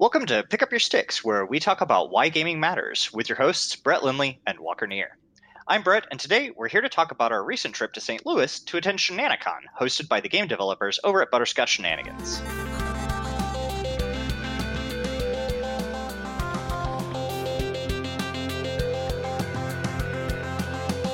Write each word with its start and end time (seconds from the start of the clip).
Welcome 0.00 0.26
to 0.26 0.44
Pick 0.44 0.62
Up 0.62 0.70
Your 0.70 0.78
Sticks, 0.78 1.24
where 1.24 1.44
we 1.44 1.58
talk 1.58 1.80
about 1.80 2.12
why 2.12 2.28
gaming 2.28 2.60
matters 2.60 3.12
with 3.12 3.28
your 3.28 3.36
hosts, 3.36 3.74
Brett 3.74 4.04
Lindley 4.04 4.40
and 4.46 4.60
Walker 4.60 4.86
Neer. 4.86 5.18
I'm 5.66 5.82
Brett, 5.82 6.06
and 6.12 6.20
today 6.20 6.52
we're 6.56 6.68
here 6.68 6.82
to 6.82 6.88
talk 6.88 7.10
about 7.10 7.32
our 7.32 7.42
recent 7.42 7.74
trip 7.74 7.94
to 7.94 8.00
St. 8.00 8.24
Louis 8.24 8.60
to 8.60 8.76
attend 8.76 9.00
Shenanicon, 9.00 9.62
hosted 9.76 10.08
by 10.08 10.20
the 10.20 10.28
game 10.28 10.46
developers 10.46 11.00
over 11.02 11.20
at 11.20 11.32
Butterscotch 11.32 11.70
Shenanigans. 11.70 12.38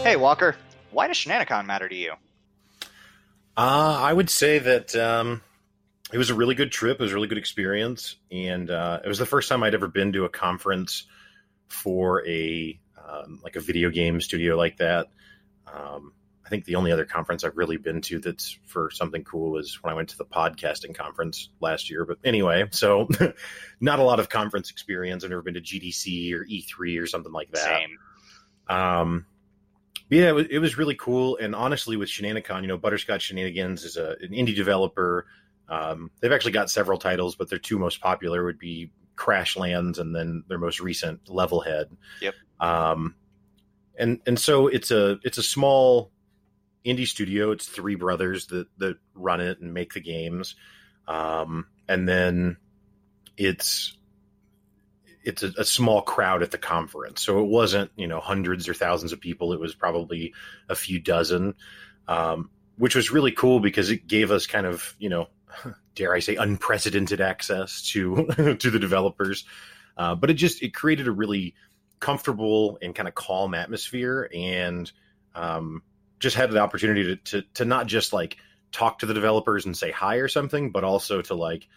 Hey, 0.02 0.16
Walker, 0.16 0.56
why 0.90 1.08
does 1.08 1.16
Shenanicon 1.16 1.64
matter 1.64 1.88
to 1.88 1.96
you? 1.96 2.12
Uh, 3.56 3.98
I 3.98 4.12
would 4.12 4.28
say 4.28 4.58
that 4.58 4.94
um, 4.94 5.40
it 6.12 6.18
was 6.18 6.30
a 6.30 6.34
really 6.34 6.54
good 6.54 6.70
trip. 6.70 7.00
It 7.00 7.02
was 7.02 7.12
a 7.12 7.14
really 7.14 7.28
good 7.28 7.38
experience, 7.38 8.16
and 8.30 8.70
uh, 8.70 9.00
it 9.04 9.08
was 9.08 9.18
the 9.18 9.26
first 9.26 9.48
time 9.48 9.62
I'd 9.62 9.74
ever 9.74 9.88
been 9.88 10.12
to 10.12 10.24
a 10.24 10.28
conference 10.28 11.06
for 11.68 12.26
a 12.26 12.78
um, 13.06 13.40
like 13.42 13.56
a 13.56 13.60
video 13.60 13.90
game 13.90 14.20
studio 14.20 14.56
like 14.56 14.78
that. 14.78 15.08
Um, 15.66 16.12
I 16.44 16.50
think 16.50 16.66
the 16.66 16.74
only 16.76 16.92
other 16.92 17.06
conference 17.06 17.42
I've 17.42 17.56
really 17.56 17.78
been 17.78 18.02
to 18.02 18.18
that's 18.18 18.58
for 18.66 18.90
something 18.90 19.24
cool 19.24 19.52
was 19.52 19.82
when 19.82 19.92
I 19.92 19.96
went 19.96 20.10
to 20.10 20.18
the 20.18 20.26
podcasting 20.26 20.94
conference 20.94 21.48
last 21.60 21.90
year. 21.90 22.04
But 22.04 22.18
anyway, 22.22 22.66
so 22.70 23.08
not 23.80 23.98
a 23.98 24.02
lot 24.02 24.20
of 24.20 24.28
conference 24.28 24.70
experience. 24.70 25.24
I've 25.24 25.30
never 25.30 25.42
been 25.42 25.54
to 25.54 25.62
GDC 25.62 26.34
or 26.34 26.44
E3 26.44 27.00
or 27.00 27.06
something 27.06 27.32
like 27.32 27.50
that. 27.52 27.64
Same. 27.64 27.98
Um, 28.68 29.26
yeah, 30.10 30.28
it 30.28 30.34
was, 30.34 30.46
it 30.50 30.58
was 30.58 30.76
really 30.76 30.94
cool. 30.96 31.38
And 31.38 31.54
honestly, 31.54 31.96
with 31.96 32.10
Shenanicon, 32.10 32.60
you 32.60 32.68
know, 32.68 32.76
Butterscotch 32.76 33.22
Shenanigans 33.22 33.84
is 33.84 33.96
a, 33.96 34.16
an 34.20 34.30
indie 34.30 34.54
developer. 34.54 35.26
Um, 35.68 36.10
they've 36.20 36.32
actually 36.32 36.52
got 36.52 36.70
several 36.70 36.98
titles, 36.98 37.36
but 37.36 37.48
their 37.48 37.58
two 37.58 37.78
most 37.78 38.00
popular 38.00 38.44
would 38.44 38.58
be 38.58 38.90
Crashlands 39.16 39.98
and 39.98 40.14
then 40.14 40.44
their 40.48 40.58
most 40.58 40.80
recent 40.80 41.24
Levelhead. 41.26 41.86
Yep. 42.20 42.34
Um, 42.60 43.14
and 43.98 44.20
and 44.26 44.38
so 44.38 44.66
it's 44.66 44.90
a 44.90 45.18
it's 45.22 45.38
a 45.38 45.42
small 45.42 46.10
indie 46.84 47.06
studio. 47.06 47.52
It's 47.52 47.66
three 47.66 47.94
brothers 47.94 48.46
that 48.48 48.66
that 48.78 48.98
run 49.14 49.40
it 49.40 49.60
and 49.60 49.72
make 49.72 49.94
the 49.94 50.00
games. 50.00 50.56
Um, 51.06 51.66
and 51.88 52.08
then 52.08 52.56
it's 53.36 53.96
it's 55.22 55.42
a, 55.42 55.52
a, 55.58 55.64
small 55.64 56.02
crowd 56.02 56.42
at 56.42 56.50
the 56.50 56.58
conference. 56.58 57.22
So 57.22 57.40
it 57.40 57.46
wasn't, 57.46 57.90
you 57.96 58.06
know, 58.06 58.20
hundreds 58.20 58.68
or 58.68 58.74
thousands 58.74 59.12
of 59.12 59.20
people. 59.20 59.52
It 59.54 59.60
was 59.60 59.74
probably 59.74 60.34
a 60.68 60.74
few 60.74 61.00
dozen, 61.00 61.54
um, 62.06 62.50
which 62.76 62.94
was 62.94 63.10
really 63.10 63.32
cool 63.32 63.60
because 63.60 63.90
it 63.90 64.06
gave 64.06 64.30
us 64.30 64.46
kind 64.46 64.66
of, 64.66 64.94
you 64.98 65.08
know, 65.08 65.28
dare 65.94 66.14
I 66.14 66.20
say, 66.20 66.36
unprecedented 66.36 67.20
access 67.20 67.82
to 67.90 68.26
to 68.58 68.70
the 68.70 68.78
developers. 68.78 69.44
Uh, 69.96 70.14
but 70.14 70.30
it 70.30 70.34
just 70.34 70.62
it 70.62 70.74
created 70.74 71.06
a 71.08 71.12
really 71.12 71.54
comfortable 72.00 72.78
and 72.82 72.94
kind 72.94 73.08
of 73.08 73.14
calm 73.14 73.54
atmosphere, 73.54 74.28
and 74.34 74.90
um, 75.34 75.82
just 76.18 76.36
had 76.36 76.50
the 76.50 76.58
opportunity 76.58 77.04
to, 77.04 77.16
to 77.16 77.42
to 77.54 77.64
not 77.64 77.86
just 77.86 78.12
like 78.12 78.36
talk 78.72 78.98
to 78.98 79.06
the 79.06 79.14
developers 79.14 79.66
and 79.66 79.76
say 79.76 79.90
hi 79.90 80.16
or 80.16 80.28
something, 80.28 80.72
but 80.72 80.84
also 80.84 81.22
to 81.22 81.34
like 81.34 81.68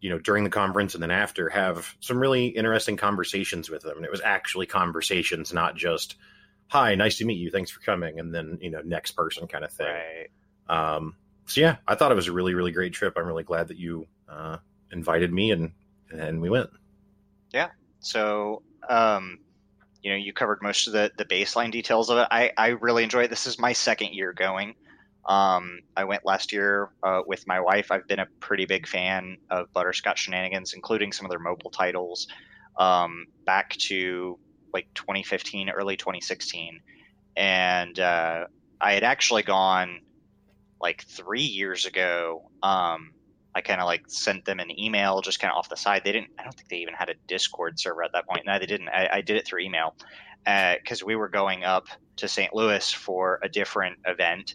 you 0.00 0.10
know 0.10 0.18
during 0.18 0.44
the 0.44 0.50
conference 0.50 0.94
and 0.94 1.02
then 1.02 1.10
after 1.10 1.48
have 1.48 1.96
some 2.00 2.18
really 2.18 2.46
interesting 2.46 2.96
conversations 2.96 3.70
with 3.70 3.82
them 3.82 3.96
and 3.96 4.04
it 4.04 4.10
was 4.10 4.20
actually 4.20 4.66
conversations 4.66 5.52
not 5.52 5.76
just 5.76 6.16
hi 6.68 6.94
nice 6.94 7.18
to 7.18 7.24
meet 7.24 7.38
you 7.38 7.50
thanks 7.50 7.70
for 7.70 7.80
coming 7.80 8.18
and 8.18 8.34
then 8.34 8.58
you 8.60 8.70
know 8.70 8.80
next 8.84 9.12
person 9.12 9.46
kind 9.46 9.64
of 9.64 9.72
thing 9.72 9.86
Right. 9.86 10.94
um, 10.94 11.16
so 11.46 11.60
yeah 11.60 11.76
i 11.86 11.94
thought 11.94 12.12
it 12.12 12.16
was 12.16 12.28
a 12.28 12.32
really 12.32 12.54
really 12.54 12.72
great 12.72 12.92
trip 12.92 13.14
i'm 13.16 13.26
really 13.26 13.42
glad 13.44 13.68
that 13.68 13.76
you 13.76 14.06
uh, 14.28 14.56
invited 14.90 15.32
me 15.32 15.50
and 15.50 15.72
and 16.10 16.40
we 16.40 16.50
went 16.50 16.70
Yeah. 17.52 17.70
So, 18.00 18.62
um, 18.88 19.38
you 20.02 20.10
know, 20.10 20.16
you 20.16 20.32
covered 20.32 20.62
most 20.62 20.86
of 20.86 20.92
the, 20.92 21.10
the 21.16 21.24
baseline 21.24 21.70
details 21.70 22.10
of 22.10 22.18
it. 22.18 22.28
I, 22.30 22.52
I 22.56 22.68
really 22.68 23.04
enjoy 23.04 23.24
it. 23.24 23.30
This 23.30 23.46
is 23.46 23.58
my 23.58 23.72
second 23.72 24.14
year 24.14 24.32
going. 24.32 24.74
Um, 25.24 25.80
I 25.96 26.04
went 26.04 26.24
last 26.24 26.52
year 26.52 26.90
uh, 27.04 27.22
with 27.24 27.46
my 27.46 27.60
wife. 27.60 27.92
I've 27.92 28.08
been 28.08 28.18
a 28.18 28.26
pretty 28.40 28.66
big 28.66 28.88
fan 28.88 29.38
of 29.50 29.72
Butterscotch 29.72 30.20
Shenanigans, 30.20 30.72
including 30.72 31.12
some 31.12 31.26
of 31.26 31.30
their 31.30 31.38
mobile 31.38 31.70
titles, 31.70 32.26
um, 32.76 33.26
back 33.46 33.70
to 33.70 34.38
like 34.74 34.88
2015, 34.94 35.70
early 35.70 35.96
2016. 35.96 36.80
And 37.36 38.00
uh, 38.00 38.46
I 38.80 38.94
had 38.94 39.04
actually 39.04 39.44
gone 39.44 40.00
like 40.82 41.04
three 41.04 41.42
years 41.42 41.86
ago. 41.86 42.50
Um, 42.62 43.12
I 43.54 43.60
kind 43.60 43.80
of 43.80 43.86
like 43.86 44.04
sent 44.08 44.44
them 44.44 44.60
an 44.60 44.78
email 44.78 45.20
just 45.20 45.38
kind 45.38 45.52
of 45.52 45.58
off 45.58 45.68
the 45.68 45.76
side. 45.76 46.02
They 46.04 46.12
didn't, 46.12 46.30
I 46.38 46.42
don't 46.42 46.54
think 46.54 46.68
they 46.68 46.78
even 46.78 46.94
had 46.94 47.10
a 47.10 47.14
Discord 47.28 47.78
server 47.78 48.02
at 48.02 48.12
that 48.12 48.26
point. 48.26 48.46
No, 48.46 48.58
they 48.58 48.66
didn't. 48.66 48.88
I, 48.88 49.08
I 49.12 49.20
did 49.20 49.36
it 49.36 49.46
through 49.46 49.60
email 49.60 49.94
because 50.44 51.02
uh, 51.02 51.06
we 51.06 51.16
were 51.16 51.28
going 51.28 51.62
up 51.64 51.86
to 52.16 52.28
St. 52.28 52.54
Louis 52.54 52.92
for 52.92 53.38
a 53.42 53.48
different 53.48 53.98
event. 54.06 54.54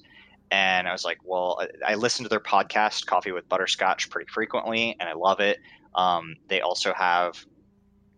And 0.50 0.88
I 0.88 0.92
was 0.92 1.06
like, 1.06 1.20
well, 1.24 1.62
I 1.86 1.96
listen 1.96 2.24
to 2.24 2.30
their 2.30 2.40
podcast, 2.40 3.06
Coffee 3.06 3.32
with 3.32 3.48
Butterscotch, 3.50 4.10
pretty 4.10 4.30
frequently, 4.32 4.96
and 5.00 5.10
I 5.10 5.14
love 5.14 5.40
it. 5.40 5.60
Um, 5.94 6.36
they 6.48 6.62
also 6.62 6.94
have, 6.94 7.46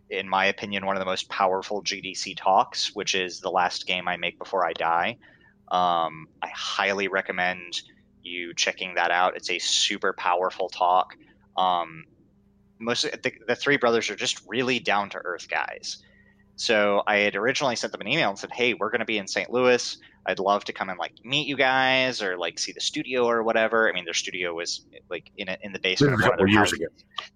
in 0.10 0.30
my 0.30 0.46
opinion, 0.46 0.86
one 0.86 0.96
of 0.96 1.00
the 1.00 1.06
most 1.06 1.28
powerful 1.30 1.84
GDC 1.84 2.38
talks, 2.38 2.96
which 2.96 3.16
is 3.16 3.40
the 3.40 3.50
last 3.50 3.88
game 3.88 4.08
I 4.08 4.18
make 4.18 4.38
before 4.38 4.66
I 4.66 4.74
die. 4.74 5.18
Um, 5.72 6.28
I 6.42 6.50
highly 6.54 7.08
recommend 7.08 7.82
you 8.24 8.54
checking 8.54 8.96
that 8.96 9.12
out. 9.12 9.36
It's 9.36 9.50
a 9.50 9.60
super 9.60 10.14
powerful 10.14 10.70
talk. 10.70 11.16
Um, 11.58 12.06
most 12.80 13.04
the, 13.04 13.34
the 13.48 13.56
three 13.56 13.78
brothers 13.78 14.10
are 14.10 14.16
just 14.16 14.42
really 14.48 14.80
down 14.80 15.10
to 15.12 15.18
earth 15.24 15.48
guys. 15.50 15.98
So 16.56 17.04
I 17.08 17.18
had 17.18 17.36
originally 17.36 17.78
sent 17.78 17.94
them 17.94 18.02
an 18.02 18.08
email 18.08 18.30
and 18.30 18.38
said, 18.38 18.52
"Hey, 18.52 18.74
we're 18.74 18.90
going 18.90 19.00
to 19.00 19.06
be 19.06 19.18
in 19.18 19.28
St. 19.28 19.50
Louis. 19.50 19.98
I'd 20.26 20.40
love 20.40 20.66
to 20.66 20.74
come 20.74 20.90
and 20.90 21.00
like 21.00 21.14
meet 21.24 21.48
you 21.48 21.56
guys 21.56 22.22
or 22.22 22.38
like 22.38 22.60
see 22.60 22.74
the 22.74 22.82
studio 22.82 23.26
or 23.26 23.44
whatever." 23.44 23.90
I 23.90 23.94
mean, 23.94 24.06
their 24.06 24.14
studio 24.14 24.54
was 24.54 24.86
like 25.10 25.32
in 25.38 25.48
a, 25.48 25.58
in 25.62 25.72
the 25.72 25.80
basement 25.80 26.18
This 26.18 26.26
a 26.26 26.30
couple 26.30 26.48
years 26.48 26.72
houses. 26.72 26.80
ago 26.80 26.88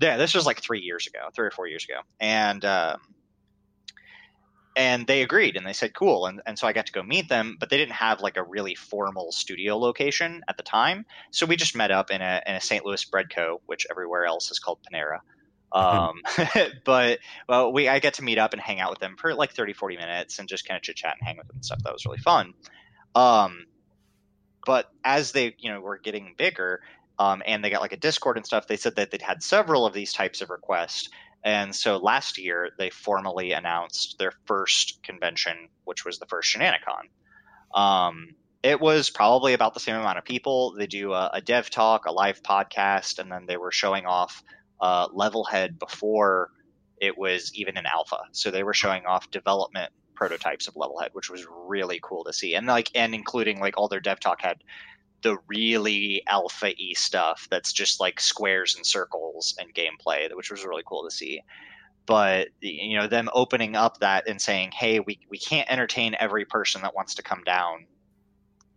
Yeah, 0.01 0.17
this 0.17 0.33
was 0.33 0.45
like 0.45 0.61
three 0.61 0.81
years 0.81 1.07
ago, 1.07 1.29
three 1.33 1.47
or 1.47 1.51
four 1.51 1.67
years 1.67 1.85
ago, 1.85 2.01
and 2.19 2.65
um, 2.65 2.99
and 4.75 5.05
they 5.05 5.21
agreed 5.21 5.55
and 5.55 5.65
they 5.65 5.73
said 5.73 5.93
cool, 5.93 6.25
and 6.25 6.41
and 6.45 6.57
so 6.57 6.67
I 6.67 6.73
got 6.73 6.85
to 6.87 6.91
go 6.91 7.03
meet 7.03 7.29
them, 7.29 7.57
but 7.59 7.69
they 7.69 7.77
didn't 7.77 7.93
have 7.93 8.21
like 8.21 8.37
a 8.37 8.43
really 8.43 8.75
formal 8.75 9.31
studio 9.31 9.77
location 9.77 10.41
at 10.47 10.57
the 10.57 10.63
time, 10.63 11.05
so 11.31 11.45
we 11.45 11.55
just 11.55 11.75
met 11.75 11.91
up 11.91 12.11
in 12.11 12.21
a 12.21 12.41
in 12.45 12.55
a 12.55 12.61
St. 12.61 12.85
Louis 12.85 13.03
bread 13.05 13.27
co, 13.33 13.61
which 13.65 13.85
everywhere 13.89 14.25
else 14.25 14.51
is 14.51 14.59
called 14.59 14.79
Panera. 14.91 15.19
Um, 15.73 16.21
but 16.85 17.19
well, 17.49 17.73
we 17.73 17.87
I 17.87 17.99
get 17.99 18.15
to 18.15 18.23
meet 18.23 18.37
up 18.37 18.53
and 18.53 18.61
hang 18.61 18.79
out 18.79 18.91
with 18.91 18.99
them 18.99 19.15
for 19.17 19.33
like 19.33 19.51
30, 19.53 19.73
40 19.73 19.97
minutes 19.97 20.39
and 20.39 20.47
just 20.47 20.67
kind 20.67 20.77
of 20.77 20.83
chit 20.83 20.95
chat 20.95 21.15
and 21.19 21.27
hang 21.27 21.37
with 21.37 21.47
them 21.47 21.57
and 21.57 21.65
stuff. 21.65 21.79
That 21.83 21.93
was 21.93 22.05
really 22.05 22.19
fun. 22.19 22.53
Um, 23.15 23.65
but 24.65 24.89
as 25.03 25.31
they 25.31 25.55
you 25.59 25.71
know 25.71 25.81
were 25.81 25.97
getting 25.97 26.35
bigger, 26.37 26.81
um, 27.19 27.41
and 27.45 27.63
they 27.63 27.69
got 27.69 27.81
like 27.81 27.91
a 27.91 27.97
Discord 27.97 28.37
and 28.37 28.45
stuff, 28.45 28.67
they 28.67 28.77
said 28.77 28.95
that 28.95 29.11
they'd 29.11 29.21
had 29.21 29.43
several 29.43 29.85
of 29.85 29.93
these 29.93 30.13
types 30.13 30.41
of 30.41 30.49
requests. 30.49 31.09
And 31.43 31.75
so 31.75 31.97
last 31.97 32.37
year, 32.37 32.69
they 32.77 32.89
formally 32.89 33.51
announced 33.51 34.17
their 34.17 34.31
first 34.45 35.03
convention, 35.03 35.69
which 35.83 36.05
was 36.05 36.19
the 36.19 36.25
first 36.25 36.55
Shenanicon. 36.55 37.09
Um, 37.77 38.35
it 38.61 38.79
was 38.79 39.09
probably 39.09 39.53
about 39.53 39.73
the 39.73 39.81
same 39.81 39.95
amount 39.95 40.17
of 40.17 40.23
people. 40.23 40.73
They 40.77 40.87
do 40.87 41.11
a, 41.11 41.31
a 41.33 41.41
dev 41.41 41.69
talk, 41.69 42.05
a 42.05 42.13
live 42.13 42.41
podcast, 42.41 43.19
and 43.19 43.29
then 43.29 43.45
they 43.45 43.57
were 43.57 43.71
showing 43.71 44.05
off 44.05 44.41
uh, 44.79 45.09
Levelhead 45.09 45.77
before 45.79 46.49
it 47.01 47.17
was 47.17 47.51
even 47.55 47.75
an 47.75 47.85
alpha. 47.85 48.19
So 48.31 48.49
they 48.49 48.63
were 48.63 48.73
showing 48.73 49.05
off 49.05 49.29
development 49.29 49.91
prototypes 50.15 50.69
of 50.69 50.75
Levelhead, 50.75 51.09
which 51.11 51.29
was 51.29 51.45
really 51.67 51.99
cool 52.01 52.23
to 52.23 52.31
see. 52.31 52.55
And 52.55 52.67
like, 52.67 52.89
and 52.95 53.13
including 53.13 53.59
like 53.59 53.77
all 53.77 53.89
their 53.89 53.99
dev 53.99 54.21
talk 54.21 54.41
had 54.41 54.63
the 55.23 55.37
really 55.47 56.21
alpha 56.27 56.67
y 56.67 56.93
stuff 56.93 57.47
that's 57.49 57.73
just 57.73 57.99
like 57.99 58.19
squares 58.19 58.75
and 58.75 58.85
circles 58.85 59.55
and 59.59 59.73
gameplay, 59.73 60.29
which 60.35 60.51
was 60.51 60.65
really 60.65 60.83
cool 60.85 61.03
to 61.03 61.11
see. 61.15 61.41
But 62.05 62.49
you 62.59 62.97
know, 62.97 63.07
them 63.07 63.29
opening 63.33 63.75
up 63.75 63.99
that 63.99 64.27
and 64.27 64.41
saying, 64.41 64.71
"Hey, 64.73 64.99
we 64.99 65.19
we 65.29 65.39
can't 65.39 65.71
entertain 65.71 66.15
every 66.19 66.45
person 66.45 66.81
that 66.81 66.95
wants 66.95 67.15
to 67.15 67.23
come 67.23 67.43
down, 67.45 67.87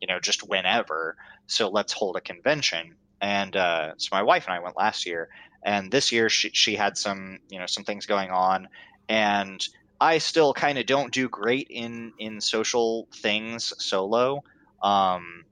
you 0.01 0.07
know, 0.07 0.21
just 0.21 0.49
whenever. 0.49 1.17
So 1.47 1.69
let's 1.69 1.93
hold 1.93 2.17
a 2.17 2.21
convention." 2.21 2.97
And 3.21 3.57
uh, 3.57 3.93
so 3.97 4.09
my 4.13 4.23
wife 4.23 4.47
and 4.47 4.55
I 4.55 4.61
went 4.61 4.77
last 4.77 5.07
year, 5.07 5.29
and 5.65 5.91
this 5.91 6.13
year 6.13 6.29
she 6.29 6.51
she 6.51 6.77
had 6.77 6.97
some 6.97 7.41
you 7.51 7.59
know 7.59 7.67
some 7.67 7.85
things 7.85 8.07
going 8.07 8.31
on, 8.31 8.69
and 9.09 9.67
I 10.01 10.19
still 10.19 10.53
kind 10.53 10.79
of 10.79 10.87
don't 10.87 11.13
do 11.13 11.29
great 11.29 11.67
in 11.69 12.13
in 12.19 12.41
social 12.41 13.09
things 13.13 13.73
solo. 13.79 14.45
Um, 14.83 15.45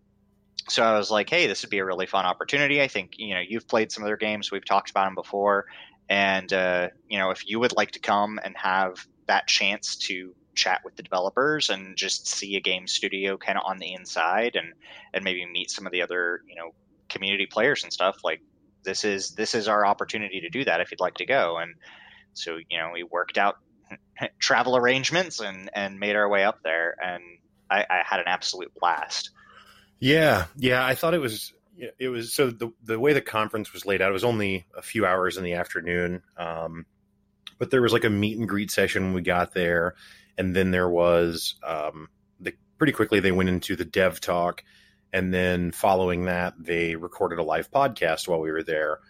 so 0.69 0.83
I 0.83 0.97
was 0.97 1.11
like, 1.11 1.29
hey, 1.29 1.47
this 1.47 1.63
would 1.63 1.71
be 1.71 1.79
a 1.79 1.85
really 1.85 2.07
fun 2.07 2.25
opportunity. 2.25 2.81
I 2.81 2.89
think 2.89 3.15
you 3.19 3.35
know 3.35 3.41
you've 3.47 3.69
played 3.69 3.93
some 3.93 4.03
of 4.03 4.07
their 4.07 4.17
games. 4.17 4.51
We've 4.51 4.65
talked 4.65 4.91
about 4.91 5.07
them 5.07 5.15
before, 5.15 5.67
and 6.09 6.53
uh, 6.53 6.89
you 7.09 7.19
know 7.19 7.31
if 7.31 7.49
you 7.49 7.61
would 7.61 7.77
like 7.77 7.93
to 7.93 7.99
come 7.99 8.41
and 8.43 8.57
have 8.57 9.07
that 9.27 9.47
chance 9.47 9.97
to 9.97 10.35
chat 10.55 10.83
with 10.85 10.97
the 10.97 11.03
developers 11.03 11.69
and 11.69 11.97
just 11.97 12.29
see 12.29 12.57
a 12.57 12.61
game 12.61 12.87
studio 12.87 13.37
kind 13.37 13.59
of 13.59 13.65
on 13.67 13.79
the 13.79 13.93
inside 13.93 14.57
and 14.57 14.73
and 15.13 15.25
maybe 15.25 15.45
meet 15.47 15.71
some 15.71 15.87
of 15.87 15.93
the 15.93 16.03
other 16.03 16.41
you 16.49 16.55
know 16.55 16.73
community 17.09 17.47
players 17.47 17.83
and 17.83 17.93
stuff 17.93 18.19
like 18.25 18.41
this 18.85 19.05
is 19.05 19.31
this 19.31 19.55
is 19.55 19.69
our 19.69 19.85
opportunity 19.85 20.41
to 20.41 20.49
do 20.49 20.65
that 20.65 20.81
if 20.81 20.91
you'd 20.91 21.01
like 21.01 21.15
to 21.15 21.27
go 21.27 21.59
and 21.59 21.75
so 22.35 22.57
you 22.71 22.79
know 22.79 22.91
we 22.93 23.03
worked 23.03 23.37
out 23.37 23.59
travel 24.39 24.77
arrangements 24.77 25.41
and 25.41 25.71
and 25.75 25.99
made 25.99 26.17
our 26.17 26.29
way 26.29 26.45
up 26.45 26.61
there 26.63 26.95
and 27.03 27.23
I, 27.71 27.85
I 27.91 28.03
had 28.05 28.21
an 28.21 28.27
absolute 28.29 28.73
blast 28.79 29.31
yeah 30.01 30.47
yeah 30.57 30.85
i 30.85 30.95
thought 30.95 31.15
it 31.15 31.21
was 31.21 31.53
it 31.99 32.09
was 32.09 32.33
so 32.33 32.51
the 32.51 32.71
the 32.85 32.99
way 32.99 33.13
the 33.13 33.21
conference 33.21 33.73
was 33.73 33.85
laid 33.85 34.01
out 34.01 34.11
it 34.11 34.13
was 34.13 34.25
only 34.25 34.67
a 34.77 34.83
few 34.83 35.05
hours 35.05 35.37
in 35.37 35.45
the 35.45 35.55
afternoon 35.55 36.23
um, 36.37 36.87
but 37.59 37.71
there 37.71 37.83
was 37.83 37.93
like 37.93 38.05
a 38.05 38.11
meet 38.11 38.39
and 38.39 38.49
greet 38.49 38.71
session 38.71 39.05
when 39.05 39.15
we 39.15 39.23
got 39.23 39.55
there 39.55 39.95
and 40.39 40.55
then 40.55 40.71
there 40.71 40.89
was 40.89 41.55
um, 41.65 42.09
the 42.41 42.53
pretty 42.79 42.93
quickly 42.93 43.21
they 43.21 43.33
went 43.33 43.49
into 43.49 43.77
the 43.77 43.85
dev 43.85 44.21
talk 44.21 44.63
and 45.13 45.33
then 45.33 45.71
following 45.71 46.25
that 46.25 46.55
they 46.59 46.97
recorded 46.97 47.39
a 47.39 47.43
live 47.43 47.71
podcast 47.71 48.29
while 48.29 48.41
we 48.41 48.53
were 48.53 48.63
there 48.63 49.01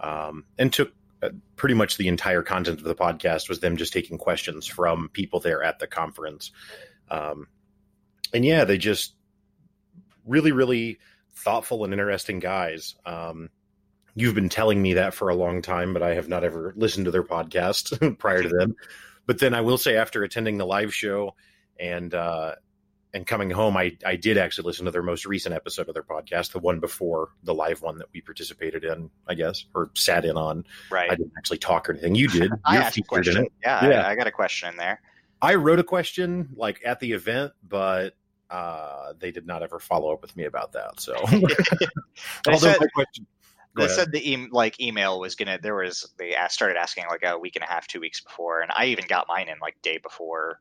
um, 0.00 0.44
and 0.58 0.72
took 0.72 0.92
uh, 1.22 1.30
pretty 1.56 1.74
much 1.74 1.96
the 1.96 2.08
entire 2.08 2.42
content 2.42 2.78
of 2.78 2.84
the 2.84 2.94
podcast 2.94 3.48
was 3.48 3.60
them 3.60 3.76
just 3.76 3.92
taking 3.92 4.18
questions 4.18 4.66
from 4.66 5.08
people 5.12 5.40
there 5.40 5.62
at 5.62 5.78
the 5.78 5.86
conference 5.86 6.52
um, 7.10 7.48
and 8.32 8.44
yeah 8.44 8.64
they 8.64 8.78
just 8.78 9.14
really 10.26 10.52
really 10.52 10.98
thoughtful 11.34 11.84
and 11.84 11.92
interesting 11.92 12.38
guys 12.38 12.94
um, 13.06 13.48
you've 14.14 14.34
been 14.34 14.48
telling 14.48 14.80
me 14.80 14.94
that 14.94 15.14
for 15.14 15.28
a 15.28 15.34
long 15.34 15.62
time 15.62 15.92
but 15.92 16.02
i 16.02 16.14
have 16.14 16.28
not 16.28 16.44
ever 16.44 16.72
listened 16.76 17.04
to 17.04 17.10
their 17.10 17.24
podcast 17.24 18.18
prior 18.18 18.42
to 18.42 18.48
them 18.48 18.74
but 19.26 19.38
then 19.38 19.54
i 19.54 19.60
will 19.60 19.78
say 19.78 19.96
after 19.96 20.22
attending 20.22 20.58
the 20.58 20.66
live 20.66 20.94
show 20.94 21.34
and 21.78 22.14
uh, 22.14 22.54
and 23.14 23.24
coming 23.24 23.48
home, 23.48 23.76
I, 23.76 23.96
I 24.04 24.16
did 24.16 24.36
actually 24.36 24.66
listen 24.66 24.86
to 24.86 24.90
their 24.90 25.02
most 25.02 25.24
recent 25.24 25.54
episode 25.54 25.88
of 25.88 25.94
their 25.94 26.02
podcast, 26.02 26.50
the 26.50 26.58
one 26.58 26.80
before 26.80 27.30
the 27.44 27.54
live 27.54 27.80
one 27.80 27.98
that 27.98 28.08
we 28.12 28.20
participated 28.20 28.84
in, 28.84 29.08
I 29.28 29.34
guess, 29.34 29.64
or 29.72 29.90
sat 29.94 30.24
in 30.24 30.36
on. 30.36 30.64
Right. 30.90 31.08
I 31.08 31.14
didn't 31.14 31.32
actually 31.38 31.58
talk 31.58 31.88
or 31.88 31.92
anything. 31.92 32.16
You 32.16 32.28
did. 32.28 32.50
I 32.64 32.78
asked 32.78 32.98
a 32.98 33.02
question. 33.02 33.46
Yeah, 33.62 33.88
yeah. 33.88 34.00
I, 34.02 34.10
I, 34.10 34.14
got 34.16 34.26
a 34.26 34.32
question 34.32 34.68
in 34.68 34.76
there. 34.76 35.00
I 35.40 35.54
wrote 35.54 35.78
a 35.78 35.84
question 35.84 36.50
like 36.56 36.82
at 36.84 36.98
the 36.98 37.12
event, 37.12 37.52
but 37.62 38.14
uh, 38.54 39.12
they 39.18 39.32
did 39.32 39.46
not 39.46 39.62
ever 39.62 39.80
follow 39.80 40.12
up 40.12 40.22
with 40.22 40.36
me 40.36 40.44
about 40.44 40.72
that. 40.72 41.00
So, 41.00 41.16
although 42.46 42.58
said. 42.58 42.78
They 43.76 43.88
said 43.88 44.12
the 44.12 44.32
e- 44.32 44.48
like 44.52 44.80
email 44.80 45.18
was 45.18 45.34
gonna. 45.34 45.58
There 45.60 45.74
was 45.74 46.08
they 46.16 46.36
asked, 46.36 46.54
started 46.54 46.76
asking 46.76 47.06
like 47.10 47.24
a 47.24 47.36
week 47.36 47.56
and 47.56 47.64
a 47.64 47.66
half, 47.66 47.88
two 47.88 47.98
weeks 47.98 48.20
before, 48.20 48.60
and 48.60 48.70
I 48.72 48.84
even 48.84 49.04
got 49.08 49.26
mine 49.26 49.48
in 49.48 49.56
like 49.60 49.74
day 49.82 49.98
before 49.98 50.60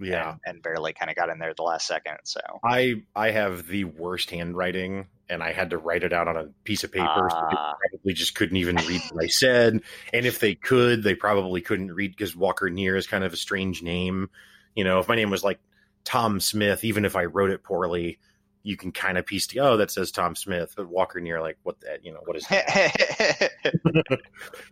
yeah 0.00 0.30
and, 0.30 0.40
and, 0.46 0.62
barely 0.62 0.92
kind 0.92 1.10
of 1.10 1.16
got 1.16 1.28
in 1.28 1.38
there 1.38 1.50
at 1.50 1.56
the 1.56 1.62
last 1.62 1.86
second 1.86 2.16
so 2.24 2.40
i 2.64 2.94
i 3.14 3.30
have 3.30 3.66
the 3.68 3.84
worst 3.84 4.30
handwriting 4.30 5.06
and 5.28 5.42
i 5.42 5.52
had 5.52 5.70
to 5.70 5.78
write 5.78 6.02
it 6.02 6.12
out 6.12 6.26
on 6.26 6.36
a 6.36 6.46
piece 6.64 6.84
of 6.84 6.90
paper 6.90 7.26
uh, 7.26 7.30
so 7.30 7.36
they 7.50 7.56
ah. 7.56 7.74
probably 7.90 8.12
just 8.12 8.34
couldn't 8.34 8.56
even 8.56 8.76
read 8.76 9.00
what 9.12 9.24
i 9.24 9.26
said 9.28 9.80
and 10.12 10.26
if 10.26 10.40
they 10.40 10.54
could 10.54 11.02
they 11.02 11.14
probably 11.14 11.60
couldn't 11.60 11.92
read 11.92 12.10
because 12.10 12.34
walker 12.34 12.68
neer 12.70 12.96
is 12.96 13.06
kind 13.06 13.24
of 13.24 13.32
a 13.32 13.36
strange 13.36 13.82
name 13.82 14.28
you 14.74 14.84
know 14.84 14.98
if 14.98 15.08
my 15.08 15.14
name 15.14 15.30
was 15.30 15.44
like 15.44 15.60
tom 16.04 16.40
smith 16.40 16.84
even 16.84 17.04
if 17.04 17.16
i 17.16 17.24
wrote 17.24 17.50
it 17.50 17.62
poorly 17.62 18.18
you 18.66 18.78
can 18.78 18.90
kind 18.92 19.18
of 19.18 19.26
piece 19.26 19.46
together, 19.46 19.68
oh, 19.68 19.76
that 19.76 19.90
says 19.90 20.10
Tom 20.10 20.34
Smith, 20.34 20.72
but 20.74 20.88
Walker 20.88 21.20
Neer, 21.20 21.42
like, 21.42 21.58
what 21.64 21.78
that, 21.82 22.02
you 22.02 22.12
know, 22.12 22.20
what 22.24 22.34
is 22.34 22.46
that? 22.46 23.50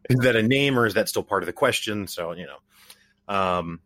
is 0.09 0.19
that 0.21 0.35
a 0.35 0.43
name 0.43 0.79
or 0.79 0.87
is 0.87 0.95
that 0.95 1.11
still 1.11 1.23
part 1.23 1.43
of 1.43 1.47
the 1.47 1.53
question? 1.53 2.07
So, 2.07 2.33
you 2.33 2.47
know, 2.47 2.57
um, 3.29 3.81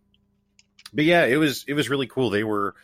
but 0.92 1.04
yeah, 1.04 1.24
it 1.24 1.36
was 1.36 1.64
it 1.66 1.74
was 1.74 1.90
really 1.90 2.06
cool. 2.06 2.30
They 2.30 2.44
were, 2.44 2.74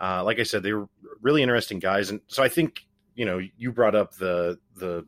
uh, 0.00 0.24
like 0.24 0.38
I 0.38 0.44
said, 0.44 0.62
they 0.62 0.72
were 0.72 0.88
really 1.20 1.42
interesting 1.42 1.78
guys, 1.80 2.10
and 2.10 2.20
so 2.28 2.42
I 2.42 2.48
think 2.48 2.86
you 3.14 3.26
know 3.26 3.40
you 3.58 3.72
brought 3.72 3.94
up 3.94 4.14
the 4.14 4.58
the 4.76 5.06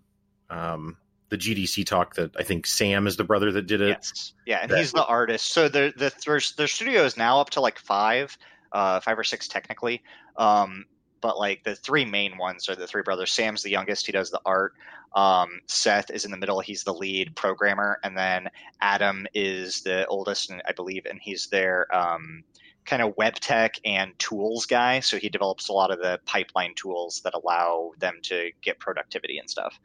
um, 0.51 0.97
the 1.29 1.39
GDC 1.39 1.87
talk 1.87 2.17
that 2.17 2.37
I 2.37 2.43
think 2.43 2.67
Sam 2.67 3.07
is 3.07 3.17
the 3.17 3.25
brother 3.25 3.53
that 3.53 3.67
did 3.67 3.81
it. 3.81 3.89
Yes. 3.89 4.35
Yeah, 4.45 4.59
and 4.63 4.71
that, 4.71 4.79
he's 4.79 4.93
the 4.93 5.05
artist. 5.05 5.53
So 5.53 5.69
the 5.69 5.93
the 5.97 6.13
their 6.57 6.69
studio 6.69 7.05
is 7.05 7.17
now 7.17 7.41
up 7.41 7.51
to 7.51 7.61
like 7.61 7.79
five, 7.79 8.37
uh, 8.73 9.01
five 9.01 9.19
or 9.19 9.25
six 9.25 9.49
technically. 9.49 10.03
Um, 10.37 10.87
but 11.21 11.39
like 11.39 11.63
the 11.63 11.75
three 11.75 12.05
main 12.05 12.37
ones 12.37 12.69
are 12.69 12.75
the 12.75 12.87
three 12.87 13.03
brothers. 13.03 13.33
Sam's 13.33 13.63
the 13.63 13.71
youngest; 13.71 14.07
he 14.07 14.13
does 14.13 14.31
the 14.31 14.41
art. 14.45 14.75
Um, 15.15 15.61
Seth 15.67 16.11
is 16.11 16.25
in 16.25 16.31
the 16.31 16.37
middle; 16.37 16.61
he's 16.61 16.85
the 16.85 16.93
lead 16.93 17.37
programmer, 17.37 17.99
and 18.03 18.17
then 18.17 18.51
Adam 18.81 19.27
is 19.33 19.83
the 19.83 20.07
oldest, 20.07 20.51
and 20.51 20.63
I 20.67 20.73
believe, 20.73 21.07
and 21.07 21.21
he's 21.23 21.47
their 21.47 21.87
um, 21.95 22.45
kind 22.85 23.03
of 23.03 23.15
web 23.17 23.35
tech 23.35 23.77
and 23.85 24.19
tools 24.19 24.67
guy. 24.67 25.01
So 25.01 25.17
he 25.17 25.29
develops 25.29 25.69
a 25.69 25.73
lot 25.73 25.91
of 25.91 25.99
the 25.99 26.21
pipeline 26.27 26.75
tools 26.75 27.23
that 27.25 27.35
allow 27.35 27.93
them 27.99 28.19
to 28.25 28.51
get 28.61 28.79
productivity 28.79 29.39
and 29.39 29.49
stuff. 29.49 29.79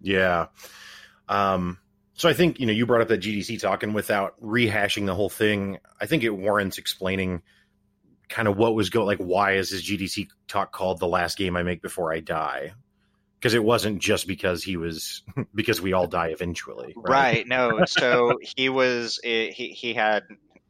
Yeah. 0.00 0.46
Um, 1.28 1.78
so 2.14 2.28
I 2.28 2.32
think 2.32 2.60
you 2.60 2.66
know 2.66 2.72
you 2.72 2.86
brought 2.86 3.00
up 3.00 3.08
that 3.08 3.20
GDC 3.20 3.60
talk, 3.60 3.82
and 3.82 3.94
without 3.94 4.40
rehashing 4.40 5.06
the 5.06 5.14
whole 5.14 5.30
thing, 5.30 5.78
I 6.00 6.06
think 6.06 6.22
it 6.22 6.30
warrants 6.30 6.78
explaining 6.78 7.42
kind 8.34 8.48
of 8.48 8.56
what 8.56 8.74
was 8.74 8.90
going 8.90 9.06
like 9.06 9.18
why 9.18 9.52
is 9.52 9.70
his 9.70 9.84
GDC 9.84 10.26
talk 10.48 10.72
called 10.72 10.98
the 10.98 11.06
last 11.06 11.38
game 11.38 11.56
I 11.56 11.62
make 11.62 11.80
before 11.80 12.12
I 12.12 12.18
die? 12.18 12.72
Because 13.38 13.54
it 13.54 13.62
wasn't 13.62 14.00
just 14.00 14.26
because 14.26 14.64
he 14.64 14.76
was 14.76 15.22
because 15.54 15.80
we 15.80 15.92
all 15.92 16.08
die 16.08 16.28
eventually. 16.28 16.94
Right. 16.96 17.46
right 17.46 17.46
no. 17.46 17.84
So 17.86 18.38
he 18.56 18.68
was 18.68 19.20
he 19.22 19.50
he 19.50 19.94
had 19.94 20.24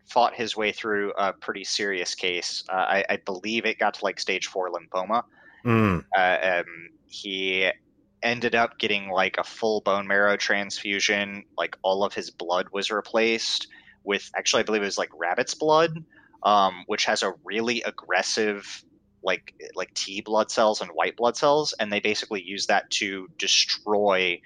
fought 0.05 0.35
his 0.35 0.55
way 0.55 0.73
through 0.73 1.13
a 1.13 1.33
pretty 1.33 1.65
serious 1.65 2.15
case. 2.15 2.65
Uh, 2.69 2.75
I, 2.75 3.05
I, 3.09 3.17
believe 3.17 3.65
it 3.65 3.79
got 3.79 3.95
to 3.95 4.05
like 4.05 4.21
stage 4.21 4.47
four 4.47 4.71
lymphoma. 4.71 5.23
Mm. 5.65 6.05
Uh, 6.15 6.59
um, 6.59 6.91
he 7.07 7.71
ended 8.23 8.55
up 8.55 8.79
getting 8.79 9.09
like 9.09 9.39
a 9.39 9.45
full 9.45 9.81
bone 9.81 10.07
marrow 10.07 10.37
transfusion. 10.37 11.45
Like 11.57 11.79
all 11.83 12.05
of 12.05 12.13
his 12.13 12.31
blood 12.31 12.67
was 12.71 12.91
replaced 12.91 13.67
with 14.05 14.31
actually, 14.37 14.61
I 14.61 14.65
believe 14.65 14.83
it 14.83 14.85
was 14.85 14.99
like 14.99 15.11
rabbit's 15.15 15.55
blood 15.55 16.05
um, 16.45 16.85
which 16.87 17.07
has 17.07 17.23
a 17.23 17.35
really 17.45 17.83
aggressive 17.83 18.85
like 19.23 19.55
like 19.75 19.93
T 19.95 20.21
blood 20.21 20.51
cells 20.51 20.81
and 20.81 20.91
white 20.91 21.17
blood 21.17 21.37
cells, 21.37 21.75
and 21.79 21.93
they 21.93 22.01
basically 22.01 22.43
use 22.43 22.67
that 22.67 22.91
to 22.91 23.29
destroy 23.39 24.41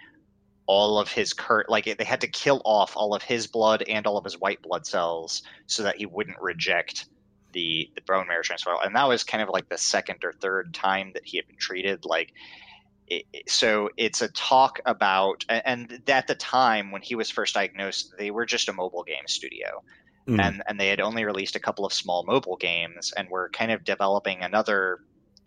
all 0.69 0.99
of 0.99 1.11
his 1.11 1.33
curt 1.33 1.69
like 1.71 1.87
they 1.97 2.05
had 2.05 2.21
to 2.21 2.29
kill 2.29 2.61
off 2.65 2.93
all 2.95 3.15
of 3.15 3.23
his 3.23 3.47
blood 3.47 3.83
and 3.89 4.07
all 4.07 4.19
of 4.19 4.25
his 4.25 4.39
white 4.39 4.61
blood 4.61 4.87
cells 4.87 5.43
so 5.67 5.83
that 5.83 5.97
he 5.97 6.05
wouldn't 6.05 6.39
reject 6.41 7.07
the 7.53 7.91
the 7.95 8.03
bone 8.03 8.29
marrow 8.29 8.43
transplant 8.43 8.85
and 8.85 8.95
that 8.95 9.09
was 9.09 9.25
kind 9.25 9.43
of 9.43 9.49
like 9.49 9.67
the 9.71 9.79
second 9.79 10.19
or 10.23 10.33
third 10.35 10.75
time 10.75 11.11
that 11.15 11.25
he 11.25 11.39
had 11.39 11.47
been 11.47 11.57
treated 11.57 12.05
like 12.05 12.35
it, 13.07 13.25
so 13.47 13.89
it's 13.97 14.21
a 14.21 14.29
talk 14.29 14.81
about 14.85 15.47
and 15.49 16.03
at 16.07 16.27
the 16.27 16.35
time 16.35 16.91
when 16.91 17.01
he 17.01 17.15
was 17.15 17.31
first 17.31 17.55
diagnosed 17.55 18.13
they 18.19 18.31
were 18.31 18.45
just 18.45 18.69
a 18.69 18.73
mobile 18.75 19.05
game 19.05 19.27
studio 19.27 19.83
mm. 20.29 20.41
and 20.41 20.63
and 20.67 20.79
they 20.79 20.89
had 20.89 21.01
only 21.01 21.25
released 21.25 21.57
a 21.57 21.61
couple 21.61 21.85
of 21.85 21.93
small 21.93 22.25
mobile 22.25 22.57
games 22.57 23.13
and 23.17 23.29
were 23.29 23.49
kind 23.51 23.73
of 23.73 23.85
developing 23.85 24.43
another 24.43 25.01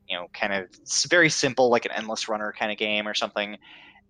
you 0.08 0.18
know 0.18 0.28
kind 0.34 0.54
of 0.54 0.68
very 1.08 1.30
simple 1.30 1.70
like 1.70 1.86
an 1.86 1.92
endless 1.92 2.28
runner 2.28 2.54
kind 2.58 2.72
of 2.72 2.78
game 2.78 3.08
or 3.08 3.14
something 3.14 3.58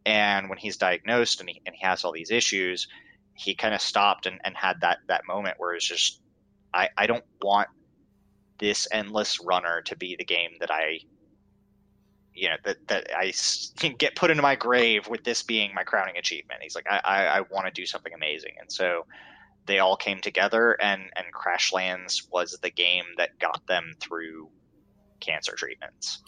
and 0.06 0.50
when 0.50 0.58
he's 0.58 0.78
diagnosed 0.78 1.40
and 1.40 1.50
he, 1.50 1.62
and 1.66 1.76
he 1.76 1.86
has 1.86 2.04
all 2.04 2.12
these 2.12 2.32
issues 2.32 2.88
he 3.34 3.56
kind 3.56 3.74
of 3.74 3.82
stopped 3.82 4.26
and, 4.26 4.40
and 4.44 4.56
had 4.56 4.82
that 4.82 5.00
that 5.08 5.28
moment 5.28 5.56
where 5.60 5.74
it's 5.74 5.88
just 5.88 6.22
I, 6.74 6.90
I 6.98 7.08
don't 7.08 7.26
want 7.42 7.70
this 8.60 8.88
endless 8.92 9.40
runner 9.42 9.82
to 9.82 9.96
be 9.96 10.16
the 10.18 10.26
game 10.26 10.52
that 10.60 10.72
I 10.72 11.00
you 12.34 12.50
know 12.50 12.56
that 12.64 12.88
that 12.88 13.12
I 13.16 13.34
can 13.78 13.96
get 13.98 14.16
put 14.16 14.32
into 14.32 14.44
my 14.44 14.56
grave 14.56 15.08
with 15.08 15.24
this 15.24 15.44
being 15.44 15.74
my 15.74 15.84
crowning 15.84 16.18
achievement. 16.18 16.62
He's 16.62 16.76
like, 16.76 16.88
I 16.90 17.02
I, 17.04 17.26
I 17.38 17.42
want 17.42 17.66
to 17.66 17.72
do 17.72 17.86
something 17.86 18.14
amazing, 18.14 18.54
and 18.60 18.72
so 18.72 19.06
they 19.66 19.80
all 19.80 19.96
came 19.96 20.20
together 20.20 20.74
and 20.82 21.04
and 21.16 21.26
Crashlands 21.34 22.30
was 22.32 22.58
the 22.62 22.70
game 22.70 23.06
that 23.18 23.40
got 23.40 23.66
them 23.68 23.94
through 24.00 24.50
cancer 25.20 25.54
treatments. 25.56 26.24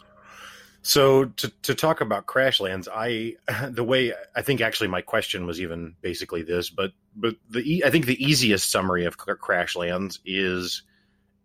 So 0.82 1.24
to 1.24 1.52
to 1.62 1.74
talk 1.74 2.00
about 2.00 2.26
Crashlands, 2.26 2.88
I 2.94 3.36
the 3.70 3.84
way 3.84 4.12
I 4.36 4.42
think 4.42 4.60
actually 4.60 4.88
my 4.88 5.00
question 5.00 5.46
was 5.46 5.60
even 5.60 5.94
basically 6.00 6.42
this, 6.42 6.70
but 6.70 6.92
but 7.16 7.36
the 7.50 7.84
I 7.84 7.90
think 7.90 8.06
the 8.06 8.22
easiest 8.22 8.70
summary 8.70 9.04
of 9.04 9.16
Crashlands 9.16 10.18
is 10.24 10.82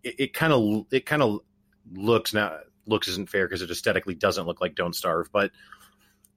it 0.03 0.33
kind 0.33 0.53
of 0.53 0.85
it 0.91 1.05
kind 1.05 1.21
of 1.21 1.39
looks 1.91 2.33
now 2.33 2.57
looks 2.85 3.07
isn't 3.07 3.29
fair 3.29 3.47
because 3.47 3.61
it 3.61 3.71
aesthetically 3.71 4.15
doesn't 4.15 4.45
look 4.45 4.61
like 4.61 4.75
Don't 4.75 4.95
Starve, 4.95 5.31
but 5.31 5.51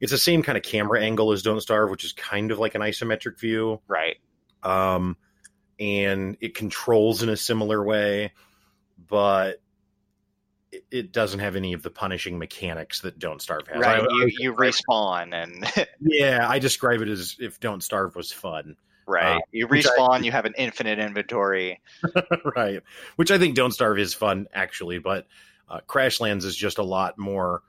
it's 0.00 0.12
the 0.12 0.18
same 0.18 0.42
kind 0.42 0.58
of 0.58 0.64
camera 0.64 1.00
angle 1.00 1.32
as 1.32 1.42
Don't 1.42 1.60
Starve, 1.60 1.90
which 1.90 2.04
is 2.04 2.12
kind 2.12 2.50
of 2.50 2.58
like 2.58 2.74
an 2.74 2.82
isometric 2.82 3.38
view, 3.38 3.80
right? 3.88 4.16
Um, 4.62 5.16
and 5.82 6.36
it 6.40 6.54
controls 6.54 7.24
in 7.24 7.28
a 7.28 7.36
similar 7.36 7.82
way, 7.82 8.32
but 9.08 9.60
it, 10.70 10.84
it 10.92 11.12
doesn't 11.12 11.40
have 11.40 11.56
any 11.56 11.72
of 11.72 11.82
the 11.82 11.90
punishing 11.90 12.38
mechanics 12.38 13.00
that 13.00 13.18
Don't 13.18 13.42
Starve 13.42 13.66
has. 13.66 13.80
Right, 13.80 14.00
I, 14.00 14.02
you, 14.02 14.24
I, 14.24 14.30
you 14.38 14.54
respawn 14.54 15.34
and 15.34 15.88
yeah, 16.00 16.48
I 16.48 16.60
describe 16.60 17.00
it 17.00 17.08
as 17.08 17.36
if 17.40 17.58
Don't 17.58 17.82
Starve 17.82 18.14
was 18.14 18.30
fun. 18.30 18.76
Right, 19.08 19.38
uh, 19.38 19.40
you 19.50 19.66
respawn, 19.66 20.10
I, 20.10 20.18
you 20.18 20.30
have 20.30 20.44
an 20.44 20.54
infinite 20.56 21.00
inventory. 21.00 21.80
right, 22.56 22.80
which 23.16 23.32
I 23.32 23.38
think 23.38 23.56
Don't 23.56 23.72
Starve 23.72 23.98
is 23.98 24.14
fun 24.14 24.46
actually, 24.54 25.00
but 25.00 25.26
uh, 25.68 25.80
Crashlands 25.88 26.44
is 26.44 26.54
just 26.54 26.78
a 26.78 26.84
lot 26.84 27.18
more. 27.18 27.62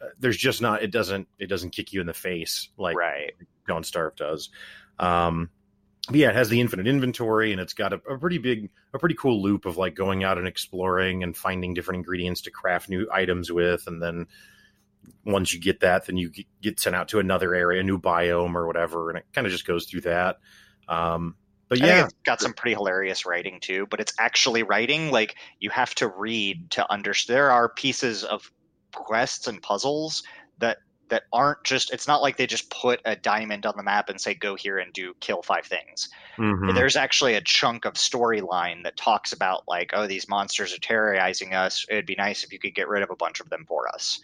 Uh, 0.00 0.06
there's 0.18 0.38
just 0.38 0.62
not 0.62 0.82
it 0.82 0.90
doesn't 0.90 1.28
it 1.38 1.48
doesn't 1.48 1.70
kick 1.70 1.92
you 1.92 2.00
in 2.00 2.06
the 2.06 2.14
face 2.14 2.70
like 2.78 2.96
right 2.96 3.34
Don't 3.68 3.84
Starve 3.84 4.16
does. 4.16 4.48
Um, 4.98 5.50
but 6.08 6.16
yeah, 6.16 6.30
it 6.30 6.34
has 6.34 6.48
the 6.48 6.60
infinite 6.60 6.86
inventory, 6.86 7.52
and 7.52 7.60
it's 7.60 7.74
got 7.74 7.92
a, 7.92 7.96
a, 8.10 8.18
pretty 8.18 8.38
big, 8.38 8.70
a 8.92 8.98
pretty 8.98 9.14
cool 9.14 9.40
loop 9.40 9.66
of 9.66 9.76
like 9.76 9.94
going 9.94 10.24
out 10.24 10.38
and 10.38 10.48
exploring 10.48 11.22
and 11.22 11.36
finding 11.36 11.74
different 11.74 11.98
ingredients 11.98 12.40
to 12.42 12.50
craft 12.50 12.88
new 12.88 13.08
items 13.12 13.52
with, 13.52 13.86
and 13.86 14.02
then 14.02 14.26
once 15.24 15.52
you 15.52 15.60
get 15.60 15.80
that, 15.80 16.06
then 16.06 16.16
you 16.16 16.32
get 16.60 16.80
sent 16.80 16.96
out 16.96 17.08
to 17.08 17.18
another 17.18 17.54
area, 17.54 17.80
a 17.80 17.84
new 17.84 17.98
biome 17.98 18.54
or 18.54 18.66
whatever, 18.66 19.10
and 19.10 19.18
it 19.18 19.24
kind 19.32 19.46
of 19.46 19.52
just 19.52 19.66
goes 19.66 19.86
through 19.86 20.00
that. 20.00 20.38
Um, 20.88 21.36
but 21.68 21.78
yeah, 21.78 22.04
it's 22.04 22.14
got 22.24 22.40
some 22.40 22.52
pretty 22.52 22.74
hilarious 22.74 23.24
writing 23.24 23.58
too. 23.60 23.86
But 23.86 24.00
it's 24.00 24.12
actually 24.18 24.62
writing 24.62 25.10
like 25.10 25.36
you 25.58 25.70
have 25.70 25.94
to 25.96 26.08
read 26.08 26.70
to 26.72 26.92
understand. 26.92 27.36
There 27.36 27.50
are 27.50 27.68
pieces 27.68 28.24
of 28.24 28.50
quests 28.92 29.46
and 29.46 29.62
puzzles 29.62 30.22
that 30.58 30.78
that 31.12 31.24
aren't 31.30 31.62
just 31.62 31.92
it's 31.92 32.08
not 32.08 32.22
like 32.22 32.38
they 32.38 32.46
just 32.46 32.70
put 32.70 32.98
a 33.04 33.14
diamond 33.14 33.66
on 33.66 33.74
the 33.76 33.82
map 33.82 34.08
and 34.08 34.18
say 34.18 34.32
go 34.32 34.54
here 34.54 34.78
and 34.78 34.94
do 34.94 35.12
kill 35.20 35.42
five 35.42 35.66
things. 35.66 36.08
Mm-hmm. 36.38 36.74
there's 36.74 36.96
actually 36.96 37.34
a 37.34 37.42
chunk 37.42 37.84
of 37.84 37.94
storyline 37.94 38.84
that 38.84 38.96
talks 38.96 39.34
about 39.34 39.64
like 39.68 39.90
oh 39.92 40.06
these 40.06 40.26
monsters 40.26 40.74
are 40.74 40.80
terrorizing 40.80 41.52
us. 41.52 41.84
It'd 41.90 42.06
be 42.06 42.14
nice 42.16 42.44
if 42.44 42.52
you 42.52 42.58
could 42.58 42.74
get 42.74 42.88
rid 42.88 43.02
of 43.02 43.10
a 43.10 43.16
bunch 43.16 43.40
of 43.40 43.50
them 43.50 43.66
for 43.68 43.88
us. 43.88 44.20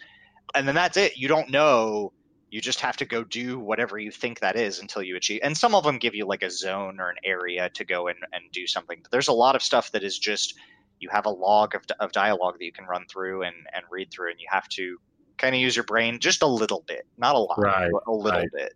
And 0.55 0.67
then 0.67 0.73
that's 0.73 0.97
it. 0.97 1.15
You 1.15 1.27
don't 1.27 1.51
know. 1.51 2.11
You 2.49 2.59
just 2.59 2.79
have 2.81 2.97
to 2.97 3.05
go 3.05 3.23
do 3.23 3.59
whatever 3.59 3.99
you 3.99 4.09
think 4.09 4.39
that 4.39 4.55
is 4.55 4.79
until 4.79 5.03
you 5.03 5.15
achieve. 5.15 5.41
And 5.43 5.55
some 5.55 5.75
of 5.75 5.83
them 5.83 5.99
give 5.99 6.15
you 6.15 6.25
like 6.25 6.41
a 6.41 6.49
zone 6.49 6.99
or 6.99 7.11
an 7.11 7.17
area 7.23 7.69
to 7.69 7.85
go 7.85 8.07
and, 8.07 8.17
and 8.33 8.45
do 8.51 8.65
something. 8.65 8.97
But 9.03 9.11
there's 9.11 9.27
a 9.27 9.33
lot 9.33 9.55
of 9.55 9.61
stuff 9.61 9.91
that 9.91 10.03
is 10.03 10.17
just 10.17 10.55
you 10.99 11.09
have 11.11 11.27
a 11.27 11.29
log 11.29 11.75
of, 11.75 11.83
of 11.99 12.11
dialogue 12.11 12.55
that 12.57 12.65
you 12.65 12.71
can 12.71 12.85
run 12.85 13.05
through 13.05 13.43
and, 13.43 13.55
and 13.75 13.85
read 13.91 14.09
through 14.09 14.31
and 14.31 14.39
you 14.39 14.47
have 14.49 14.67
to 14.69 14.97
kind 15.39 15.55
of 15.55 15.61
use 15.61 15.75
your 15.75 15.85
brain 15.85 16.19
just 16.19 16.41
a 16.43 16.47
little 16.47 16.83
bit 16.87 17.07
not 17.17 17.35
a 17.35 17.39
lot 17.39 17.57
right, 17.57 17.91
a 18.07 18.11
little 18.11 18.39
right. 18.39 18.49
bit 18.53 18.73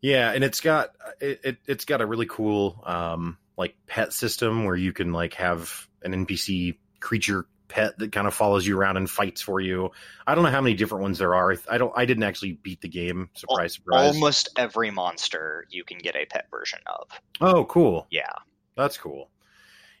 yeah 0.00 0.32
and 0.32 0.42
it's 0.42 0.60
got 0.60 0.90
it, 1.20 1.40
it, 1.44 1.56
it's 1.66 1.84
got 1.84 2.00
a 2.00 2.06
really 2.06 2.26
cool 2.26 2.82
um 2.84 3.38
like 3.56 3.76
pet 3.86 4.12
system 4.12 4.64
where 4.64 4.76
you 4.76 4.92
can 4.92 5.12
like 5.12 5.34
have 5.34 5.88
an 6.02 6.26
npc 6.26 6.76
creature 7.00 7.46
pet 7.68 7.98
that 7.98 8.12
kind 8.12 8.26
of 8.26 8.34
follows 8.34 8.66
you 8.66 8.78
around 8.78 8.96
and 8.96 9.08
fights 9.08 9.40
for 9.40 9.60
you. 9.60 9.90
I 10.26 10.34
don't 10.34 10.44
know 10.44 10.50
how 10.50 10.60
many 10.60 10.74
different 10.74 11.02
ones 11.02 11.18
there 11.18 11.34
are. 11.34 11.56
I 11.68 11.78
don't. 11.78 11.92
I 11.96 12.04
didn't 12.04 12.22
actually 12.22 12.52
beat 12.52 12.80
the 12.80 12.88
game. 12.88 13.30
Surprise, 13.34 13.74
surprise. 13.74 14.14
Almost 14.14 14.50
every 14.56 14.90
monster 14.90 15.66
you 15.70 15.84
can 15.84 15.98
get 15.98 16.16
a 16.16 16.24
pet 16.26 16.46
version 16.50 16.80
of. 16.86 17.08
Oh, 17.40 17.64
cool. 17.64 18.06
Yeah, 18.10 18.32
that's 18.76 18.98
cool. 18.98 19.30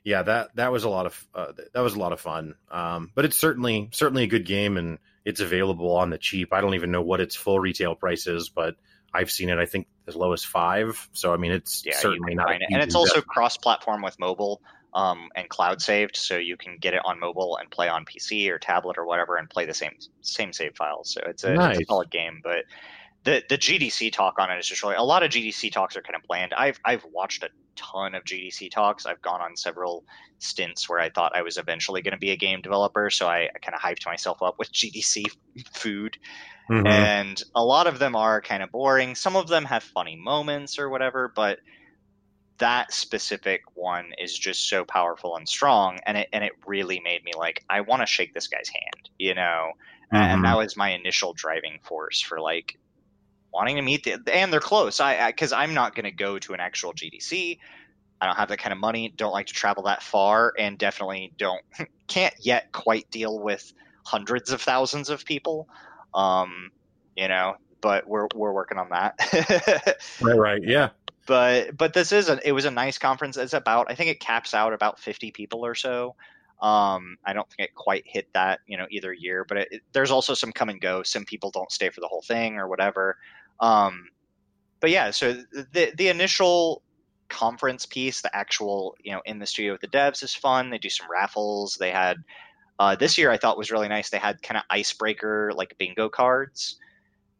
Yeah, 0.04 0.22
that 0.22 0.54
that 0.56 0.72
was 0.72 0.84
a 0.84 0.88
lot 0.88 1.06
of 1.06 1.26
uh, 1.34 1.52
that 1.74 1.80
was 1.80 1.94
a 1.94 1.98
lot 1.98 2.12
of 2.12 2.20
fun. 2.20 2.54
Um, 2.70 3.10
but 3.14 3.24
it's 3.24 3.38
certainly 3.38 3.88
certainly 3.92 4.24
a 4.24 4.28
good 4.28 4.46
game, 4.46 4.76
and 4.76 4.98
it's 5.26 5.40
available 5.40 5.90
on 5.96 6.08
the 6.08 6.18
cheap. 6.18 6.52
I 6.52 6.60
don't 6.60 6.74
even 6.74 6.92
know 6.92 7.02
what 7.02 7.20
its 7.20 7.34
full 7.34 7.58
retail 7.58 7.96
price 7.96 8.28
is, 8.28 8.48
but 8.48 8.76
I've 9.12 9.30
seen 9.30 9.48
it. 9.50 9.58
I 9.58 9.66
think 9.66 9.88
as 10.06 10.14
low 10.14 10.32
as 10.32 10.44
five. 10.44 11.08
So 11.12 11.34
I 11.34 11.36
mean, 11.36 11.50
it's 11.50 11.82
yeah, 11.84 11.96
certainly 11.96 12.36
not. 12.36 12.54
It. 12.54 12.62
And 12.70 12.80
it's 12.80 12.94
also 12.94 13.20
cross-platform 13.20 14.02
with 14.02 14.18
mobile 14.20 14.62
um, 14.94 15.28
and 15.34 15.48
cloud 15.48 15.82
saved, 15.82 16.16
so 16.16 16.36
you 16.36 16.56
can 16.56 16.78
get 16.78 16.94
it 16.94 17.00
on 17.04 17.18
mobile 17.18 17.56
and 17.56 17.68
play 17.68 17.88
on 17.88 18.04
PC 18.04 18.48
or 18.50 18.60
tablet 18.60 18.98
or 18.98 19.04
whatever, 19.04 19.36
and 19.36 19.50
play 19.50 19.66
the 19.66 19.74
same 19.74 19.96
same 20.20 20.52
save 20.52 20.76
files. 20.76 21.12
So 21.12 21.22
it's 21.26 21.42
a, 21.42 21.54
nice. 21.54 21.76
it's 21.76 21.82
a 21.82 21.86
solid 21.86 22.10
game. 22.10 22.40
But 22.44 22.64
the 23.24 23.42
the 23.48 23.58
GDC 23.58 24.12
talk 24.12 24.38
on 24.38 24.52
it 24.52 24.60
is 24.60 24.68
just 24.68 24.84
really 24.84 24.94
a 24.94 25.02
lot 25.02 25.24
of 25.24 25.32
GDC 25.32 25.72
talks 25.72 25.96
are 25.96 26.02
kind 26.02 26.14
of 26.14 26.22
bland. 26.28 26.54
I've 26.54 26.78
I've 26.84 27.04
watched 27.12 27.42
a 27.42 27.48
ton 27.76 28.14
of 28.14 28.24
GDC 28.24 28.70
talks. 28.70 29.06
I've 29.06 29.22
gone 29.22 29.40
on 29.40 29.56
several 29.56 30.04
stints 30.38 30.88
where 30.88 30.98
I 30.98 31.10
thought 31.10 31.36
I 31.36 31.42
was 31.42 31.56
eventually 31.56 32.02
going 32.02 32.12
to 32.12 32.18
be 32.18 32.30
a 32.30 32.36
game 32.36 32.60
developer, 32.60 33.10
so 33.10 33.26
I, 33.26 33.48
I 33.54 33.58
kind 33.60 33.74
of 33.74 33.80
hyped 33.80 34.06
myself 34.06 34.42
up 34.42 34.58
with 34.58 34.72
GDC 34.72 35.24
food. 35.72 36.18
Mm-hmm. 36.70 36.86
And 36.86 37.42
a 37.54 37.64
lot 37.64 37.86
of 37.86 37.98
them 37.98 38.16
are 38.16 38.40
kind 38.40 38.62
of 38.62 38.72
boring. 38.72 39.14
Some 39.14 39.36
of 39.36 39.46
them 39.48 39.64
have 39.66 39.84
funny 39.84 40.16
moments 40.16 40.78
or 40.78 40.88
whatever, 40.90 41.32
but 41.34 41.60
that 42.58 42.92
specific 42.92 43.62
one 43.74 44.12
is 44.18 44.36
just 44.36 44.68
so 44.68 44.84
powerful 44.84 45.36
and 45.36 45.46
strong 45.48 45.98
and 46.06 46.16
it 46.16 46.28
and 46.32 46.42
it 46.42 46.52
really 46.66 47.00
made 47.00 47.22
me 47.22 47.32
like 47.36 47.62
I 47.68 47.82
want 47.82 48.00
to 48.00 48.06
shake 48.06 48.32
this 48.32 48.48
guy's 48.48 48.68
hand, 48.68 49.10
you 49.18 49.34
know. 49.34 49.72
Mm-hmm. 50.12 50.16
And 50.16 50.44
that 50.44 50.56
was 50.56 50.76
my 50.76 50.90
initial 50.90 51.32
driving 51.32 51.78
force 51.82 52.20
for 52.20 52.40
like 52.40 52.78
wanting 53.56 53.76
to 53.76 53.82
meet 53.82 54.04
the 54.04 54.20
and 54.32 54.52
they're 54.52 54.60
close. 54.60 55.00
I 55.00 55.26
because 55.30 55.52
I'm 55.52 55.74
not 55.74 55.94
going 55.94 56.04
to 56.04 56.10
go 56.10 56.38
to 56.38 56.52
an 56.54 56.60
actual 56.60 56.92
GDC. 56.92 57.58
I 58.20 58.26
don't 58.26 58.36
have 58.36 58.48
that 58.50 58.58
kind 58.58 58.72
of 58.72 58.78
money. 58.78 59.12
Don't 59.16 59.32
like 59.32 59.46
to 59.46 59.54
travel 59.54 59.82
that 59.84 60.02
far, 60.02 60.52
and 60.58 60.78
definitely 60.78 61.32
don't 61.38 61.62
can't 62.06 62.34
yet 62.38 62.70
quite 62.72 63.10
deal 63.10 63.38
with 63.40 63.72
hundreds 64.04 64.52
of 64.52 64.62
thousands 64.62 65.10
of 65.10 65.24
people. 65.24 65.68
Um, 66.14 66.70
you 67.16 67.28
know, 67.28 67.56
but 67.80 68.06
we're 68.06 68.28
we're 68.34 68.52
working 68.52 68.78
on 68.78 68.90
that. 68.90 69.98
right, 70.20 70.38
right, 70.38 70.62
yeah 70.62 70.90
but 71.26 71.76
but 71.76 71.92
this 71.92 72.12
is 72.12 72.28
a 72.28 72.38
it 72.46 72.52
was 72.52 72.64
a 72.64 72.70
nice 72.70 72.98
conference. 72.98 73.36
It's 73.36 73.52
about 73.52 73.90
I 73.90 73.94
think 73.94 74.10
it 74.10 74.20
caps 74.20 74.54
out 74.54 74.72
about 74.72 74.98
fifty 74.98 75.30
people 75.30 75.66
or 75.66 75.74
so. 75.74 76.14
Um, 76.62 77.18
I 77.24 77.34
don't 77.34 77.46
think 77.50 77.68
it 77.68 77.74
quite 77.74 78.04
hit 78.06 78.32
that 78.32 78.60
you 78.66 78.78
know 78.78 78.86
either 78.90 79.12
year, 79.12 79.44
but 79.44 79.58
it, 79.58 79.68
it, 79.70 79.82
there's 79.92 80.10
also 80.10 80.32
some 80.32 80.52
come 80.52 80.68
and 80.68 80.80
go. 80.80 81.02
Some 81.02 81.24
people 81.24 81.50
don't 81.50 81.70
stay 81.70 81.90
for 81.90 82.00
the 82.00 82.08
whole 82.08 82.22
thing 82.22 82.56
or 82.56 82.68
whatever. 82.68 83.18
Um, 83.60 84.08
but 84.80 84.90
yeah, 84.90 85.10
so 85.10 85.32
the 85.32 85.92
the 85.96 86.08
initial 86.08 86.82
conference 87.28 87.86
piece, 87.86 88.20
the 88.20 88.34
actual 88.34 88.96
you 89.02 89.12
know 89.12 89.22
in 89.24 89.38
the 89.38 89.46
studio 89.46 89.72
with 89.72 89.80
the 89.80 89.88
devs 89.88 90.22
is 90.22 90.34
fun. 90.34 90.70
They 90.70 90.78
do 90.78 90.90
some 90.90 91.06
raffles. 91.10 91.76
They 91.76 91.90
had 91.90 92.18
uh, 92.78 92.96
this 92.96 93.16
year 93.18 93.30
I 93.30 93.38
thought 93.38 93.58
was 93.58 93.70
really 93.70 93.88
nice. 93.88 94.10
They 94.10 94.18
had 94.18 94.42
kind 94.42 94.58
of 94.58 94.64
icebreaker 94.70 95.52
like 95.54 95.76
bingo 95.78 96.08
cards 96.08 96.78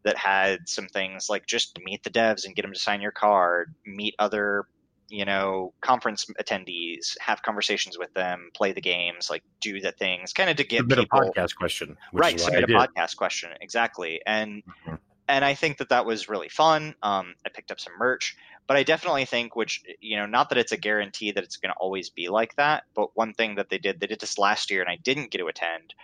that 0.02 0.16
had 0.16 0.68
some 0.68 0.86
things 0.86 1.28
like 1.28 1.46
just 1.46 1.78
meet 1.84 2.02
the 2.04 2.10
devs 2.10 2.46
and 2.46 2.54
get 2.54 2.62
them 2.62 2.72
to 2.72 2.78
sign 2.78 3.00
your 3.00 3.12
card, 3.12 3.74
meet 3.84 4.14
other 4.18 4.66
you 5.08 5.24
know 5.24 5.72
conference 5.80 6.26
attendees 6.40 7.16
have 7.20 7.42
conversations 7.42 7.98
with 7.98 8.12
them 8.14 8.50
play 8.54 8.72
the 8.72 8.80
games 8.80 9.30
like 9.30 9.42
do 9.60 9.80
the 9.80 9.92
things 9.92 10.32
kind 10.32 10.50
of 10.50 10.56
to 10.56 10.64
get 10.64 10.78
submit 10.78 10.98
people 10.98 11.20
a 11.20 11.30
podcast 11.30 11.54
question 11.54 11.96
right 12.12 12.40
submit 12.40 12.64
a 12.64 12.66
podcast 12.66 13.16
question 13.16 13.50
exactly 13.60 14.20
and 14.26 14.62
mm-hmm. 14.64 14.94
And 15.28 15.44
i 15.44 15.54
think 15.54 15.78
that 15.78 15.88
that 15.88 16.06
was 16.06 16.28
really 16.28 16.48
fun 16.48 16.94
um, 17.02 17.34
i 17.44 17.48
picked 17.48 17.70
up 17.70 17.80
some 17.80 17.92
merch 17.98 18.36
but 18.66 18.76
i 18.76 18.82
definitely 18.82 19.24
think 19.24 19.56
which 19.56 19.82
you 20.00 20.16
know 20.16 20.26
not 20.26 20.48
that 20.48 20.58
it's 20.58 20.72
a 20.72 20.76
guarantee 20.76 21.30
that 21.32 21.44
it's 21.44 21.56
going 21.56 21.72
to 21.72 21.78
always 21.78 22.10
be 22.10 22.28
like 22.28 22.54
that 22.56 22.84
but 22.94 23.16
one 23.16 23.32
thing 23.32 23.54
that 23.56 23.68
they 23.68 23.78
did 23.78 24.00
they 24.00 24.06
did 24.06 24.20
this 24.20 24.38
last 24.38 24.70
year 24.70 24.80
and 24.80 24.90
i 24.90 24.96
didn't 24.96 25.30
get 25.30 25.38
to 25.38 25.46
attend 25.46 25.94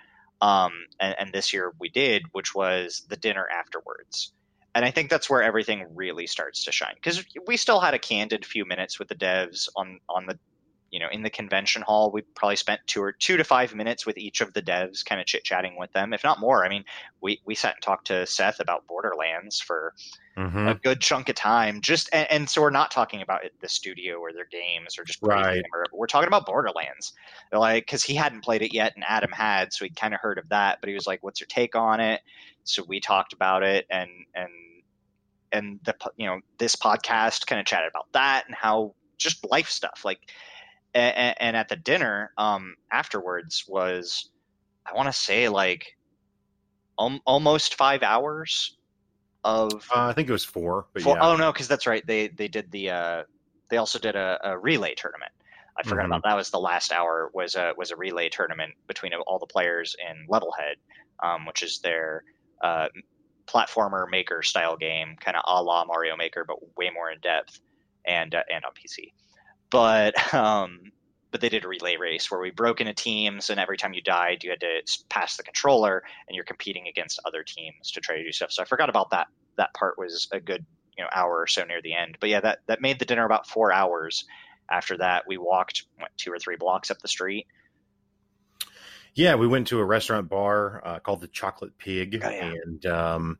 um, 0.42 0.72
and, 0.98 1.14
and 1.18 1.32
this 1.32 1.52
year 1.52 1.72
we 1.78 1.88
did, 1.88 2.24
which 2.32 2.54
was 2.54 3.06
the 3.08 3.16
dinner 3.16 3.46
afterwards. 3.48 4.32
And 4.74 4.84
I 4.84 4.90
think 4.90 5.08
that's 5.08 5.30
where 5.30 5.42
everything 5.42 5.86
really 5.94 6.26
starts 6.26 6.64
to 6.64 6.72
shine 6.72 6.94
because 6.96 7.24
we 7.46 7.56
still 7.56 7.78
had 7.78 7.94
a 7.94 7.98
candid 7.98 8.44
few 8.44 8.64
minutes 8.64 8.98
with 8.98 9.08
the 9.08 9.14
devs 9.14 9.68
on 9.76 10.00
on 10.08 10.26
the 10.26 10.38
you 10.92 11.00
know 11.00 11.08
in 11.10 11.22
the 11.22 11.30
convention 11.30 11.82
hall 11.82 12.12
we 12.12 12.20
probably 12.36 12.54
spent 12.54 12.80
two 12.86 13.02
or 13.02 13.10
two 13.10 13.36
to 13.36 13.42
five 13.42 13.74
minutes 13.74 14.06
with 14.06 14.16
each 14.18 14.40
of 14.40 14.52
the 14.52 14.62
devs 14.62 15.04
kind 15.04 15.20
of 15.20 15.26
chit 15.26 15.42
chatting 15.42 15.74
with 15.76 15.90
them 15.92 16.12
if 16.12 16.22
not 16.22 16.38
more 16.38 16.64
i 16.64 16.68
mean 16.68 16.84
we 17.20 17.40
we 17.44 17.54
sat 17.54 17.74
and 17.74 17.82
talked 17.82 18.06
to 18.06 18.24
seth 18.26 18.60
about 18.60 18.86
borderlands 18.86 19.58
for 19.58 19.94
mm-hmm. 20.36 20.68
a 20.68 20.74
good 20.74 21.00
chunk 21.00 21.28
of 21.28 21.34
time 21.34 21.80
just 21.80 22.10
and, 22.12 22.30
and, 22.30 22.50
so 22.50 22.60
we're 22.60 22.70
not 22.70 22.90
talking 22.90 23.22
about 23.22 23.40
the 23.60 23.68
studio 23.68 24.18
or 24.18 24.32
their 24.32 24.46
games 24.50 24.98
or 24.98 25.04
just 25.04 25.18
right. 25.22 25.64
Or, 25.72 25.86
we're 25.92 26.06
talking 26.06 26.28
about 26.28 26.46
borderlands 26.46 27.14
like 27.52 27.86
because 27.86 28.04
he 28.04 28.14
hadn't 28.14 28.44
played 28.44 28.62
it 28.62 28.74
yet 28.74 28.92
and 28.94 29.04
adam 29.08 29.32
had 29.32 29.72
so 29.72 29.86
he 29.86 29.90
kind 29.90 30.14
of 30.14 30.20
heard 30.20 30.38
of 30.38 30.48
that 30.50 30.78
but 30.80 30.88
he 30.88 30.94
was 30.94 31.06
like 31.06 31.22
what's 31.22 31.40
your 31.40 31.48
take 31.48 31.74
on 31.74 32.00
it 32.00 32.20
so 32.64 32.84
we 32.86 33.00
talked 33.00 33.32
about 33.32 33.62
it 33.62 33.86
and 33.90 34.10
and 34.34 34.50
and 35.52 35.80
the 35.84 35.94
you 36.16 36.26
know 36.26 36.40
this 36.58 36.76
podcast 36.76 37.46
kind 37.46 37.60
of 37.60 37.66
chatted 37.66 37.88
about 37.90 38.06
that 38.12 38.44
and 38.46 38.54
how 38.54 38.94
just 39.16 39.48
life 39.50 39.68
stuff 39.68 40.02
like 40.04 40.20
and, 40.94 41.36
and 41.40 41.56
at 41.56 41.68
the 41.68 41.76
dinner 41.76 42.32
um, 42.36 42.76
afterwards 42.90 43.64
was 43.66 44.30
I 44.86 44.94
want 44.94 45.06
to 45.08 45.12
say 45.12 45.48
like 45.48 45.96
um, 46.98 47.20
almost 47.24 47.74
five 47.74 48.02
hours 48.02 48.76
of. 49.44 49.72
Uh, 49.94 50.08
I 50.08 50.12
think 50.12 50.28
it 50.28 50.32
was 50.32 50.44
four. 50.44 50.86
But 50.92 51.02
four, 51.02 51.16
yeah. 51.16 51.22
Oh 51.22 51.36
no, 51.36 51.52
because 51.52 51.68
that's 51.68 51.86
right. 51.86 52.06
They 52.06 52.28
they 52.28 52.48
did 52.48 52.70
the. 52.70 52.90
Uh, 52.90 53.22
they 53.70 53.76
also 53.78 53.98
did 53.98 54.16
a, 54.16 54.38
a 54.42 54.58
relay 54.58 54.94
tournament. 54.94 55.32
I 55.78 55.82
forgot 55.84 56.02
mm-hmm. 56.02 56.12
about 56.12 56.24
that. 56.24 56.36
Was 56.36 56.50
the 56.50 56.60
last 56.60 56.92
hour 56.92 57.30
was 57.32 57.54
a 57.54 57.72
was 57.76 57.90
a 57.90 57.96
relay 57.96 58.28
tournament 58.28 58.74
between 58.86 59.12
all 59.14 59.38
the 59.38 59.46
players 59.46 59.96
in 59.98 60.26
Levelhead, 60.28 60.76
um, 61.22 61.46
which 61.46 61.62
is 61.62 61.78
their 61.78 62.24
uh, 62.62 62.88
platformer 63.46 64.08
maker 64.10 64.42
style 64.42 64.76
game, 64.76 65.16
kind 65.18 65.36
of 65.36 65.42
a 65.46 65.62
la 65.62 65.84
Mario 65.84 66.16
Maker, 66.16 66.44
but 66.46 66.58
way 66.76 66.90
more 66.90 67.10
in 67.10 67.18
depth 67.20 67.60
and 68.04 68.34
uh, 68.34 68.42
and 68.52 68.64
on 68.64 68.72
PC 68.72 69.12
but 69.72 70.34
um, 70.34 70.92
but 71.32 71.40
they 71.40 71.48
did 71.48 71.64
a 71.64 71.68
relay 71.68 71.96
race 71.96 72.30
where 72.30 72.40
we 72.40 72.50
broke 72.50 72.80
into 72.80 72.92
teams, 72.92 73.50
and 73.50 73.58
every 73.58 73.78
time 73.78 73.94
you 73.94 74.02
died, 74.02 74.44
you 74.44 74.50
had 74.50 74.60
to 74.60 74.82
pass 75.08 75.36
the 75.36 75.42
controller, 75.42 76.04
and 76.28 76.36
you're 76.36 76.44
competing 76.44 76.86
against 76.86 77.18
other 77.24 77.42
teams 77.42 77.90
to 77.92 78.00
try 78.00 78.18
to 78.18 78.22
do 78.22 78.30
stuff. 78.30 78.52
So 78.52 78.62
I 78.62 78.66
forgot 78.66 78.90
about 78.90 79.10
that. 79.10 79.26
That 79.56 79.74
part 79.74 79.98
was 79.98 80.28
a 80.30 80.38
good 80.38 80.64
you 80.96 81.02
know 81.02 81.10
hour 81.12 81.40
or 81.40 81.46
so 81.46 81.64
near 81.64 81.82
the 81.82 81.94
end. 81.94 82.18
But 82.20 82.28
yeah, 82.28 82.40
that 82.40 82.60
that 82.66 82.80
made 82.80 82.98
the 82.98 83.06
dinner 83.06 83.24
about 83.24 83.48
four 83.48 83.72
hours. 83.72 84.24
After 84.70 84.98
that, 84.98 85.24
we 85.26 85.38
walked 85.38 85.84
what, 85.98 86.10
two 86.16 86.32
or 86.32 86.38
three 86.38 86.56
blocks 86.56 86.90
up 86.90 86.98
the 87.00 87.08
street. 87.08 87.46
Yeah, 89.14 89.34
we 89.34 89.46
went 89.46 89.66
to 89.68 89.78
a 89.78 89.84
restaurant 89.84 90.30
bar 90.30 90.80
uh, 90.84 90.98
called 91.00 91.20
the 91.20 91.28
Chocolate 91.28 91.76
Pig, 91.76 92.22
oh, 92.24 92.30
yeah. 92.30 92.52
and 92.64 92.86
um, 92.86 93.38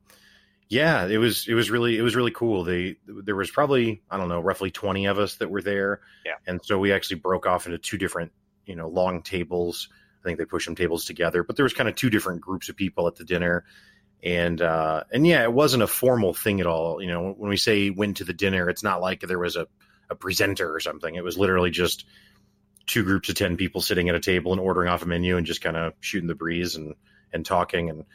Yeah, 0.73 1.07
it 1.07 1.17
was 1.17 1.47
it 1.47 1.53
was 1.53 1.69
really 1.69 1.97
it 1.97 2.01
was 2.01 2.15
really 2.15 2.31
cool. 2.31 2.63
They 2.63 2.97
there 3.07 3.35
was 3.35 3.51
probably 3.51 4.01
I 4.09 4.17
don't 4.17 4.29
know 4.29 4.41
roughly 4.41 4.71
twenty 4.71 5.05
of 5.05 5.19
us 5.19 5.35
that 5.35 5.49
were 5.49 5.61
there. 5.61 6.01
Yeah. 6.25 6.33
and 6.47 6.59
so 6.63 6.79
we 6.79 6.91
actually 6.91 7.17
broke 7.17 7.45
off 7.45 7.65
into 7.65 7.77
two 7.77 7.97
different 7.97 8.31
you 8.65 8.75
know 8.75 8.87
long 8.87 9.21
tables. 9.21 9.89
I 10.21 10.23
think 10.23 10.39
they 10.39 10.45
pushed 10.45 10.65
some 10.65 10.75
tables 10.75 11.05
together, 11.05 11.43
but 11.43 11.57
there 11.57 11.63
was 11.63 11.73
kind 11.73 11.89
of 11.89 11.95
two 11.95 12.09
different 12.09 12.41
groups 12.41 12.69
of 12.69 12.77
people 12.77 13.07
at 13.07 13.15
the 13.15 13.25
dinner, 13.25 13.65
and 14.23 14.61
uh, 14.61 15.03
and 15.11 15.27
yeah, 15.27 15.43
it 15.43 15.51
wasn't 15.51 15.83
a 15.83 15.87
formal 15.87 16.33
thing 16.33 16.61
at 16.61 16.67
all. 16.67 17.01
You 17.01 17.09
know, 17.09 17.33
when 17.33 17.49
we 17.49 17.57
say 17.57 17.89
went 17.89 18.17
to 18.17 18.23
the 18.23 18.33
dinner, 18.33 18.69
it's 18.69 18.83
not 18.83 19.01
like 19.01 19.21
there 19.21 19.39
was 19.39 19.55
a 19.55 19.67
a 20.09 20.15
presenter 20.15 20.73
or 20.73 20.79
something. 20.79 21.15
It 21.15 21.23
was 21.23 21.37
literally 21.37 21.71
just 21.71 22.05
two 22.85 23.03
groups 23.03 23.29
of 23.29 23.35
10 23.35 23.57
people 23.57 23.81
sitting 23.81 24.09
at 24.09 24.15
a 24.15 24.19
table 24.19 24.51
and 24.51 24.61
ordering 24.61 24.89
off 24.89 25.01
a 25.01 25.05
menu 25.05 25.37
and 25.37 25.45
just 25.45 25.61
kind 25.61 25.77
of 25.77 25.93
shooting 25.99 26.27
the 26.27 26.35
breeze 26.35 26.75
and, 26.75 26.95
and 27.31 27.45
talking. 27.45 27.89
And, 27.89 28.05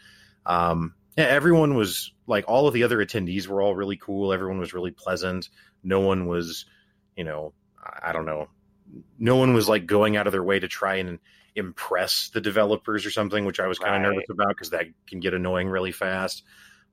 um, 0.47 0.95
yeah, 1.19 1.25
everyone 1.25 1.75
was 1.75 2.13
like, 2.29 2.45
all 2.47 2.69
of 2.69 2.75
the 2.75 2.85
other 2.85 3.05
attendees 3.05 3.49
were 3.49 3.61
all 3.61 3.75
really 3.75 3.97
cool. 3.97 4.33
Everyone 4.33 4.59
was 4.59 4.73
really 4.73 4.93
pleasant. 4.93 5.49
No 5.83 5.99
one 6.01 6.27
was, 6.27 6.65
you 7.17 7.25
know, 7.25 7.53
I 8.03 8.13
don't 8.13 8.25
know. 8.25 8.49
No 9.19 9.35
one 9.37 9.53
was 9.53 9.69
like 9.69 9.85
going 9.87 10.17
out 10.17 10.27
of 10.29 10.33
their 10.33 10.45
way 10.45 10.61
to 10.61 10.69
try 10.69 10.97
and 10.97 11.19
impress 11.57 12.29
the 12.29 12.41
developers 12.41 13.05
or 13.05 13.11
something, 13.11 13.45
which 13.45 13.59
I 13.59 13.67
was 13.67 13.79
kind 13.81 13.97
of 13.97 14.03
Right. 14.03 14.15
nervous 14.15 14.31
about 14.31 14.49
because 14.51 14.71
that 14.71 14.87
can 15.09 15.19
get 15.19 15.35
annoying 15.35 15.69
really 15.69 15.91
fast. 15.91 16.45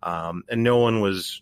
Um, 0.02 0.44
and 0.50 0.64
no 0.64 0.78
one 0.78 1.02
was, 1.02 1.42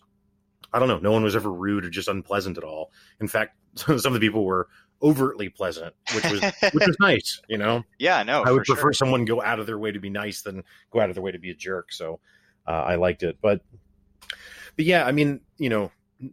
I 0.72 0.78
don't 0.78 0.88
know, 0.88 0.98
no 0.98 1.12
one 1.12 1.24
was 1.24 1.34
ever 1.34 1.50
rude 1.50 1.86
or 1.86 1.90
just 1.90 2.08
unpleasant 2.08 2.58
at 2.58 2.64
all. 2.64 2.92
In 3.18 3.28
fact, 3.28 3.56
some 3.76 3.96
of 3.96 4.12
the 4.12 4.20
people 4.20 4.44
were 4.44 4.68
overtly 5.02 5.48
pleasant, 5.48 5.94
which 6.14 6.24
was 6.30 6.40
which 6.72 6.86
was 6.86 6.96
nice. 7.00 7.40
You 7.48 7.58
know, 7.58 7.82
yeah, 7.98 8.22
no, 8.22 8.42
I 8.42 8.50
would 8.52 8.60
for 8.60 8.64
sure. 8.66 8.76
prefer 8.76 8.92
someone 8.92 9.24
go 9.24 9.42
out 9.42 9.58
of 9.58 9.66
their 9.66 9.78
way 9.78 9.90
to 9.92 10.00
be 10.00 10.10
nice 10.10 10.42
than 10.42 10.62
go 10.90 11.00
out 11.00 11.08
of 11.08 11.14
their 11.14 11.22
way 11.22 11.32
to 11.32 11.38
be 11.38 11.50
a 11.50 11.54
jerk. 11.54 11.92
So 11.92 12.20
uh, 12.66 12.70
I 12.70 12.94
liked 12.96 13.22
it, 13.22 13.38
but 13.40 13.62
but 14.76 14.84
yeah, 14.84 15.04
I 15.04 15.12
mean, 15.12 15.40
you 15.58 15.68
know, 15.68 15.90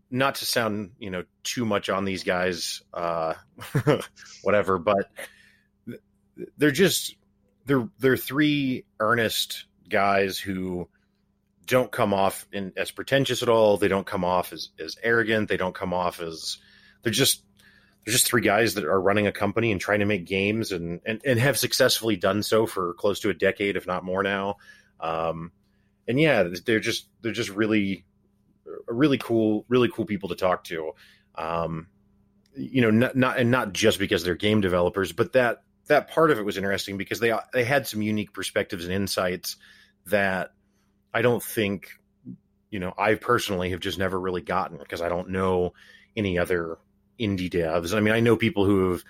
not 0.09 0.35
to 0.35 0.45
sound 0.45 0.91
you 1.00 1.09
know 1.09 1.23
too 1.43 1.65
much 1.65 1.89
on 1.89 2.05
these 2.05 2.23
guys, 2.23 2.81
uh, 2.93 3.33
whatever, 4.43 4.77
but 4.77 5.11
they're 6.57 6.71
just 6.71 7.15
they're 7.65 7.88
they're 8.00 8.17
three 8.17 8.85
earnest 9.00 9.65
guys 9.89 10.39
who 10.39 10.88
don't 11.65 11.91
come 11.91 12.13
off 12.13 12.47
in, 12.51 12.73
as 12.75 12.91
pretentious 12.91 13.43
at 13.43 13.50
all. 13.50 13.77
They 13.77 13.88
don't 13.88 14.05
come 14.05 14.25
off 14.25 14.51
as, 14.51 14.69
as 14.79 14.97
arrogant. 15.03 15.47
They 15.47 15.57
don't 15.57 15.75
come 15.75 15.93
off 15.93 16.21
as 16.21 16.57
they're 17.03 17.11
just 17.11 17.43
they're 18.05 18.11
just 18.11 18.27
three 18.27 18.41
guys 18.41 18.73
that 18.73 18.85
are 18.85 19.00
running 19.00 19.27
a 19.27 19.31
company 19.31 19.71
and 19.71 19.79
trying 19.79 20.00
to 20.00 20.05
make 20.05 20.25
games 20.25 20.71
and, 20.71 21.01
and, 21.05 21.21
and 21.23 21.39
have 21.39 21.57
successfully 21.57 22.15
done 22.15 22.41
so 22.41 22.65
for 22.65 22.95
close 22.95 23.19
to 23.19 23.29
a 23.29 23.33
decade, 23.33 23.75
if 23.75 23.85
not 23.85 24.03
more 24.03 24.23
now. 24.23 24.55
Um, 25.00 25.51
and 26.08 26.20
yeah, 26.20 26.48
they're 26.65 26.79
just 26.79 27.08
they're 27.22 27.31
just 27.31 27.50
really 27.50 28.05
really 28.88 29.17
cool, 29.17 29.65
really 29.67 29.89
cool 29.89 30.05
people 30.05 30.29
to 30.29 30.36
talk 30.36 30.63
to. 30.65 30.91
Um, 31.36 31.88
you 32.55 32.81
know, 32.81 32.91
not, 32.91 33.15
not 33.15 33.38
and 33.38 33.51
not 33.51 33.74
just 33.74 34.00
because 34.00 34.24
they're 34.24 34.36
game 34.36 34.62
developers, 34.62 35.12
but 35.12 35.34
that 35.34 35.63
that 35.88 36.10
part 36.10 36.31
of 36.31 36.39
it 36.39 36.46
was 36.46 36.58
interesting 36.58 36.98
because 36.98 37.20
they 37.20 37.34
they 37.53 37.63
had 37.63 37.88
some 37.88 38.01
unique 38.01 38.34
perspectives 38.34 38.86
and 38.86 38.93
insights 38.93 39.58
that 40.08 40.51
I 41.13 41.22
don't 41.22 41.41
think 41.41 41.89
you 42.70 42.79
know 42.79 42.93
I 42.98 43.15
personally 43.15 43.72
have 43.72 43.79
just 43.79 43.98
never 43.98 44.20
really 44.20 44.41
gotten 44.41 44.77
because 44.77 45.01
I 45.01 45.10
don't 45.10 45.29
know 45.29 45.74
any 46.15 46.38
other 46.38 46.77
indie 47.20 47.50
devs. 47.50 47.96
I 47.96 48.01
mean, 48.01 48.13
I 48.13 48.20
know 48.20 48.36
people 48.36 48.65
who 48.65 48.91
have 48.91 49.03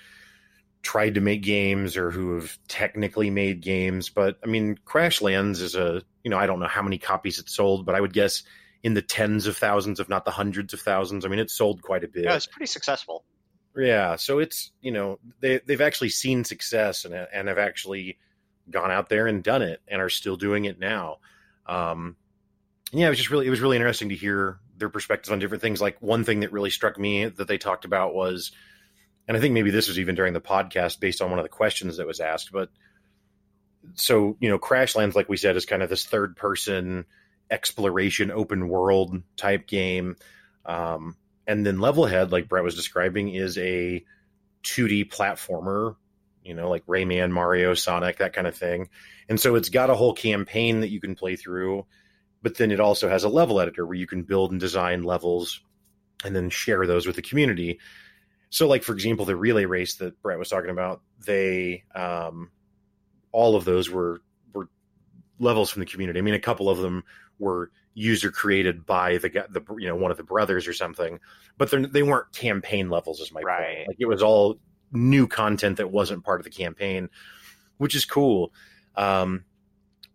tried 0.84 1.16
to 1.16 1.22
make 1.22 1.42
games 1.42 1.98
or 1.98 2.12
who 2.12 2.36
have 2.36 2.58
technically 2.68 3.30
made 3.30 3.62
games, 3.62 4.10
but 4.10 4.38
I 4.44 4.48
mean, 4.48 4.78
Crashlands 4.86 5.62
is 5.62 5.76
a 5.76 6.04
you 6.24 6.32
know 6.32 6.38
I 6.38 6.46
don't 6.46 6.60
know 6.60 6.68
how 6.68 6.82
many 6.82 6.98
copies 6.98 7.40
it 7.40 7.50
sold, 7.50 7.86
but 7.86 7.96
I 7.96 8.02
would 8.02 8.14
guess 8.14 8.44
in 8.84 8.94
the 8.94 9.02
tens 9.02 9.48
of 9.48 9.58
thousands, 9.58 10.00
if 10.00 10.10
not 10.10 10.26
the 10.26 10.32
hundreds 10.32 10.74
of 10.74 10.82
thousands. 10.82 11.26
I 11.26 11.30
mean, 11.30 11.40
it 11.40 11.52
sold 11.52 11.82
quite 11.82 12.04
a 12.04 12.08
bit. 12.08 12.24
Yeah, 12.24 12.36
it's 12.36 12.48
pretty 12.48 12.66
successful. 12.68 13.24
Yeah, 13.76 14.16
so 14.18 14.40
it's 14.40 14.72
you 14.82 14.92
know 14.92 15.20
they 15.40 15.62
they've 15.66 15.82
actually 15.82 16.10
seen 16.10 16.44
success 16.44 17.06
and 17.06 17.14
and 17.14 17.48
have 17.48 17.58
actually 17.58 18.18
gone 18.70 18.92
out 18.92 19.10
there 19.10 19.28
and 19.28 19.44
done 19.44 19.62
it 19.62 19.82
and 19.88 20.02
are 20.02 20.10
still 20.10 20.36
doing 20.36 20.66
it 20.66 20.80
now. 20.80 21.18
Um, 21.66 22.16
yeah, 22.92 23.08
it 23.08 23.10
was 23.10 23.18
just 23.18 23.30
really 23.30 23.48
it 23.48 23.52
was 23.52 23.62
really 23.62 23.78
interesting 23.78 24.10
to 24.10 24.16
hear 24.16 24.60
their 24.78 24.90
perspectives 24.90 25.32
on 25.32 25.40
different 25.40 25.62
things. 25.62 25.82
Like 25.82 26.02
one 26.02 26.24
thing 26.24 26.42
that 26.42 26.52
really 26.52 26.70
struck 26.70 26.98
me 26.98 27.26
that 27.26 27.48
they 27.48 27.58
talked 27.58 27.86
about 27.86 28.14
was, 28.14 28.52
and 29.28 29.38
I 29.38 29.40
think 29.40 29.54
maybe 29.54 29.72
this 29.72 29.88
was 29.88 30.00
even 30.00 30.16
during 30.16 30.34
the 30.34 30.42
podcast 30.42 31.00
based 31.00 31.22
on 31.22 31.30
one 31.30 31.40
of 31.40 31.46
the 31.46 31.50
questions 31.50 31.98
that 31.98 32.08
was 32.08 32.20
asked, 32.20 32.52
but 32.52 32.70
so 33.96 34.38
you 34.40 34.50
know, 34.50 34.60
Crashlands, 34.60 35.16
like 35.16 35.30
we 35.30 35.38
said, 35.38 35.56
is 35.56 35.66
kind 35.66 35.84
of 35.84 35.90
this 35.90 36.06
third 36.06 36.36
person 36.36 37.06
exploration 37.50 38.32
open 38.32 38.70
world 38.70 39.22
type 39.36 39.68
game. 39.68 40.16
Um, 40.66 41.18
and 41.46 41.66
then 41.66 41.78
Levelhead, 41.78 42.32
like 42.32 42.48
Brett 42.48 42.64
was 42.64 42.76
describing, 42.76 43.36
is 43.36 43.58
a 43.58 44.04
2D 44.64 45.10
platformer, 45.10 45.96
you 46.44 46.54
know, 46.54 46.70
like 46.70 46.86
Rayman, 46.86 47.32
Mario, 47.32 47.74
Sonic, 47.74 48.18
that 48.18 48.34
kind 48.34 48.48
of 48.48 48.56
thing. 48.56 48.90
And 49.28 49.40
so 49.40 49.56
it's 49.56 49.70
got 49.70 49.90
a 49.90 49.96
whole 49.96 50.14
campaign 50.14 50.82
that 50.82 50.90
you 50.90 51.02
can 51.02 51.16
play 51.16 51.36
through, 51.36 51.86
but 52.42 52.58
then 52.58 52.72
it 52.72 52.80
also 52.80 53.10
has 53.10 53.24
a 53.24 53.30
level 53.30 53.60
editor 53.60 53.86
where 53.86 53.96
you 53.96 54.08
can 54.08 54.24
build 54.24 54.52
and 54.52 54.60
design 54.60 55.04
levels 55.04 55.62
and 56.24 56.36
then 56.36 56.50
share 56.50 56.86
those 56.86 57.06
with 57.06 57.16
the 57.16 57.22
community. 57.22 57.80
So, 58.50 58.68
like 58.68 58.84
for 58.84 58.94
example, 58.94 59.26
the 59.26 59.36
relay 59.36 59.66
race 59.66 59.96
that 59.96 60.22
Brett 60.22 60.40
was 60.40 60.50
talking 60.50 60.70
about, 60.70 61.02
they 61.26 61.84
um, 61.96 62.52
all 63.32 63.56
of 63.56 63.66
those 63.66 63.90
were 63.90 64.22
were 64.54 64.68
levels 65.40 65.70
from 65.70 65.80
the 65.82 65.86
community. 65.86 66.20
I 66.20 66.22
mean, 66.22 66.34
a 66.34 66.40
couple 66.40 66.70
of 66.70 66.80
them 66.80 67.04
were 67.40 67.72
user 67.94 68.32
created 68.32 68.86
by 68.86 69.18
the 69.18 69.30
guy, 69.30 69.44
the 69.50 69.62
you 69.78 69.88
know 69.88 69.96
one 69.96 70.12
of 70.12 70.18
the 70.18 70.24
brothers 70.24 70.68
or 70.68 70.74
something, 70.74 71.20
but 71.58 71.74
they 71.92 72.04
weren't 72.04 72.32
campaign 72.34 72.90
levels. 72.90 73.20
Is 73.20 73.32
my 73.32 73.42
Right. 73.42 73.78
point? 73.78 73.88
Like 73.90 73.98
it 74.00 74.08
was 74.08 74.24
all 74.24 74.60
new 74.92 75.28
content 75.28 75.78
that 75.78 75.92
wasn't 75.92 76.24
part 76.24 76.40
of 76.40 76.44
the 76.44 76.50
campaign, 76.50 77.10
which 77.78 77.96
is 77.96 78.06
cool. 78.06 78.54
Um, 78.96 79.46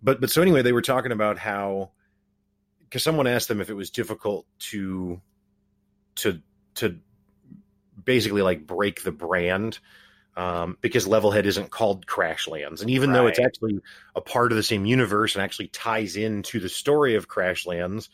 but 0.02 0.20
but 0.20 0.31
so 0.31 0.42
anyway, 0.42 0.62
they 0.62 0.72
were 0.72 0.83
talking 0.83 1.12
about 1.12 1.38
how 1.38 1.90
because 2.85 3.02
someone 3.02 3.26
asked 3.26 3.48
them 3.48 3.61
if 3.61 3.70
it 3.70 3.74
was 3.74 3.90
difficult 3.90 4.46
to 4.59 5.20
to 6.16 6.40
to 6.76 6.98
basically 8.05 8.42
like 8.42 8.66
break 8.66 9.02
the 9.02 9.12
brand 9.12 9.79
um, 10.37 10.77
because 10.81 11.07
Levelhead 11.07 11.44
isn't 11.44 11.70
called 11.70 12.07
Crashlands, 12.07 12.81
and 12.81 12.90
even 12.90 13.12
though 13.12 13.27
it's 13.27 13.38
actually 13.38 13.81
a 14.14 14.20
part 14.20 14.53
of 14.53 14.57
the 14.57 14.62
same 14.62 14.85
universe 14.85 15.35
and 15.35 15.42
actually 15.42 15.68
ties 15.68 16.16
into 16.16 16.61
the 16.61 16.68
story 16.68 17.14
of 17.14 17.29
Crashlands, 17.29 18.09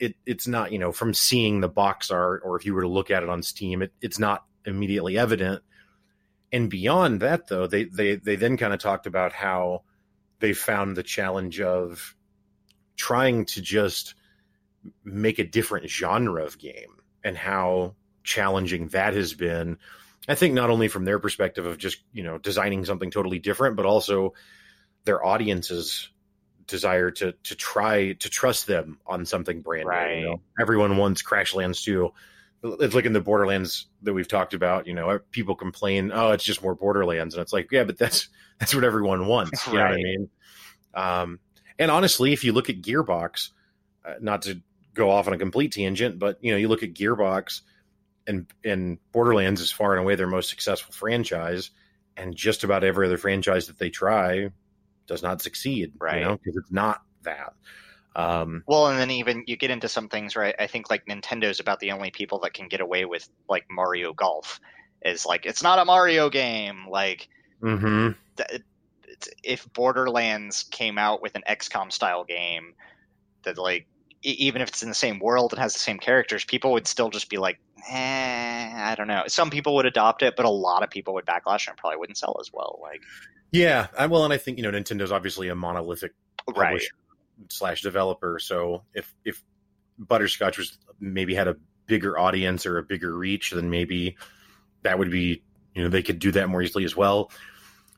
it 0.00 0.14
it's 0.26 0.48
not 0.48 0.72
you 0.72 0.78
know 0.78 0.92
from 0.92 1.14
seeing 1.14 1.60
the 1.60 1.68
box 1.68 2.10
art 2.10 2.42
or 2.44 2.56
if 2.56 2.66
you 2.66 2.74
were 2.74 2.82
to 2.82 2.88
look 2.88 3.10
at 3.10 3.22
it 3.22 3.28
on 3.28 3.42
Steam, 3.42 3.82
it, 3.82 3.92
it's 4.00 4.18
not 4.18 4.44
immediately 4.64 5.16
evident. 5.16 5.62
And 6.50 6.70
beyond 6.70 7.20
that, 7.20 7.46
though, 7.48 7.66
they 7.66 7.84
they 7.84 8.16
they 8.16 8.36
then 8.36 8.56
kind 8.56 8.72
of 8.72 8.80
talked 8.80 9.06
about 9.06 9.32
how 9.32 9.82
they 10.40 10.52
found 10.52 10.96
the 10.96 11.02
challenge 11.02 11.60
of 11.60 12.16
trying 12.96 13.44
to 13.44 13.62
just 13.62 14.14
make 15.04 15.38
a 15.38 15.44
different 15.44 15.88
genre 15.88 16.44
of 16.44 16.58
game 16.58 16.96
and 17.22 17.36
how 17.36 17.94
challenging 18.24 18.88
that 18.88 19.14
has 19.14 19.34
been. 19.34 19.78
I 20.28 20.34
think 20.34 20.54
not 20.54 20.70
only 20.70 20.88
from 20.88 21.04
their 21.04 21.18
perspective 21.18 21.66
of 21.66 21.78
just, 21.78 21.98
you 22.12 22.22
know, 22.22 22.38
designing 22.38 22.84
something 22.84 23.10
totally 23.10 23.38
different, 23.38 23.76
but 23.76 23.86
also 23.86 24.34
their 25.04 25.24
audience's 25.24 26.10
desire 26.66 27.10
to 27.10 27.32
to 27.44 27.56
try 27.56 28.12
to 28.12 28.28
trust 28.28 28.66
them 28.66 28.98
on 29.06 29.24
something 29.24 29.62
brand 29.62 29.84
new. 29.84 29.90
Right. 29.90 30.18
You 30.18 30.26
know? 30.26 30.40
Everyone 30.60 30.96
wants 30.98 31.22
Crashlands 31.22 31.82
2. 31.82 32.12
It's 32.80 32.94
like 32.94 33.06
in 33.06 33.12
the 33.12 33.20
Borderlands 33.20 33.86
that 34.02 34.12
we've 34.12 34.28
talked 34.28 34.52
about, 34.52 34.86
you 34.86 34.92
know, 34.92 35.20
people 35.30 35.54
complain, 35.54 36.10
oh, 36.12 36.32
it's 36.32 36.44
just 36.44 36.62
more 36.62 36.74
Borderlands. 36.74 37.34
And 37.34 37.40
it's 37.40 37.52
like, 37.52 37.70
yeah, 37.72 37.84
but 37.84 37.96
that's 37.96 38.28
that's 38.58 38.74
what 38.74 38.84
everyone 38.84 39.26
wants. 39.26 39.66
You 39.66 39.74
know 39.74 39.84
what 39.84 39.92
I 39.92 39.96
mean? 39.96 40.30
Um, 40.94 41.38
and 41.78 41.90
honestly, 41.90 42.32
if 42.32 42.44
you 42.44 42.52
look 42.52 42.68
at 42.68 42.82
Gearbox, 42.82 43.50
uh, 44.04 44.14
not 44.20 44.42
to 44.42 44.60
go 44.94 45.10
off 45.10 45.28
on 45.28 45.32
a 45.32 45.38
complete 45.38 45.72
tangent, 45.72 46.18
but 46.18 46.38
you 46.42 46.50
know, 46.50 46.58
you 46.58 46.68
look 46.68 46.82
at 46.82 46.92
Gearbox 46.92 47.62
and 48.28 48.46
and 48.64 48.98
Borderlands 49.10 49.60
is 49.60 49.72
far 49.72 49.94
and 49.94 50.00
away 50.00 50.14
their 50.14 50.28
most 50.28 50.50
successful 50.50 50.92
franchise, 50.92 51.70
and 52.16 52.36
just 52.36 52.62
about 52.62 52.84
every 52.84 53.06
other 53.06 53.18
franchise 53.18 53.66
that 53.66 53.78
they 53.78 53.90
try 53.90 54.50
does 55.06 55.22
not 55.22 55.42
succeed, 55.42 55.92
Right. 55.98 56.18
You 56.18 56.24
know, 56.24 56.36
because 56.36 56.56
it's 56.56 56.70
not 56.70 57.02
that. 57.22 57.54
Um, 58.14 58.62
Well, 58.66 58.88
and 58.88 58.98
then 58.98 59.10
even 59.10 59.44
you 59.46 59.56
get 59.56 59.70
into 59.70 59.88
some 59.88 60.08
things, 60.08 60.36
right? 60.36 60.54
I 60.58 60.66
think 60.66 60.90
like 60.90 61.06
Nintendo's 61.06 61.60
about 61.60 61.80
the 61.80 61.92
only 61.92 62.10
people 62.10 62.40
that 62.40 62.52
can 62.52 62.68
get 62.68 62.80
away 62.80 63.04
with 63.04 63.28
like 63.48 63.64
Mario 63.70 64.12
Golf. 64.12 64.60
Is 65.04 65.24
like 65.24 65.46
it's 65.46 65.62
not 65.62 65.78
a 65.78 65.84
Mario 65.84 66.28
game. 66.28 66.86
Like 66.90 67.28
mhm. 67.62 68.16
th- 68.36 68.62
if 69.42 69.72
Borderlands 69.72 70.64
came 70.64 70.98
out 70.98 71.22
with 71.22 71.36
an 71.36 71.44
XCOM 71.48 71.92
style 71.92 72.24
game, 72.24 72.74
that 73.44 73.58
like 73.58 73.86
even 74.22 74.62
if 74.62 74.68
it's 74.68 74.82
in 74.82 74.88
the 74.88 74.94
same 74.94 75.20
world 75.20 75.52
and 75.52 75.60
has 75.60 75.72
the 75.72 75.78
same 75.78 75.98
characters, 75.98 76.44
people 76.44 76.72
would 76.72 76.88
still 76.88 77.10
just 77.10 77.30
be 77.30 77.36
like, 77.36 77.60
eh, 77.88 78.72
I 78.74 78.94
don't 78.96 79.08
know. 79.08 79.24
Some 79.28 79.50
people 79.50 79.74
would 79.76 79.86
adopt 79.86 80.22
it, 80.22 80.34
but 80.36 80.44
a 80.46 80.50
lot 80.50 80.82
of 80.82 80.90
people 80.90 81.14
would 81.14 81.26
backlash 81.26 81.68
and 81.68 81.76
probably 81.76 81.98
wouldn't 81.98 82.18
sell 82.18 82.36
as 82.40 82.50
well. 82.52 82.78
Like, 82.82 83.02
Yeah, 83.52 83.88
I, 83.96 84.06
well, 84.06 84.24
and 84.24 84.32
I 84.32 84.36
think 84.38 84.58
you 84.58 84.62
know 84.64 84.70
Nintendo's 84.70 85.12
obviously 85.12 85.48
a 85.48 85.54
monolithic 85.54 86.12
right, 86.54 86.82
slash 87.50 87.82
developer. 87.82 88.38
So 88.38 88.84
if 88.94 89.14
if 89.24 89.42
Butterscotch 89.98 90.58
was 90.58 90.78
maybe 91.00 91.34
had 91.34 91.48
a 91.48 91.56
bigger 91.86 92.18
audience 92.18 92.66
or 92.66 92.78
a 92.78 92.82
bigger 92.82 93.14
reach, 93.16 93.50
then 93.52 93.70
maybe 93.70 94.16
that 94.82 94.98
would 94.98 95.10
be 95.10 95.42
you 95.74 95.82
know 95.82 95.88
they 95.88 96.02
could 96.02 96.18
do 96.18 96.32
that 96.32 96.48
more 96.48 96.62
easily 96.62 96.84
as 96.84 96.96
well. 96.96 97.30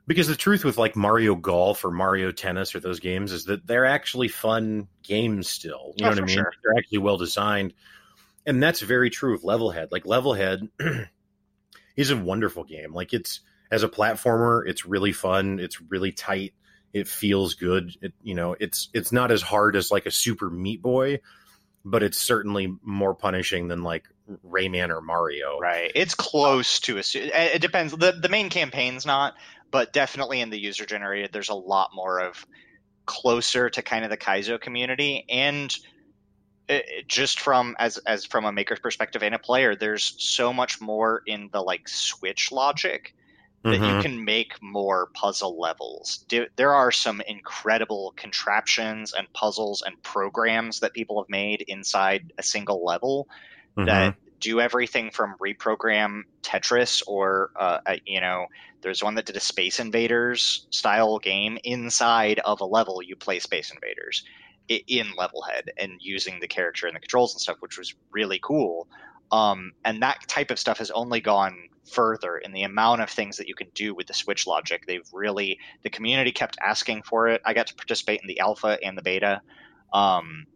Because 0.06 0.26
the 0.28 0.36
truth 0.36 0.64
with 0.64 0.78
like 0.78 0.96
Mario 0.96 1.36
Golf 1.36 1.84
or 1.84 1.90
Mario 1.92 2.32
Tennis 2.32 2.74
or 2.74 2.80
those 2.80 3.00
games 3.00 3.32
is 3.32 3.44
that 3.44 3.66
they're 3.66 3.86
actually 3.86 4.28
fun 4.28 4.88
games 5.04 5.48
still. 5.48 5.94
You 5.96 6.04
know 6.04 6.08
Oh, 6.08 6.10
what 6.10 6.18
I 6.18 6.22
mean? 6.22 6.28
sure. 6.28 6.52
They're 6.64 6.78
actually 6.78 6.98
well 6.98 7.16
designed. 7.18 7.74
And 8.50 8.60
that's 8.60 8.80
very 8.80 9.10
true 9.10 9.32
of 9.32 9.42
Levelhead. 9.42 9.92
Like 9.92 10.02
Levelhead 10.02 10.68
is 11.96 12.10
a 12.10 12.16
wonderful 12.16 12.64
game. 12.64 12.92
Like 12.92 13.12
it's 13.12 13.42
as 13.70 13.84
a 13.84 13.88
platformer, 13.88 14.62
it's 14.66 14.84
really 14.84 15.12
fun. 15.12 15.60
It's 15.60 15.80
really 15.80 16.10
tight. 16.10 16.52
It 16.92 17.06
feels 17.06 17.54
good. 17.54 17.92
It 18.02 18.12
you 18.24 18.34
know, 18.34 18.56
it's 18.58 18.88
it's 18.92 19.12
not 19.12 19.30
as 19.30 19.40
hard 19.40 19.76
as 19.76 19.92
like 19.92 20.06
a 20.06 20.10
Super 20.10 20.50
Meat 20.50 20.82
Boy, 20.82 21.20
but 21.84 22.02
it's 22.02 22.18
certainly 22.18 22.76
more 22.82 23.14
punishing 23.14 23.68
than 23.68 23.84
like 23.84 24.08
Rayman 24.44 24.88
or 24.88 25.00
Mario. 25.00 25.60
Right. 25.60 25.92
It's 25.94 26.16
close 26.16 26.80
to 26.80 26.96
a. 26.96 27.00
It 27.00 27.30
eh, 27.32 27.50
it 27.54 27.62
depends. 27.62 27.96
the 27.96 28.18
The 28.20 28.28
main 28.28 28.50
campaign's 28.50 29.06
not, 29.06 29.34
but 29.70 29.92
definitely 29.92 30.40
in 30.40 30.50
the 30.50 30.58
user 30.58 30.86
generated, 30.86 31.30
there's 31.32 31.50
a 31.50 31.54
lot 31.54 31.90
more 31.94 32.18
of 32.18 32.44
closer 33.06 33.70
to 33.70 33.80
kind 33.80 34.02
of 34.02 34.10
the 34.10 34.16
Kaizo 34.16 34.60
community, 34.60 35.24
and 35.28 35.72
it, 36.70 36.84
it- 36.88 37.08
just 37.08 37.40
from 37.40 37.76
as 37.78 37.98
as 38.06 38.24
from 38.24 38.44
a 38.46 38.52
maker's 38.52 38.80
perspective 38.80 39.22
and 39.22 39.34
a 39.34 39.38
player, 39.38 39.74
there's 39.76 40.14
so 40.18 40.52
much 40.52 40.80
more 40.80 41.22
in 41.26 41.50
the 41.52 41.60
like 41.62 41.88
switch 41.88 42.52
logic 42.52 43.14
that 43.64 43.82
you 43.82 43.94
Mhm. 43.96 44.02
can 44.02 44.24
make 44.24 44.52
more 44.62 45.10
puzzle 45.14 45.60
levels. 45.60 46.24
Do, 46.28 46.46
there 46.56 46.72
are 46.74 46.90
some 46.90 47.20
incredible 47.28 48.14
contraptions 48.16 49.12
and 49.12 49.30
puzzles 49.34 49.82
and 49.82 50.02
programs 50.02 50.80
that 50.80 50.94
people 50.94 51.20
have 51.22 51.28
made 51.28 51.62
inside 51.68 52.32
a 52.38 52.42
single 52.42 52.82
level 52.84 53.28
Mhm. 53.76 53.86
that 53.86 54.14
do 54.40 54.60
everything 54.60 55.10
from 55.10 55.34
reprogram 55.38 56.22
Tetris 56.42 57.02
or 57.06 57.50
uh, 57.60 57.78
uh, 57.86 57.96
you 58.06 58.20
know 58.20 58.46
there's 58.82 59.02
one 59.02 59.14
that 59.16 59.26
did 59.26 59.36
a 59.36 59.40
Space 59.40 59.78
Invaders 59.78 60.66
style 60.70 61.18
game 61.18 61.58
inside 61.64 62.38
of 62.46 62.62
a 62.62 62.64
level 62.64 63.02
you 63.02 63.14
play 63.16 63.38
Space 63.40 63.70
Invaders 63.70 64.24
in 64.70 65.06
Levelhead 65.18 65.68
and 65.76 65.92
using 66.00 66.38
the 66.40 66.48
character 66.48 66.86
and 66.86 66.94
the 66.94 67.00
controls 67.00 67.34
and 67.34 67.40
stuff 67.40 67.56
which 67.60 67.78
was 67.78 67.94
really 68.10 68.38
cool. 68.42 68.88
Um, 69.32 69.72
and 69.84 70.02
that 70.02 70.18
type 70.26 70.50
of 70.50 70.58
stuff 70.58 70.78
has 70.78 70.90
only 70.90 71.20
gone 71.20 71.68
further 71.90 72.38
in 72.38 72.52
the 72.52 72.62
amount 72.62 73.00
of 73.00 73.10
things 73.10 73.36
that 73.36 73.48
you 73.48 73.54
can 73.54 73.68
do 73.74 73.94
with 73.94 74.06
the 74.06 74.14
switch 74.14 74.46
logic. 74.46 74.84
They've 74.86 75.08
really 75.12 75.58
the 75.82 75.90
community 75.90 76.32
kept 76.32 76.56
asking 76.62 77.02
for 77.02 77.28
it. 77.28 77.40
I 77.44 77.54
got 77.54 77.66
to 77.68 77.74
participate 77.74 78.20
in 78.20 78.28
the 78.28 78.40
alpha 78.40 78.78
and 78.82 78.96
the 78.96 79.02
beta. 79.02 79.40
Um, 79.92 80.46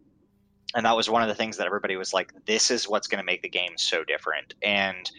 and 0.75 0.85
that 0.85 0.95
was 0.95 1.09
one 1.09 1.21
of 1.21 1.29
the 1.29 1.35
things 1.35 1.57
that 1.57 1.67
everybody 1.67 1.95
was 1.95 2.13
like 2.13 2.31
this 2.45 2.69
is 2.69 2.87
what's 2.87 3.07
going 3.07 3.19
to 3.19 3.25
make 3.25 3.41
the 3.41 3.49
game 3.49 3.73
so 3.77 4.03
different. 4.03 4.53
And 4.61 5.09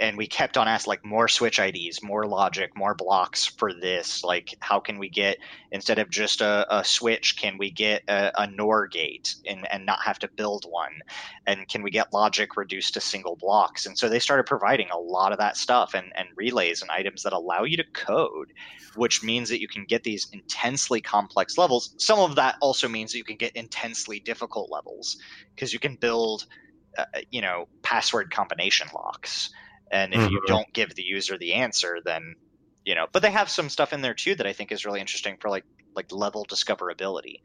and 0.00 0.16
we 0.16 0.26
kept 0.26 0.56
on 0.56 0.68
asking 0.68 0.90
like 0.90 1.04
more 1.04 1.28
switch 1.28 1.58
ids 1.58 2.02
more 2.02 2.26
logic 2.26 2.76
more 2.76 2.94
blocks 2.94 3.46
for 3.46 3.72
this 3.72 4.22
like 4.24 4.54
how 4.60 4.78
can 4.78 4.98
we 4.98 5.08
get 5.08 5.36
instead 5.72 5.98
of 5.98 6.10
just 6.10 6.40
a, 6.40 6.66
a 6.74 6.84
switch 6.84 7.36
can 7.36 7.56
we 7.58 7.70
get 7.70 8.02
a, 8.08 8.30
a 8.40 8.46
nor 8.48 8.86
gate 8.86 9.34
and, 9.46 9.66
and 9.72 9.86
not 9.86 10.02
have 10.02 10.18
to 10.18 10.28
build 10.36 10.64
one 10.68 11.00
and 11.46 11.68
can 11.68 11.82
we 11.82 11.90
get 11.90 12.12
logic 12.12 12.56
reduced 12.56 12.94
to 12.94 13.00
single 13.00 13.36
blocks 13.36 13.86
and 13.86 13.98
so 13.98 14.08
they 14.08 14.18
started 14.18 14.44
providing 14.44 14.88
a 14.90 14.98
lot 14.98 15.32
of 15.32 15.38
that 15.38 15.56
stuff 15.56 15.94
and, 15.94 16.12
and 16.16 16.28
relays 16.36 16.82
and 16.82 16.90
items 16.90 17.22
that 17.22 17.32
allow 17.32 17.64
you 17.64 17.76
to 17.76 17.84
code 17.94 18.52
which 18.96 19.22
means 19.22 19.48
that 19.48 19.60
you 19.60 19.68
can 19.68 19.84
get 19.84 20.02
these 20.02 20.26
intensely 20.32 21.00
complex 21.00 21.56
levels. 21.58 21.94
Some 21.98 22.18
of 22.18 22.34
that 22.36 22.56
also 22.60 22.88
means 22.88 23.12
that 23.12 23.18
you 23.18 23.24
can 23.24 23.36
get 23.36 23.52
intensely 23.54 24.20
difficult 24.20 24.70
levels 24.70 25.16
because 25.54 25.72
you 25.72 25.78
can 25.78 25.96
build, 25.96 26.46
uh, 26.98 27.04
you 27.30 27.40
know, 27.40 27.68
password 27.82 28.30
combination 28.30 28.88
locks. 28.94 29.50
And 29.92 30.14
if 30.14 30.28
you 30.28 30.40
Mhm. 30.40 30.46
don't 30.46 30.72
give 30.74 30.94
the 30.94 31.02
user 31.04 31.38
the 31.38 31.54
answer, 31.54 31.98
then, 32.04 32.34
you 32.84 32.94
know, 32.94 33.06
but 33.12 33.22
they 33.22 33.30
have 33.30 33.50
some 33.50 33.68
stuff 33.68 33.92
in 33.92 34.02
there 34.02 34.14
too 34.14 34.34
that 34.36 34.46
I 34.46 34.52
think 34.52 34.72
is 34.72 34.84
really 34.84 35.00
interesting 35.00 35.36
for 35.40 35.50
like 35.50 35.64
like 35.94 36.06
level 36.12 36.44
discoverability. 36.46 37.36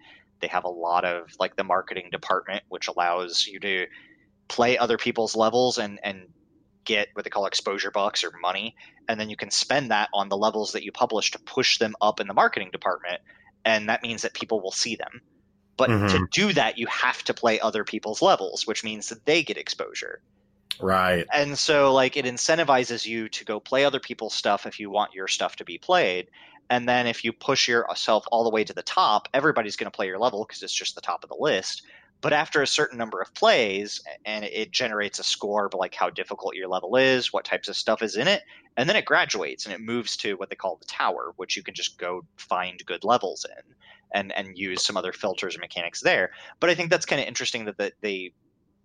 They 0.41 0.47
have 0.47 0.65
a 0.65 0.69
lot 0.69 1.05
of 1.05 1.29
like 1.39 1.55
the 1.55 1.63
marketing 1.63 2.09
department, 2.11 2.63
which 2.69 2.87
allows 2.87 3.45
you 3.47 3.59
to 3.61 3.87
play 4.49 4.77
other 4.77 4.97
people's 4.97 5.35
levels 5.35 5.77
and 5.77 5.99
and 6.03 6.27
get 6.85 7.09
what 7.13 7.23
they 7.23 7.29
call 7.29 7.45
exposure 7.45 7.91
bucks 7.91 8.23
or 8.23 8.31
money 8.41 8.75
and 9.07 9.19
then 9.19 9.29
you 9.29 9.37
can 9.37 9.51
spend 9.51 9.91
that 9.91 10.09
on 10.13 10.29
the 10.29 10.37
levels 10.37 10.71
that 10.71 10.83
you 10.83 10.91
publish 10.91 11.31
to 11.31 11.39
push 11.45 11.77
them 11.77 11.95
up 12.01 12.19
in 12.19 12.27
the 12.27 12.33
marketing 12.33 12.69
department 12.71 13.21
and 13.65 13.89
that 13.89 14.01
means 14.03 14.23
that 14.23 14.33
people 14.33 14.61
will 14.61 14.71
see 14.71 14.95
them 14.95 15.21
but 15.77 15.91
to 16.07 16.19
Mhm. 16.19 16.31
do 16.33 16.53
that 16.53 16.77
you 16.77 16.87
have 16.87 17.23
to 17.23 17.33
play 17.33 17.59
other 17.59 17.83
people's 17.85 18.21
levels 18.21 18.63
which 18.67 18.83
means 18.83 19.09
that 19.09 19.25
they 19.25 19.43
get 19.43 19.57
exposure 19.57 20.19
Right. 20.81 21.27
and 21.33 21.57
so 21.57 21.93
like 21.93 22.17
it 22.17 22.25
incentivizes 22.25 23.05
you 23.05 23.29
to 23.29 23.45
go 23.45 23.59
play 23.59 23.85
other 23.85 23.99
people's 23.99 24.33
stuff 24.33 24.65
if 24.65 24.79
you 24.79 24.89
want 24.89 25.13
your 25.13 25.27
stuff 25.27 25.55
to 25.57 25.65
be 25.65 25.77
played. 25.77 26.27
And 26.69 26.87
then 26.87 27.05
if 27.05 27.25
you 27.25 27.33
push 27.33 27.67
yourself 27.67 28.23
all 28.31 28.45
the 28.45 28.49
way 28.49 28.63
to 28.63 28.73
the 28.73 28.81
top 28.83 29.27
everybody's 29.33 29.75
going 29.75 29.91
to 29.91 29.95
play 29.95 30.07
your 30.07 30.19
level 30.19 30.45
because 30.45 30.63
it's 30.63 30.73
just 30.73 30.95
the 30.95 31.01
top 31.01 31.23
of 31.23 31.29
the 31.29 31.37
list. 31.39 31.83
But 32.21 32.33
after 32.33 32.61
a 32.61 32.67
certain 32.67 32.99
number 32.99 33.19
of 33.19 33.33
plays 33.33 33.99
and 34.25 34.45
it 34.45 34.71
generates 34.71 35.17
a 35.19 35.23
score 35.23 35.65
of 35.65 35.73
like 35.73 35.95
how 35.95 36.09
difficult 36.09 36.55
your 36.55 36.67
level 36.67 36.95
is 36.95 37.33
what 37.33 37.45
types 37.45 37.67
of 37.67 37.75
stuff 37.75 38.01
is 38.01 38.15
in 38.15 38.27
it 38.27 38.43
and 38.77 38.87
then 38.87 38.95
it 38.95 39.05
graduates 39.05 39.65
and 39.65 39.73
it 39.73 39.81
moves 39.81 40.15
to 40.17 40.35
what 40.35 40.49
they 40.49 40.55
call 40.55 40.77
the 40.77 40.85
tower 40.85 41.33
which 41.37 41.57
you 41.57 41.63
can 41.63 41.73
just 41.73 41.97
go 41.97 42.23
find 42.37 42.85
good 42.85 43.03
levels 43.03 43.45
in 43.57 43.73
and 44.13 44.31
and 44.33 44.57
use 44.57 44.85
some 44.85 44.97
other 44.97 45.13
filters 45.13 45.55
and 45.55 45.61
mechanics 45.61 46.01
there. 46.01 46.31
But 46.59 46.69
i 46.69 46.75
think 46.75 46.89
that's 46.89 47.05
kind 47.05 47.21
of 47.21 47.27
interesting 47.27 47.65
that, 47.65 47.77
that 47.77 47.93
they 48.01 48.33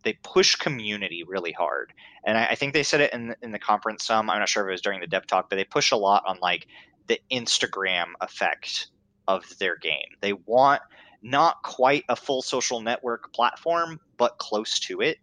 they 0.06 0.14
push 0.22 0.54
community 0.54 1.24
really 1.26 1.50
hard 1.50 1.92
and 2.24 2.38
I, 2.38 2.46
I 2.46 2.54
think 2.54 2.72
they 2.72 2.84
said 2.84 3.00
it 3.00 3.12
in 3.12 3.34
in 3.42 3.50
the 3.50 3.58
conference 3.58 4.06
some 4.06 4.30
i'm 4.30 4.38
not 4.38 4.48
sure 4.48 4.64
if 4.64 4.68
it 4.68 4.72
was 4.72 4.80
during 4.80 5.00
the 5.00 5.06
dev 5.06 5.26
talk 5.26 5.50
but 5.50 5.56
they 5.56 5.64
push 5.64 5.90
a 5.90 5.96
lot 5.96 6.22
on 6.26 6.38
like 6.40 6.68
the 7.08 7.20
instagram 7.30 8.12
effect 8.20 8.88
of 9.26 9.44
their 9.58 9.76
game 9.76 10.08
they 10.20 10.32
want 10.32 10.80
not 11.22 11.62
quite 11.64 12.04
a 12.08 12.14
full 12.14 12.40
social 12.40 12.80
network 12.80 13.32
platform 13.32 13.98
but 14.16 14.38
close 14.38 14.78
to 14.78 15.00
it 15.00 15.18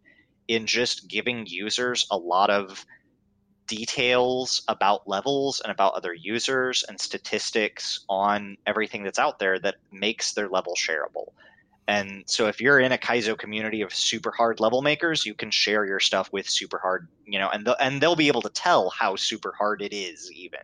in 0.49 0.67
just 0.67 1.07
giving 1.07 1.45
users 1.47 2.05
a 2.11 2.17
lot 2.17 2.49
of 2.49 2.85
details 3.67 4.63
about 4.67 5.07
levels 5.07 5.61
and 5.61 5.71
about 5.71 5.93
other 5.93 6.13
users 6.13 6.83
and 6.87 6.99
statistics 6.99 8.05
on 8.09 8.57
everything 8.67 9.03
that's 9.03 9.19
out 9.19 9.39
there 9.39 9.57
that 9.59 9.75
makes 9.91 10.33
their 10.33 10.49
level 10.49 10.75
shareable. 10.75 11.31
And 11.87 12.23
so 12.27 12.47
if 12.47 12.61
you're 12.61 12.79
in 12.79 12.91
a 12.93 12.97
Kaizo 12.97 13.37
community 13.37 13.81
of 13.81 13.93
super 13.93 14.31
hard 14.31 14.59
level 14.59 14.81
makers, 14.81 15.25
you 15.25 15.35
can 15.35 15.51
share 15.51 15.85
your 15.85 15.99
stuff 15.99 16.29
with 16.31 16.47
super 16.49 16.79
hard, 16.79 17.09
you 17.25 17.37
know, 17.39 17.49
and 17.49 17.65
they'll, 17.67 17.75
and 17.79 18.01
they'll 18.01 18.15
be 18.15 18.27
able 18.29 18.41
to 18.43 18.49
tell 18.49 18.89
how 18.91 19.15
super 19.17 19.53
hard 19.57 19.81
it 19.81 19.93
is 19.93 20.31
even. 20.33 20.61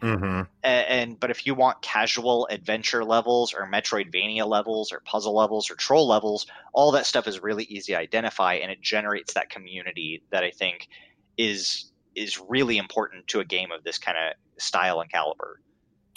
hmm 0.00 0.46
A- 0.64 0.66
And 0.90 1.20
but 1.20 1.30
if 1.30 1.46
you 1.46 1.54
want 1.54 1.82
casual 1.82 2.46
adventure 2.50 3.04
levels 3.04 3.52
or 3.52 3.68
Metroidvania 3.70 4.46
levels 4.46 4.90
or 4.92 5.00
puzzle 5.04 5.34
levels 5.34 5.70
or 5.70 5.76
troll 5.76 6.08
levels, 6.08 6.46
all 6.72 6.90
that 6.92 7.06
stuff 7.06 7.26
is 7.28 7.40
really 7.42 7.64
easy 7.64 7.92
to 7.92 7.98
identify, 7.98 8.54
and 8.54 8.70
it 8.72 8.80
generates 8.80 9.34
that 9.34 9.50
community 9.50 10.22
that 10.30 10.42
I 10.44 10.50
think 10.50 10.88
is 11.36 11.92
is 12.14 12.38
really 12.48 12.78
important 12.78 13.26
to 13.28 13.40
a 13.40 13.44
game 13.44 13.72
of 13.72 13.82
this 13.84 13.98
kind 13.98 14.16
of 14.16 14.34
style 14.58 15.00
and 15.00 15.10
caliber. 15.10 15.60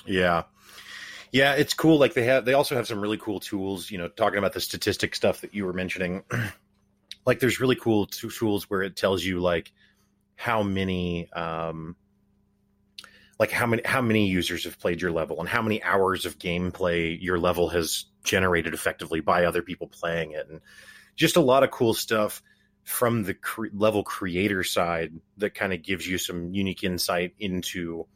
Yeah. 0.06 0.44
Yeah, 1.32 1.54
it's 1.54 1.74
cool. 1.74 1.98
Like 2.00 2.14
they 2.14 2.24
have, 2.24 2.46
they 2.46 2.54
also 2.54 2.76
have 2.76 2.88
some 2.88 3.02
really 3.02 3.18
cool 3.18 3.40
tools. 3.40 3.92
You 3.92 3.98
know, 3.98 4.08
talking 4.08 4.38
about 4.38 4.54
the 4.54 4.62
statistic 4.62 5.16
stuff 5.16 5.42
that 5.42 5.54
you 5.54 5.66
were 5.66 5.74
mentioning. 5.74 6.24
like, 7.26 7.40
there's 7.40 7.60
really 7.60 7.76
cool 7.76 8.08
t- 8.08 8.30
tools 8.30 8.70
where 8.70 8.82
it 8.82 8.96
tells 8.96 9.24
you 9.24 9.40
like 9.40 9.72
how 10.36 10.64
many, 10.64 11.32
um, 11.34 11.96
like 13.40 13.52
how 13.52 13.68
many 13.68 13.82
how 13.86 14.02
many 14.02 14.28
users 14.28 14.64
have 14.64 14.80
played 14.80 15.02
your 15.02 15.12
level 15.12 15.40
and 15.40 15.50
how 15.50 15.62
many 15.62 15.82
hours 15.84 16.26
of 16.26 16.40
gameplay 16.40 17.22
your 17.22 17.38
level 17.38 17.70
has 17.70 18.06
generated 18.24 18.74
effectively 18.74 19.20
by 19.20 19.46
other 19.46 19.62
people 19.62 19.88
playing 19.88 20.32
it, 20.32 20.48
and 20.50 20.62
just 21.16 21.36
a 21.36 21.42
lot 21.42 21.64
of 21.64 21.72
cool 21.72 21.94
stuff 21.94 22.42
from 22.84 23.24
the 23.24 23.34
cre- 23.34 23.68
level 23.74 24.04
creator 24.04 24.64
side 24.64 25.14
that 25.38 25.54
kind 25.54 25.74
of 25.74 25.84
gives 25.84 26.08
you 26.08 26.18
some 26.18 26.54
unique 26.54 26.84
insight 26.84 27.34
into 27.38 28.08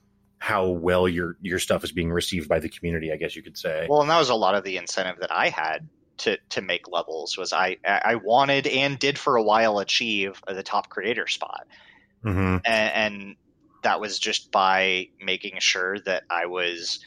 how 0.42 0.68
well 0.68 1.08
your 1.08 1.38
your 1.40 1.60
stuff 1.60 1.84
is 1.84 1.92
being 1.92 2.12
received 2.12 2.50
by 2.50 2.58
the 2.58 2.68
community. 2.68 3.12
I 3.14 3.16
guess 3.18 3.36
you 3.36 3.44
could 3.44 3.58
say. 3.58 3.86
Well, 3.88 4.02
and 4.02 4.10
that 4.10 4.18
was 4.18 4.30
a 4.30 4.36
lot 4.36 4.56
of 4.56 4.64
the 4.64 4.78
incentive 4.78 5.20
that 5.20 5.32
I 5.32 5.50
had 5.50 5.88
to 6.18 6.38
to 6.50 6.62
make 6.62 6.88
levels 6.92 7.38
was 7.38 7.54
I 7.54 7.78
I 7.86 8.16
wanted 8.16 8.66
and 8.66 8.98
did 8.98 9.20
for 9.20 9.36
a 9.36 9.44
while 9.44 9.78
achieve 9.78 10.42
the 10.48 10.64
top 10.64 10.90
creator 10.90 11.28
spot. 11.28 11.68
hmm 12.24 12.58
and, 12.66 12.66
and 12.66 13.36
that 13.84 14.02
was 14.02 14.18
just 14.18 14.52
by 14.52 15.10
making 15.20 15.60
sure 15.60 16.00
that 16.00 16.24
I 16.30 16.48
was, 16.48 17.00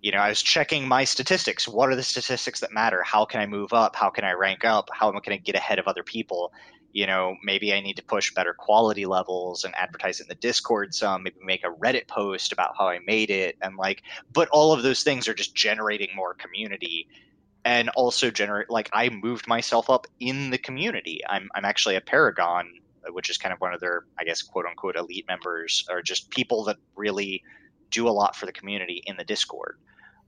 you 0.00 0.12
know, 0.12 0.18
I 0.18 0.28
was 0.28 0.42
checking 0.42 0.86
my 0.86 1.04
statistics. 1.04 1.66
What 1.66 1.88
are 1.88 1.96
the 1.96 2.04
statistics 2.04 2.60
that 2.60 2.72
matter? 2.72 3.02
How 3.02 3.24
can 3.24 3.40
I 3.40 3.46
move 3.46 3.72
up? 3.72 3.96
How 3.96 4.10
can 4.10 4.24
I 4.24 4.32
rank 4.32 4.64
up? 4.64 4.90
How 4.92 5.08
am 5.08 5.16
I 5.16 5.20
going 5.20 5.38
to 5.38 5.42
get 5.42 5.56
ahead 5.56 5.80
of 5.80 5.88
other 5.88 6.04
people? 6.04 6.52
You 6.96 7.06
know, 7.06 7.36
maybe 7.42 7.74
I 7.74 7.80
need 7.80 7.96
to 7.96 8.02
push 8.02 8.32
better 8.32 8.54
quality 8.54 9.04
levels 9.04 9.64
and 9.64 9.74
advertise 9.74 10.18
in 10.18 10.28
the 10.28 10.34
Discord 10.34 10.94
some. 10.94 11.24
Maybe 11.24 11.36
make 11.42 11.62
a 11.62 11.68
Reddit 11.68 12.08
post 12.08 12.52
about 12.52 12.74
how 12.78 12.88
I 12.88 13.00
made 13.00 13.28
it, 13.28 13.58
and 13.60 13.76
like, 13.76 14.02
but 14.32 14.48
all 14.48 14.72
of 14.72 14.82
those 14.82 15.02
things 15.02 15.28
are 15.28 15.34
just 15.34 15.54
generating 15.54 16.08
more 16.16 16.32
community 16.32 17.06
and 17.66 17.90
also 17.90 18.30
generate 18.30 18.70
like 18.70 18.88
I 18.94 19.10
moved 19.10 19.46
myself 19.46 19.90
up 19.90 20.06
in 20.20 20.48
the 20.48 20.56
community. 20.56 21.20
I'm 21.28 21.50
I'm 21.54 21.66
actually 21.66 21.96
a 21.96 22.00
Paragon, 22.00 22.72
which 23.10 23.28
is 23.28 23.36
kind 23.36 23.52
of 23.52 23.60
one 23.60 23.74
of 23.74 23.80
their 23.80 24.06
I 24.18 24.24
guess 24.24 24.40
quote 24.40 24.64
unquote 24.64 24.96
elite 24.96 25.26
members 25.28 25.86
or 25.90 26.00
just 26.00 26.30
people 26.30 26.64
that 26.64 26.78
really 26.94 27.42
do 27.90 28.08
a 28.08 28.16
lot 28.22 28.36
for 28.36 28.46
the 28.46 28.52
community 28.52 29.02
in 29.04 29.18
the 29.18 29.24
Discord. 29.24 29.76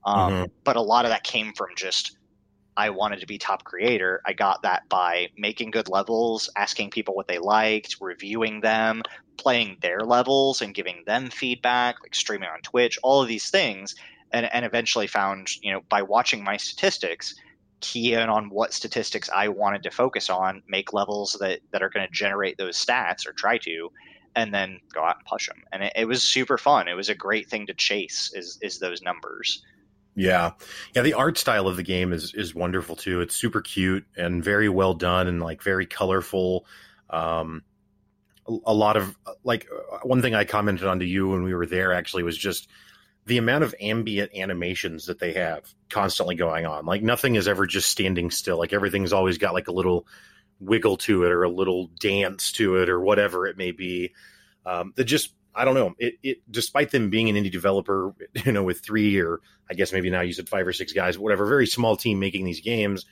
Um, 0.05 0.33
mm-hmm. 0.33 0.45
But 0.63 0.75
a 0.75 0.81
lot 0.81 1.05
of 1.05 1.09
that 1.09 1.23
came 1.23 1.51
from 1.53 1.69
just 1.75 2.18
I 2.79 2.91
wanted 2.91 3.19
to 3.19 3.27
be 3.27 3.37
top 3.37 3.65
creator. 3.65 4.21
I 4.25 4.31
got 4.31 4.61
that 4.61 4.87
by 4.87 5.27
making 5.37 5.71
good 5.71 5.89
levels, 5.89 6.49
asking 6.55 6.91
people 6.91 7.13
what 7.13 7.27
they 7.27 7.37
liked, 7.37 7.97
reviewing 7.99 8.61
them, 8.61 9.03
playing 9.35 9.79
their 9.81 9.99
levels 9.99 10.61
and 10.61 10.73
giving 10.73 11.03
them 11.05 11.29
feedback, 11.29 11.97
like 12.01 12.15
streaming 12.15 12.47
on 12.47 12.61
Twitch, 12.61 12.97
all 13.03 13.21
of 13.21 13.27
these 13.27 13.49
things. 13.49 13.95
And, 14.31 14.45
and 14.53 14.63
eventually 14.63 15.07
found, 15.07 15.49
you 15.61 15.73
know, 15.73 15.81
by 15.89 16.03
watching 16.03 16.41
my 16.41 16.55
statistics, 16.55 17.35
key 17.81 18.13
in 18.13 18.29
on 18.29 18.49
what 18.49 18.73
statistics 18.73 19.29
I 19.29 19.49
wanted 19.49 19.83
to 19.83 19.91
focus 19.91 20.29
on, 20.29 20.63
make 20.69 20.93
levels 20.93 21.35
that, 21.41 21.59
that 21.71 21.83
are 21.83 21.89
going 21.89 22.07
to 22.07 22.13
generate 22.13 22.57
those 22.57 22.77
stats 22.77 23.27
or 23.27 23.33
try 23.33 23.57
to, 23.57 23.91
and 24.35 24.53
then 24.53 24.79
go 24.93 25.03
out 25.03 25.17
and 25.17 25.25
push 25.25 25.47
them. 25.49 25.63
And 25.73 25.83
it, 25.83 25.93
it 25.97 26.05
was 26.05 26.23
super 26.23 26.57
fun. 26.57 26.87
It 26.87 26.93
was 26.93 27.09
a 27.09 27.15
great 27.15 27.49
thing 27.49 27.65
to 27.67 27.73
chase 27.73 28.31
is, 28.33 28.57
is 28.61 28.79
those 28.79 29.01
numbers. 29.01 29.63
Yeah, 30.15 30.51
yeah. 30.95 31.01
The 31.01 31.13
art 31.13 31.37
style 31.37 31.67
of 31.67 31.77
the 31.77 31.83
game 31.83 32.11
is 32.13 32.33
is 32.33 32.53
wonderful 32.53 32.95
too. 32.95 33.21
It's 33.21 33.35
super 33.35 33.61
cute 33.61 34.05
and 34.17 34.43
very 34.43 34.67
well 34.69 34.93
done 34.93 35.27
and 35.27 35.41
like 35.41 35.61
very 35.63 35.85
colorful. 35.85 36.65
Um, 37.09 37.63
a, 38.47 38.57
a 38.67 38.73
lot 38.73 38.97
of 38.97 39.17
like 39.43 39.67
uh, 39.71 39.99
one 40.03 40.21
thing 40.21 40.35
I 40.35 40.43
commented 40.43 40.87
on 40.87 40.99
to 40.99 41.05
you 41.05 41.29
when 41.29 41.43
we 41.43 41.53
were 41.53 41.65
there 41.65 41.93
actually 41.93 42.23
was 42.23 42.37
just 42.37 42.67
the 43.25 43.37
amount 43.37 43.63
of 43.63 43.75
ambient 43.79 44.35
animations 44.35 45.05
that 45.05 45.19
they 45.19 45.33
have 45.33 45.71
constantly 45.89 46.35
going 46.35 46.65
on. 46.65 46.85
Like 46.85 47.03
nothing 47.03 47.35
is 47.35 47.47
ever 47.47 47.65
just 47.67 47.89
standing 47.89 48.31
still. 48.31 48.57
Like 48.57 48.73
everything's 48.73 49.13
always 49.13 49.37
got 49.37 49.53
like 49.53 49.67
a 49.67 49.73
little 49.73 50.07
wiggle 50.59 50.97
to 50.97 51.23
it 51.23 51.31
or 51.31 51.43
a 51.43 51.49
little 51.49 51.87
dance 51.99 52.51
to 52.53 52.77
it 52.77 52.89
or 52.89 52.99
whatever 52.99 53.47
it 53.47 53.57
may 53.57 53.71
be. 53.71 54.13
Um, 54.65 54.93
that 54.95 55.05
just 55.05 55.33
I 55.53 55.65
don't 55.65 55.73
know. 55.73 55.95
It, 55.97 56.15
it 56.23 56.37
despite 56.49 56.91
them 56.91 57.09
being 57.09 57.29
an 57.29 57.35
indie 57.35 57.51
developer, 57.51 58.13
you 58.45 58.51
know, 58.51 58.63
with 58.63 58.81
three 58.81 59.19
or 59.19 59.39
I 59.69 59.73
guess 59.73 59.91
maybe 59.91 60.09
now 60.09 60.21
you 60.21 60.33
said 60.33 60.49
five 60.49 60.67
or 60.67 60.73
six 60.73 60.93
guys, 60.93 61.17
whatever, 61.17 61.45
very 61.45 61.67
small 61.67 61.95
team 61.95 62.19
making 62.19 62.45
these 62.45 62.61
games, 62.61 63.05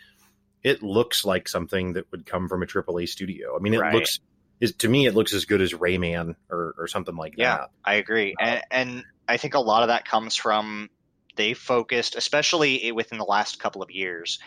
it 0.64 0.84
looks 0.84 1.26
like 1.26 1.48
something 1.48 1.94
that 1.94 2.12
would 2.12 2.26
come 2.26 2.48
from 2.48 2.64
a 2.64 2.66
AAA 2.66 3.08
studio. 3.10 3.56
I 3.56 3.60
mean, 3.60 3.74
it 3.74 3.80
right. 3.80 3.94
looks 3.94 4.20
is 4.60 4.74
to 4.74 4.88
me 4.88 5.06
it 5.06 5.14
looks 5.14 5.34
as 5.34 5.46
good 5.46 5.62
as 5.62 5.74
Rayman 5.74 6.36
or 6.50 6.76
or 6.78 6.88
something 6.88 7.16
like 7.16 7.34
that. 7.34 7.42
yeah, 7.42 7.58
that. 7.58 7.70
I 7.86 7.96
agree, 7.96 8.36
uh, 8.40 8.44
and, 8.44 8.64
and 8.72 9.06
I 9.28 9.38
think 9.38 9.54
a 9.54 9.60
lot 9.60 9.84
of 9.84 9.90
that 9.90 10.06
comes 10.06 10.36
from 10.36 10.90
they 11.36 11.54
focused, 11.54 12.16
especially 12.16 12.92
within 12.92 13.18
the 13.18 13.26
last 13.26 13.60
couple 13.60 13.82
of 13.82 13.92
years, 13.92 14.40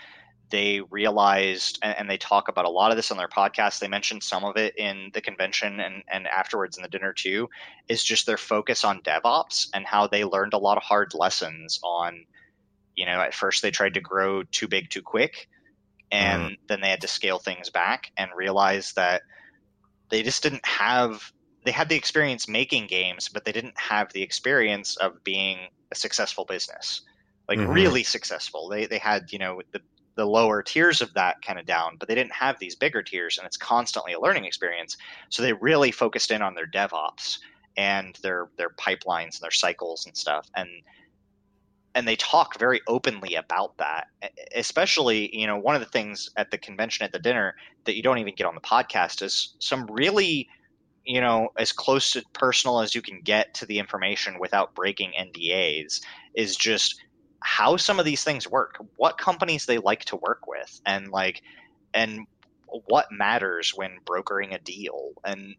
they 0.50 0.80
realized, 0.80 1.78
and, 1.82 1.96
and, 1.98 2.10
they 2.10 2.16
talk 2.16 2.48
about 2.48 2.64
a 2.64 2.70
lot 2.70 2.90
of 2.90 2.96
this 2.96 3.10
on 3.10 3.16
their 3.16 3.28
podcast. 3.28 3.78
They 3.78 3.88
mentioned 3.88 4.22
some 4.22 4.44
of 4.44 4.56
it 4.56 4.76
in 4.76 5.10
the 5.14 5.20
convention 5.20 5.80
and, 5.80 6.02
and 6.08 6.26
afterwards 6.26 6.76
in 6.76 6.82
the 6.82 6.88
dinner 6.88 7.12
too, 7.12 7.48
is 7.88 8.02
just 8.02 8.26
their 8.26 8.36
focus 8.36 8.84
on 8.84 9.02
DevOps 9.02 9.68
and 9.72 9.86
how 9.86 10.06
they 10.06 10.24
learned 10.24 10.52
a 10.52 10.58
lot 10.58 10.76
of 10.76 10.82
hard 10.82 11.14
lessons 11.14 11.80
on, 11.82 12.24
you 12.94 13.06
know, 13.06 13.20
at 13.20 13.34
first 13.34 13.62
they 13.62 13.70
tried 13.70 13.94
to 13.94 14.00
grow 14.00 14.42
too 14.42 14.68
big 14.68 14.90
too 14.90 15.02
quick, 15.02 15.48
and 16.10 16.42
mm. 16.42 16.58
then 16.68 16.80
they 16.80 16.90
had 16.90 17.02
to 17.02 17.08
scale 17.08 17.38
things 17.38 17.70
back 17.70 18.10
and 18.16 18.30
realize 18.36 18.92
that 18.94 19.22
they 20.10 20.22
just 20.22 20.42
didn't 20.42 20.66
have 20.66 21.32
they 21.62 21.72
had 21.72 21.90
the 21.90 21.96
experience 21.96 22.48
making 22.48 22.86
games, 22.86 23.28
but 23.28 23.44
they 23.44 23.52
didn't 23.52 23.78
have 23.78 24.10
the 24.14 24.22
experience 24.22 24.96
of 24.96 25.22
being 25.22 25.58
a 25.92 25.94
successful 25.94 26.46
business 26.46 27.02
like 27.50 27.58
mm-hmm. 27.58 27.72
really 27.72 28.04
successful. 28.04 28.68
They 28.68 28.86
they 28.86 28.98
had 28.98 29.32
you 29.32 29.38
know 29.40 29.60
the 29.72 29.82
the 30.16 30.27
lower 30.27 30.62
tiers 30.62 31.01
of 31.01 31.14
that 31.14 31.40
kind 31.42 31.59
of 31.59 31.66
down, 31.66 31.96
but 31.99 32.09
they 32.09 32.14
didn't 32.14 32.33
have 32.33 32.59
these 32.59 32.75
bigger 32.75 33.03
tiers, 33.03 33.38
and 33.38 33.46
it's 33.46 33.57
constantly 33.57 34.12
a 34.12 34.20
learning 34.20 34.44
experience. 34.44 34.96
So 35.29 35.42
they 35.42 35.53
really 35.53 35.90
focused 35.90 36.31
in 36.31 36.42
on 36.42 36.55
their 36.55 36.66
DevOps 36.66 37.38
and 37.77 38.18
their 38.23 38.49
their 38.57 38.70
pipelines 38.70 39.37
and 39.37 39.42
their 39.42 39.51
cycles 39.51 40.07
and 40.07 40.16
stuff, 40.16 40.49
and 40.57 40.68
and 41.94 42.07
they 42.07 42.16
talk 42.16 42.59
very 42.59 42.81
openly 42.87 43.35
about 43.35 43.77
that. 43.79 44.09
Especially, 44.55 45.35
you 45.37 45.46
know, 45.46 45.59
one 45.59 45.75
of 45.75 45.81
the 45.81 45.88
things 45.88 46.29
at 46.37 46.51
the 46.51 46.59
convention 46.59 47.05
at 47.05 47.12
the 47.12 47.18
dinner 47.18 47.55
that 47.85 47.96
you 47.96 48.03
don't 48.03 48.18
even 48.18 48.35
get 48.35 48.46
on 48.46 48.55
the 48.55 48.61
podcast 48.61 49.23
is 49.23 49.55
some 49.59 49.87
really 49.87 50.49
you 51.05 51.20
know 51.20 51.49
as 51.57 51.73
close 51.73 52.12
to 52.12 52.23
personal 52.35 52.81
as 52.81 52.94
you 52.94 53.03
can 53.03 53.20
get 53.23 53.55
to 53.55 53.66
the 53.66 53.79
information 53.79 54.38
without 54.38 54.75
breaking 54.75 55.12
NDAs 55.18 56.01
is 56.35 56.57
just 56.57 57.03
how 57.42 57.76
some 57.76 57.98
of 57.98 58.05
these 58.05 58.24
things 58.24 58.48
work, 58.48 58.76
what 58.96 59.18
companies 59.18 59.66
they 59.66 59.79
like 59.79 60.05
to 60.07 60.16
work 60.16 60.46
with, 60.46 60.81
and 60.87 61.09
like, 61.11 61.42
and 61.94 62.26
what 62.88 63.07
matters 63.11 63.72
when 63.74 63.98
brokering 64.07 64.55
a 64.55 64.59
deal. 64.61 65.12
And 65.24 65.57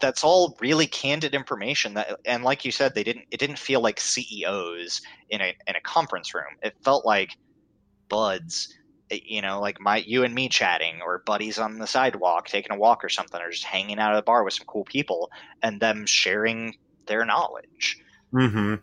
that's 0.00 0.24
all 0.24 0.56
really 0.60 0.86
candid 0.86 1.34
information 1.34 1.94
that 1.94 2.18
and 2.24 2.42
like 2.42 2.64
you 2.64 2.72
said 2.72 2.94
they 2.94 3.04
didn't 3.04 3.24
it 3.30 3.38
didn't 3.38 3.58
feel 3.58 3.80
like 3.80 4.00
CEOs 4.00 5.00
in 5.28 5.40
a 5.40 5.54
in 5.66 5.76
a 5.76 5.80
conference 5.82 6.34
room. 6.34 6.56
It 6.62 6.74
felt 6.84 7.06
like 7.06 7.30
buds 8.08 8.68
eh, 9.10 9.20
you 9.26 9.42
know 9.42 9.60
like 9.60 9.80
my 9.80 9.98
you 9.98 10.24
and 10.24 10.34
me 10.34 10.48
chatting 10.48 11.00
or 11.02 11.22
buddies 11.26 11.58
on 11.58 11.78
the 11.78 11.86
sidewalk 11.86 12.46
taking 12.48 12.72
a 12.72 12.78
walk 12.78 13.04
or 13.04 13.08
something 13.10 13.40
or 13.40 13.50
just 13.50 13.64
hanging 13.64 13.98
out 13.98 14.14
at 14.14 14.20
a 14.20 14.22
bar 14.22 14.44
with 14.44 14.54
some 14.54 14.66
cool 14.66 14.84
people 14.84 15.30
and 15.62 15.80
them 15.80 16.06
sharing 16.06 16.74
their 17.06 17.24
knowledge. 17.24 17.96
Mhm 18.32 18.82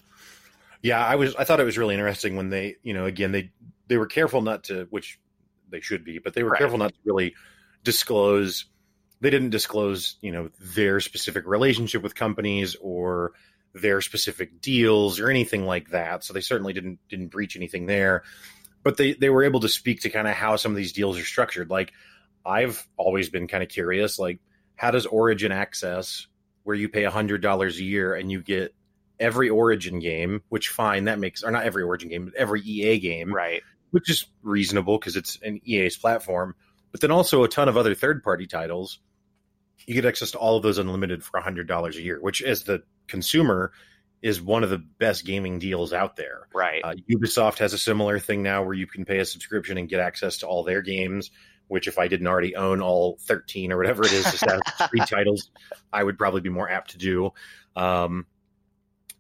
yeah, 0.82 1.06
I 1.06 1.16
was. 1.16 1.36
I 1.36 1.44
thought 1.44 1.60
it 1.60 1.66
was 1.66 1.78
really 1.78 1.96
interesting 1.96 2.36
when 2.36 2.50
they, 2.50 2.76
you 2.84 2.94
know, 2.94 3.06
again 3.06 3.32
they 3.32 3.52
they 3.88 3.98
were 3.98 4.08
careful 4.08 4.42
not 4.42 4.66
to, 4.66 4.88
which 4.90 5.20
they 5.70 5.82
should 5.82 6.04
be, 6.04 6.20
but 6.20 6.34
they 6.34 6.44
were 6.44 6.52
right. 6.52 6.60
careful 6.60 6.78
not 6.78 6.94
to 6.94 7.00
really 7.04 7.36
disclose. 7.84 8.66
They 9.22 9.30
didn't 9.30 9.50
disclose, 9.50 10.16
you 10.22 10.32
know, 10.32 10.50
their 10.76 11.00
specific 11.02 11.46
relationship 11.46 12.02
with 12.02 12.16
companies 12.16 12.78
or 12.80 13.34
their 13.74 14.02
specific 14.02 14.62
deals 14.62 15.20
or 15.20 15.30
anything 15.30 15.66
like 15.66 15.90
that. 15.90 16.24
So 16.24 16.34
they 16.34 16.42
certainly 16.42 16.74
didn't 16.74 17.00
didn't 17.10 17.28
breach 17.28 17.56
anything 17.56 17.86
there. 17.86 18.24
But 18.82 18.96
they 18.96 19.14
they 19.14 19.30
were 19.30 19.44
able 19.44 19.60
to 19.62 19.70
speak 19.70 20.02
to 20.02 20.10
kind 20.10 20.28
of 20.28 20.36
how 20.36 20.56
some 20.56 20.72
of 20.72 20.78
these 20.78 20.94
deals 20.94 21.20
are 21.20 21.26
structured. 21.26 21.70
Like 21.70 21.92
I've 22.46 22.88
always 22.96 23.30
been 23.30 23.48
kind 23.48 23.64
of 23.64 23.70
curious, 23.70 24.18
like 24.18 24.40
how 24.76 24.92
does 24.92 25.06
Origin 25.06 25.52
Access, 25.52 26.28
where 26.64 26.76
you 26.76 26.88
pay 26.88 27.04
hundred 27.04 27.42
dollars 27.42 27.78
a 27.80 27.84
year 27.84 28.16
and 28.16 28.32
you 28.32 28.42
get 28.42 28.74
every 29.20 29.50
Origin 29.50 30.00
game, 30.00 30.42
which 30.50 30.70
fine, 30.70 31.06
that 31.06 31.20
makes 31.20 31.44
or 31.44 31.52
not 31.52 31.64
every 31.64 31.84
Origin 31.84 32.10
game, 32.10 32.26
but 32.26 32.36
every 32.36 32.62
EA 32.62 33.00
game, 33.00 33.34
right? 33.34 33.62
Which 33.92 34.10
is 34.10 34.26
reasonable 34.44 34.98
because 34.98 35.16
it's 35.16 35.40
an 35.42 35.62
EA's 35.66 35.98
platform. 35.98 36.56
But 36.92 37.02
then 37.02 37.12
also 37.12 37.44
a 37.44 37.48
ton 37.48 37.70
of 37.70 37.78
other 37.78 37.96
third 37.96 38.24
party 38.24 38.48
titles. 38.48 39.00
You 39.86 39.94
get 39.94 40.06
access 40.06 40.32
to 40.32 40.38
all 40.38 40.58
of 40.58 40.64
those 40.64 40.78
unlimited 40.78 41.24
for 41.24 41.40
hundred 41.40 41.68
dollars 41.68 41.98
a 41.98 42.02
year, 42.02 42.20
which 42.22 42.42
as 42.42 42.64
the 42.64 42.84
consumer 43.08 43.72
is 44.22 44.42
one 44.42 44.64
of 44.64 44.70
the 44.70 44.78
best 44.78 45.26
gaming 45.26 45.60
deals 45.60 45.94
out 45.94 46.16
there. 46.16 46.48
Right. 46.54 46.82
Uh, 46.84 46.96
Ubisoft 47.10 47.60
has 47.60 47.74
a 47.74 47.78
similar 47.78 48.20
thing 48.20 48.44
now 48.44 48.64
where 48.64 48.74
you 48.74 48.86
can 48.86 49.06
pay 49.06 49.20
a 49.20 49.26
subscription 49.26 49.78
and 49.78 49.88
get 49.88 50.02
access 50.02 50.38
to 50.40 50.48
all 50.48 50.64
their 50.64 50.82
games. 50.82 51.32
Which, 51.68 51.88
if 51.88 52.00
I 52.00 52.08
didn't 52.08 52.26
already 52.26 52.56
own 52.56 52.82
all 52.82 53.20
thirteen 53.22 53.72
or 53.72 53.78
whatever 53.78 54.04
it 54.04 54.12
is, 54.12 54.26
three 54.26 55.00
titles, 55.06 55.52
I 55.94 56.04
would 56.04 56.18
probably 56.18 56.42
be 56.42 56.50
more 56.50 56.68
apt 56.68 56.92
to 56.92 56.98
do. 56.98 57.32
Um, 57.76 58.26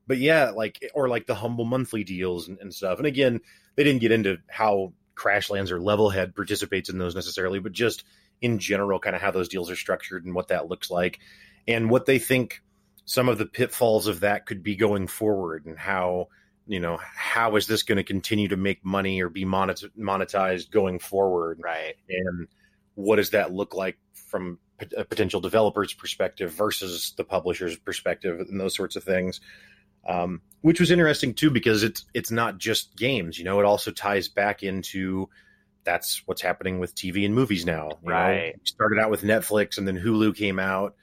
but 0.10 0.18
yeah, 0.18 0.50
like 0.50 0.84
or 0.96 1.08
like 1.08 1.28
the 1.28 1.36
humble 1.36 1.66
monthly 1.66 2.04
deals 2.04 2.48
and, 2.48 2.58
and 2.60 2.74
stuff. 2.74 2.98
And 2.98 3.06
again, 3.06 3.42
they 3.76 3.84
didn't 3.84 4.02
get 4.02 4.12
into 4.12 4.40
how 4.50 4.94
Crashlands 5.16 5.70
or 5.70 5.80
Levelhead 5.80 6.36
participates 6.36 6.90
in 6.90 6.98
those 6.98 7.14
necessarily, 7.14 7.60
but 7.60 7.74
just 7.74 8.04
in 8.42 8.58
general, 8.58 9.00
kind 9.00 9.16
of 9.16 9.22
how 9.22 9.30
those 9.30 9.50
deals 9.50 9.70
are 9.70 9.76
structured 9.76 10.26
and 10.26 10.34
what 10.34 10.48
that 10.48 10.68
looks 10.68 10.90
like, 10.90 11.20
and 11.68 11.92
what 11.92 12.08
they 12.08 12.18
think 12.18 12.64
some 13.06 13.30
of 13.30 13.38
the 13.38 13.46
pitfalls 13.46 14.08
of 14.08 14.22
that 14.22 14.48
could 14.48 14.64
be 14.64 14.76
going 14.76 15.06
forward, 15.06 15.68
and 15.68 15.78
how 15.78 16.30
you 16.66 16.80
know 16.80 16.98
how 17.00 17.56
is 17.56 17.68
this 17.68 17.84
going 17.84 17.98
to 17.98 18.04
continue 18.04 18.48
to 18.48 18.58
make 18.58 18.84
money 18.84 19.22
or 19.22 19.30
be 19.30 19.46
monetized 19.46 20.72
going 20.72 20.98
forward, 20.98 21.60
right? 21.64 21.94
And 22.10 22.48
what 22.96 23.18
does 23.18 23.30
that 23.30 23.54
look 23.54 23.76
like 23.76 24.00
from 24.32 24.58
a 24.98 25.06
potential 25.06 25.40
developer's 25.40 25.94
perspective 25.94 26.52
versus 26.52 27.14
the 27.16 27.24
publisher's 27.24 27.78
perspective, 27.78 28.40
and 28.40 28.60
those 28.60 28.76
sorts 28.76 28.96
of 28.96 29.04
things 29.04 29.40
um, 30.08 30.42
which 30.62 30.80
was 30.80 30.92
interesting 30.92 31.34
too 31.34 31.50
because 31.50 31.84
it's 31.84 32.06
it's 32.14 32.32
not 32.32 32.58
just 32.58 32.96
games. 32.96 33.38
You 33.38 33.46
know, 33.46 33.60
it 33.60 33.66
also 33.66 33.92
ties 33.92 34.28
back 34.28 34.64
into 34.64 35.30
that's 35.84 36.22
what's 36.26 36.42
happening 36.42 36.80
with 36.80 36.96
TV 36.96 37.26
and 37.26 37.34
movies 37.34 37.66
now. 37.66 37.92
right. 38.04 38.56
Know? 38.56 38.62
started 38.64 39.00
out 39.00 39.10
with 39.10 39.22
Netflix, 39.22 39.78
and 39.78 39.88
then 39.88 39.98
Hulu 39.98 40.36
came 40.36 40.60
out, 40.60 40.96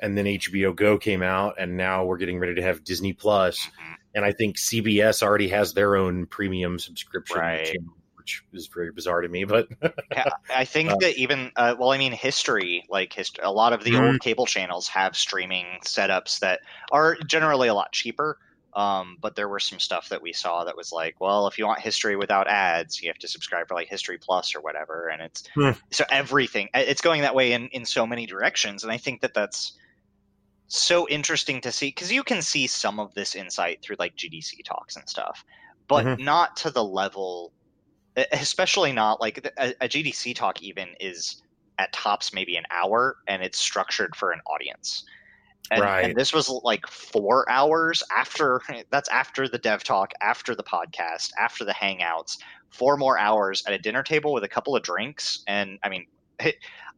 and 0.00 0.16
then 0.16 0.24
HBO 0.26 0.74
Go 0.74 0.98
came 0.98 1.22
out, 1.22 1.56
and 1.58 1.76
now 1.76 2.04
we're 2.04 2.18
getting 2.18 2.38
ready 2.38 2.54
to 2.54 2.62
have 2.62 2.84
Disney 2.84 3.12
Plus. 3.12 3.58
Mm-hmm. 3.58 3.92
And 4.16 4.24
I 4.24 4.32
think 4.32 4.56
CBS 4.56 5.22
already 5.22 5.48
has 5.48 5.74
their 5.74 5.96
own 5.96 6.26
premium 6.26 6.78
subscription 6.78 7.38
right. 7.38 7.64
channel 7.64 7.94
which 8.24 8.42
is 8.52 8.68
very 8.68 8.90
bizarre 8.90 9.20
to 9.20 9.28
me. 9.28 9.44
But 9.44 9.68
yeah, 10.10 10.30
I 10.54 10.64
think 10.64 10.90
uh, 10.90 10.96
that 11.00 11.16
even 11.16 11.52
uh, 11.56 11.74
well, 11.78 11.92
I 11.92 11.98
mean, 11.98 12.12
history 12.12 12.84
like 12.88 13.12
history, 13.12 13.44
a 13.44 13.52
lot 13.52 13.72
of 13.72 13.84
the 13.84 13.92
mm-hmm. 13.92 14.04
old 14.04 14.20
cable 14.20 14.46
channels 14.46 14.88
have 14.88 15.16
streaming 15.16 15.66
setups 15.84 16.40
that 16.40 16.60
are 16.90 17.16
generally 17.26 17.68
a 17.68 17.74
lot 17.74 17.92
cheaper. 17.92 18.38
Um, 18.72 19.18
but 19.20 19.36
there 19.36 19.48
were 19.48 19.60
some 19.60 19.78
stuff 19.78 20.08
that 20.08 20.20
we 20.20 20.32
saw 20.32 20.64
that 20.64 20.76
was 20.76 20.90
like, 20.90 21.20
well, 21.20 21.46
if 21.46 21.58
you 21.58 21.66
want 21.66 21.78
history 21.78 22.16
without 22.16 22.48
ads, 22.48 23.00
you 23.00 23.08
have 23.08 23.18
to 23.18 23.28
subscribe 23.28 23.68
for 23.68 23.74
like 23.74 23.88
History 23.88 24.18
Plus 24.18 24.56
or 24.56 24.62
whatever. 24.62 25.08
And 25.08 25.22
it's 25.22 25.44
Hmm. 25.54 25.70
so 25.92 26.04
everything 26.10 26.70
it's 26.74 27.00
going 27.00 27.22
that 27.22 27.34
way 27.36 27.52
in 27.52 27.68
in 27.68 27.84
so 27.84 28.06
many 28.06 28.26
directions. 28.26 28.82
And 28.82 28.90
I 28.90 28.96
think 28.98 29.20
that 29.20 29.34
that's 29.34 29.78
so 30.66 31.06
interesting 31.08 31.60
to 31.60 31.70
see 31.70 31.88
because 31.88 32.10
you 32.10 32.24
can 32.24 32.42
see 32.42 32.66
some 32.66 32.98
of 32.98 33.14
this 33.14 33.36
insight 33.36 33.80
through 33.82 33.96
like 33.98 34.16
GDC 34.16 34.64
talks 34.64 34.96
and 34.96 35.08
stuff, 35.08 35.44
but 35.86 36.06
Mhm. 36.06 36.18
not 36.20 36.56
to 36.56 36.70
the 36.70 36.82
level, 36.82 37.52
especially 38.32 38.92
not 38.92 39.20
like 39.20 39.50
a, 39.58 39.74
a 39.80 39.88
GDC 39.88 40.34
talk 40.34 40.62
even 40.62 40.88
is 41.00 41.42
at 41.78 41.92
tops 41.92 42.32
maybe 42.32 42.56
an 42.56 42.64
hour 42.70 43.16
and 43.26 43.42
it's 43.42 43.58
structured 43.58 44.14
for 44.14 44.30
an 44.30 44.40
audience. 44.46 45.04
And, 45.70 45.82
Right. 45.82 46.04
and 46.04 46.16
this 46.16 46.32
was 46.32 46.48
like 46.48 46.86
four 46.86 47.50
hours 47.50 48.02
after 48.14 48.60
that's 48.90 49.08
after 49.08 49.48
the 49.48 49.58
dev 49.58 49.82
talk, 49.82 50.12
after 50.20 50.54
the 50.54 50.62
podcast, 50.62 51.30
after 51.38 51.64
the 51.64 51.72
hangouts, 51.72 52.38
four 52.70 52.96
more 52.96 53.18
hours 53.18 53.62
at 53.66 53.72
a 53.72 53.78
dinner 53.78 54.02
table 54.02 54.32
with 54.32 54.44
a 54.44 54.48
couple 54.48 54.76
of 54.76 54.82
drinks. 54.82 55.42
And 55.46 55.78
I 55.82 55.88
mean, 55.88 56.06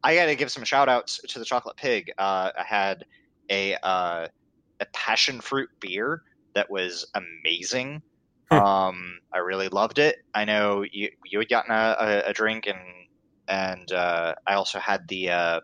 I 0.03 0.15
got 0.15 0.25
to 0.25 0.35
give 0.35 0.51
some 0.51 0.63
shout 0.63 0.89
outs 0.89 1.19
to 1.27 1.39
the 1.39 1.45
Chocolate 1.45 1.77
Pig. 1.77 2.11
Uh, 2.17 2.51
I 2.57 2.63
had 2.63 3.05
a 3.49 3.75
uh, 3.83 4.27
a 4.79 4.85
passion 4.93 5.41
fruit 5.41 5.69
beer 5.79 6.23
that 6.53 6.69
was 6.69 7.05
amazing. 7.15 8.01
Hmm. 8.51 8.57
Um, 8.57 9.19
I 9.33 9.39
really 9.39 9.67
loved 9.67 9.99
it. 9.99 10.17
I 10.33 10.45
know 10.45 10.83
you 10.89 11.09
you 11.25 11.39
had 11.39 11.49
gotten 11.49 11.71
a, 11.71 11.95
a, 11.99 12.29
a 12.29 12.33
drink 12.33 12.67
and 12.67 12.79
and 13.47 13.91
uh, 13.91 14.35
I 14.45 14.53
also 14.53 14.79
had 14.79 15.07
the 15.07 15.29
uh, 15.29 15.59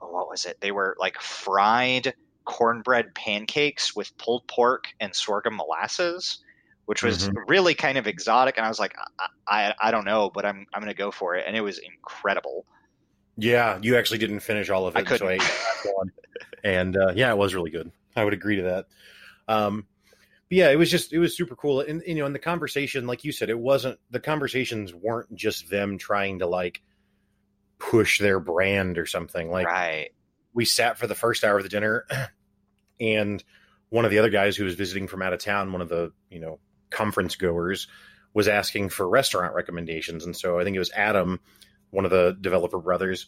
what 0.00 0.28
was 0.28 0.44
it? 0.44 0.58
They 0.60 0.72
were 0.72 0.96
like 0.98 1.20
fried 1.20 2.14
cornbread 2.44 3.14
pancakes 3.14 3.94
with 3.94 4.16
pulled 4.18 4.46
pork 4.48 4.88
and 5.00 5.14
sorghum 5.14 5.56
molasses, 5.56 6.38
which 6.86 7.02
was 7.02 7.30
really 7.46 7.74
kind 7.74 7.96
of 7.96 8.06
exotic. 8.06 8.56
And 8.56 8.66
I 8.66 8.68
was 8.68 8.80
like, 8.80 8.94
I, 9.18 9.26
I, 9.48 9.74
I 9.80 9.90
don't 9.90 10.04
know, 10.04 10.30
but 10.32 10.44
I'm 10.44 10.66
I'm 10.74 10.82
gonna 10.82 10.94
go 10.94 11.10
for 11.10 11.36
it, 11.36 11.44
and 11.46 11.56
it 11.56 11.60
was 11.60 11.78
incredible. 11.78 12.66
Yeah, 13.36 13.78
you 13.80 13.96
actually 13.96 14.18
didn't 14.18 14.40
finish 14.40 14.68
all 14.68 14.86
of 14.86 14.96
I 14.96 15.00
it, 15.00 15.08
so 15.08 15.14
I 15.14 15.38
couldn't. 15.38 15.42
ate 15.42 15.92
one. 15.94 16.12
And 16.64 16.96
uh, 16.96 17.12
yeah, 17.14 17.30
it 17.30 17.38
was 17.38 17.54
really 17.54 17.70
good. 17.70 17.90
I 18.14 18.24
would 18.24 18.34
agree 18.34 18.56
to 18.56 18.62
that. 18.62 18.86
Um, 19.48 19.86
but 20.52 20.58
yeah, 20.58 20.70
it 20.70 20.76
was 20.76 20.90
just 20.90 21.14
it 21.14 21.18
was 21.18 21.34
super 21.34 21.56
cool. 21.56 21.80
And 21.80 22.02
you 22.06 22.16
know, 22.16 22.26
in 22.26 22.34
the 22.34 22.38
conversation, 22.38 23.06
like 23.06 23.24
you 23.24 23.32
said, 23.32 23.48
it 23.48 23.58
wasn't 23.58 23.98
the 24.10 24.20
conversations 24.20 24.92
weren't 24.92 25.34
just 25.34 25.70
them 25.70 25.96
trying 25.96 26.40
to 26.40 26.46
like 26.46 26.82
push 27.78 28.18
their 28.18 28.38
brand 28.38 28.98
or 28.98 29.06
something. 29.06 29.50
Like 29.50 29.66
right. 29.66 30.10
we 30.52 30.66
sat 30.66 30.98
for 30.98 31.06
the 31.06 31.14
first 31.14 31.42
hour 31.42 31.56
of 31.56 31.62
the 31.62 31.70
dinner, 31.70 32.04
and 33.00 33.42
one 33.88 34.04
of 34.04 34.10
the 34.10 34.18
other 34.18 34.28
guys 34.28 34.54
who 34.54 34.64
was 34.64 34.74
visiting 34.74 35.08
from 35.08 35.22
out 35.22 35.32
of 35.32 35.38
town, 35.38 35.72
one 35.72 35.80
of 35.80 35.88
the 35.88 36.12
you 36.28 36.38
know 36.38 36.58
conference 36.90 37.36
goers, 37.36 37.88
was 38.34 38.46
asking 38.46 38.90
for 38.90 39.08
restaurant 39.08 39.54
recommendations, 39.54 40.26
and 40.26 40.36
so 40.36 40.60
I 40.60 40.64
think 40.64 40.76
it 40.76 40.80
was 40.80 40.92
Adam, 40.92 41.40
one 41.88 42.04
of 42.04 42.10
the 42.10 42.36
developer 42.38 42.78
brothers, 42.78 43.26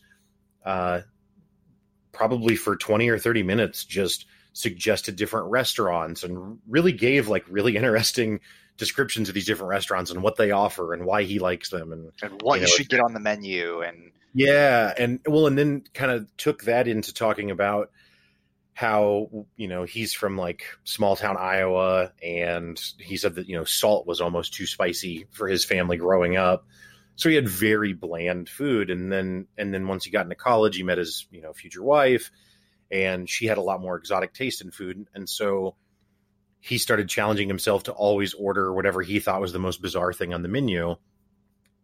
uh, 0.63 1.01
probably 2.13 2.55
for 2.55 2.77
twenty 2.77 3.09
or 3.09 3.19
thirty 3.19 3.43
minutes, 3.43 3.87
just 3.87 4.27
suggested 4.55 5.17
different 5.17 5.51
restaurants 5.51 6.23
and 6.23 6.59
really 6.67 6.93
gave 6.93 7.29
like 7.29 7.45
really 7.49 7.77
interesting 7.77 8.41
descriptions 8.77 9.29
of 9.29 9.35
these 9.35 9.47
different 9.47 9.69
restaurants 9.69 10.11
and 10.11 10.23
what 10.23 10.37
they 10.37 10.51
offer 10.51 10.95
and 10.95 11.05
why 11.05 11.25
he 11.25 11.39
likes 11.39 11.69
them 11.69 11.93
and 11.93 12.11
And 12.23 12.41
what 12.43 12.61
You 12.61 12.63
you, 12.63 12.67
should 12.69 12.89
get 12.89 13.01
on 13.01 13.13
the 13.13 13.21
menu 13.21 13.83
and 13.83 14.13
yeah, 14.35 14.93
and 14.99 15.21
well, 15.27 15.47
and 15.47 15.57
then 15.57 15.85
kind 15.95 16.11
of 16.11 16.37
took 16.37 16.65
that 16.65 16.89
into 16.89 17.15
talking 17.15 17.53
about 17.53 17.91
how 18.73 19.47
you 19.57 19.69
know 19.69 19.85
he's 19.85 20.13
from 20.13 20.37
like 20.37 20.65
small 20.83 21.15
town 21.15 21.37
Iowa, 21.39 22.11
and 22.21 22.81
he 22.99 23.17
said 23.17 23.37
that 23.37 23.49
you 23.49 23.57
know 23.57 23.63
salt 23.63 24.09
was 24.09 24.21
almost 24.21 24.53
too 24.53 24.67
spicy 24.67 25.27
for 25.31 25.47
his 25.47 25.65
family 25.65 25.97
growing 25.97 26.37
up, 26.37 26.67
so 27.15 27.29
he 27.29 27.37
had 27.37 27.49
very 27.49 27.93
bland 27.93 28.49
food. 28.49 28.91
And 28.91 29.11
then 29.11 29.47
and 29.57 29.73
then 29.73 29.87
once 29.87 30.05
he 30.05 30.11
got 30.11 30.25
into 30.27 30.35
college, 30.35 30.77
he 30.77 30.83
met 30.83 30.99
his 30.99 31.29
you 31.31 31.41
know 31.41 31.53
future 31.53 31.83
wife, 31.83 32.33
and 32.95 33.29
she 33.29 33.47
had 33.47 33.59
a 33.59 33.63
lot 33.63 33.81
more 33.81 33.97
exotic 33.97 34.33
taste 34.33 34.61
in 34.61 34.71
food, 34.71 35.07
and 35.15 35.29
so 35.29 35.75
he 36.61 36.79
started 36.79 37.09
challenging 37.09 37.49
himself 37.49 37.83
to 37.83 37.93
always 37.93 38.33
order 38.33 38.73
whatever 38.73 39.03
he 39.03 39.19
thought 39.19 39.41
was 39.41 39.53
the 39.53 39.59
most 39.59 39.83
bizarre 39.83 40.13
thing 40.13 40.33
on 40.33 40.43
the 40.43 40.49
menu, 40.49 40.95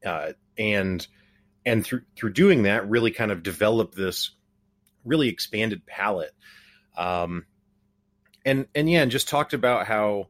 uh, 0.06 0.32
and 0.56 1.06
and 1.66 1.84
through 1.84 2.02
through 2.16 2.32
doing 2.32 2.62
that 2.62 2.88
really 2.88 3.10
kind 3.10 3.32
of 3.32 3.42
developed 3.42 3.96
this 3.96 4.30
really 5.04 5.28
expanded 5.28 5.84
palette 5.86 6.32
um 6.96 7.44
and 8.44 8.66
and 8.74 8.90
yeah 8.90 9.02
and 9.02 9.10
just 9.10 9.28
talked 9.28 9.54
about 9.54 9.86
how 9.86 10.26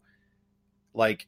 like 0.95 1.27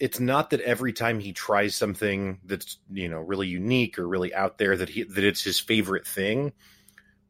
it's 0.00 0.20
not 0.20 0.50
that 0.50 0.60
every 0.60 0.92
time 0.92 1.20
he 1.20 1.32
tries 1.32 1.74
something 1.74 2.40
that's 2.44 2.78
you 2.92 3.08
know 3.08 3.20
really 3.20 3.46
unique 3.48 3.98
or 3.98 4.06
really 4.06 4.34
out 4.34 4.58
there 4.58 4.76
that 4.76 4.88
he 4.88 5.04
that 5.04 5.24
it's 5.24 5.42
his 5.42 5.60
favorite 5.60 6.06
thing 6.06 6.52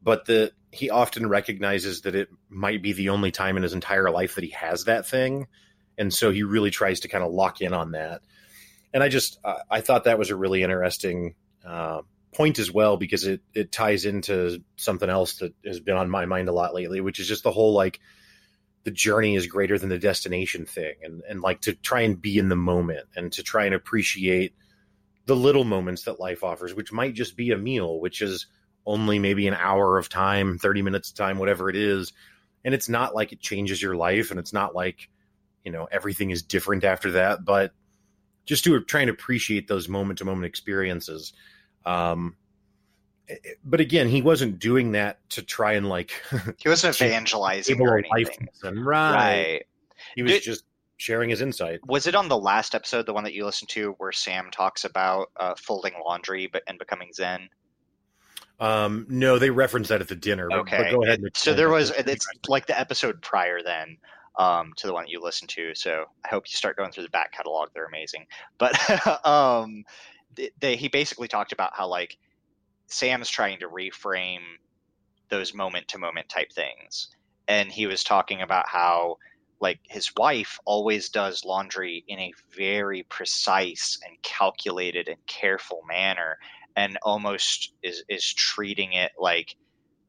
but 0.05 0.25
that 0.25 0.51
he 0.71 0.91
often 0.91 1.27
recognizes 1.27 2.01
that 2.01 2.15
it 2.15 2.29
might 2.47 2.81
be 2.81 2.93
the 2.93 3.09
only 3.09 3.31
time 3.31 3.57
in 3.57 3.63
his 3.63 3.73
entire 3.73 4.11
life 4.11 4.35
that 4.35 4.43
he 4.43 4.51
has 4.51 4.85
that 4.85 5.07
thing. 5.07 5.47
And 5.97 6.13
so 6.13 6.31
he 6.31 6.43
really 6.43 6.69
tries 6.69 7.01
to 7.01 7.07
kind 7.07 7.23
of 7.23 7.33
lock 7.33 7.59
in 7.59 7.73
on 7.73 7.91
that. 7.93 8.21
And 8.93 9.03
I 9.03 9.09
just 9.09 9.39
uh, 9.43 9.55
I 9.69 9.81
thought 9.81 10.03
that 10.03 10.19
was 10.19 10.29
a 10.29 10.35
really 10.35 10.61
interesting 10.61 11.33
uh, 11.65 12.01
point 12.33 12.59
as 12.59 12.71
well 12.71 12.97
because 12.97 13.25
it 13.25 13.41
it 13.53 13.71
ties 13.71 14.05
into 14.05 14.61
something 14.75 15.09
else 15.09 15.39
that 15.39 15.55
has 15.65 15.79
been 15.79 15.97
on 15.97 16.09
my 16.09 16.25
mind 16.25 16.49
a 16.49 16.53
lot 16.53 16.75
lately, 16.75 17.01
which 17.01 17.19
is 17.19 17.27
just 17.27 17.43
the 17.43 17.51
whole 17.51 17.73
like 17.73 17.99
the 18.83 18.91
journey 18.91 19.35
is 19.35 19.47
greater 19.47 19.79
than 19.79 19.89
the 19.89 19.97
destination 19.97 20.65
thing, 20.65 20.93
and 21.01 21.23
and 21.27 21.41
like 21.41 21.61
to 21.61 21.73
try 21.73 22.01
and 22.01 22.21
be 22.21 22.37
in 22.37 22.47
the 22.47 22.55
moment 22.55 23.07
and 23.15 23.33
to 23.33 23.43
try 23.43 23.65
and 23.65 23.73
appreciate 23.73 24.53
the 25.25 25.35
little 25.35 25.63
moments 25.63 26.03
that 26.03 26.19
life 26.19 26.43
offers, 26.43 26.75
which 26.75 26.93
might 26.93 27.15
just 27.15 27.35
be 27.35 27.51
a 27.51 27.57
meal, 27.57 27.99
which 27.99 28.21
is 28.21 28.45
only 28.85 29.19
maybe 29.19 29.47
an 29.47 29.53
hour 29.53 29.97
of 29.97 30.09
time, 30.09 30.57
thirty 30.57 30.81
minutes 30.81 31.09
of 31.09 31.15
time, 31.15 31.37
whatever 31.37 31.69
it 31.69 31.75
is, 31.75 32.13
and 32.63 32.73
it's 32.73 32.89
not 32.89 33.15
like 33.15 33.31
it 33.31 33.39
changes 33.39 33.81
your 33.81 33.95
life, 33.95 34.31
and 34.31 34.39
it's 34.39 34.53
not 34.53 34.75
like 34.75 35.09
you 35.63 35.71
know 35.71 35.87
everything 35.91 36.31
is 36.31 36.43
different 36.43 36.83
after 36.83 37.11
that, 37.11 37.43
but 37.43 37.71
just 38.45 38.63
to 38.63 38.79
try 38.81 39.01
and 39.01 39.09
appreciate 39.09 39.67
those 39.67 39.89
moment 39.89 40.19
to 40.19 40.25
moment 40.25 40.45
experiences. 40.45 41.33
Um, 41.85 42.35
but 43.63 43.79
again, 43.79 44.07
he 44.07 44.21
wasn't 44.21 44.59
doing 44.59 44.91
that 44.91 45.17
to 45.31 45.41
try 45.41 45.73
and 45.73 45.89
like 45.89 46.11
he 46.57 46.69
wasn't 46.69 46.95
evangelizing 47.01 47.81
or 47.81 47.97
anything. 47.97 48.47
Right. 48.63 49.13
Right. 49.13 49.61
He 50.15 50.21
was 50.21 50.33
Did- 50.33 50.43
just 50.43 50.63
sharing 50.97 51.29
his 51.29 51.41
insight. 51.41 51.79
Was 51.87 52.07
it 52.07 52.15
on 52.15 52.29
the 52.29 52.37
last 52.37 52.75
episode, 52.75 53.05
the 53.05 53.13
one 53.13 53.23
that 53.23 53.33
you 53.33 53.45
listened 53.45 53.69
to, 53.69 53.95
where 53.97 54.11
Sam 54.11 54.49
talks 54.51 54.85
about 54.85 55.29
uh, 55.37 55.55
folding 55.57 55.93
laundry 56.05 56.47
but 56.47 56.63
and 56.67 56.79
becoming 56.79 57.11
Zen? 57.13 57.49
Um, 58.59 59.05
no, 59.09 59.37
they 59.37 59.49
referenced 59.49 59.89
that 59.89 60.01
at 60.01 60.07
the 60.07 60.15
dinner. 60.15 60.49
But, 60.49 60.59
Okay. 60.59 60.77
but 60.77 60.91
go 60.91 61.03
ahead. 61.03 61.19
and 61.19 61.29
So 61.35 61.53
there 61.53 61.69
was 61.69 61.91
it's 61.91 62.27
like 62.47 62.67
the 62.67 62.79
episode 62.79 63.21
prior 63.21 63.61
then 63.61 63.97
um, 64.37 64.73
to 64.77 64.87
the 64.87 64.93
one 64.93 65.05
that 65.05 65.11
you 65.11 65.21
listened 65.21 65.49
to. 65.51 65.73
So 65.75 66.05
I 66.23 66.29
hope 66.29 66.45
you 66.49 66.55
start 66.55 66.77
going 66.77 66.91
through 66.91 67.03
the 67.03 67.09
back 67.09 67.31
catalog. 67.33 67.69
They're 67.73 67.85
amazing. 67.85 68.25
But 68.57 69.25
um, 69.25 69.83
they, 70.35 70.51
they, 70.59 70.75
he 70.75 70.87
basically 70.87 71.27
talked 71.27 71.51
about 71.51 71.71
how 71.75 71.87
like 71.87 72.17
Sam's 72.87 73.29
trying 73.29 73.59
to 73.59 73.69
reframe 73.69 74.43
those 75.29 75.53
moment 75.53 75.87
to 75.89 75.97
moment 75.97 76.29
type 76.29 76.51
things, 76.51 77.09
and 77.47 77.71
he 77.71 77.87
was 77.87 78.03
talking 78.03 78.41
about 78.41 78.67
how 78.67 79.17
like 79.61 79.79
his 79.83 80.11
wife 80.17 80.59
always 80.65 81.09
does 81.09 81.45
laundry 81.45 82.03
in 82.07 82.19
a 82.19 82.33
very 82.55 83.03
precise 83.03 83.97
and 84.05 84.21
calculated 84.21 85.07
and 85.07 85.25
careful 85.27 85.81
manner 85.87 86.37
and 86.75 86.97
almost 87.03 87.73
is 87.83 88.03
is 88.09 88.25
treating 88.33 88.93
it 88.93 89.11
like 89.19 89.55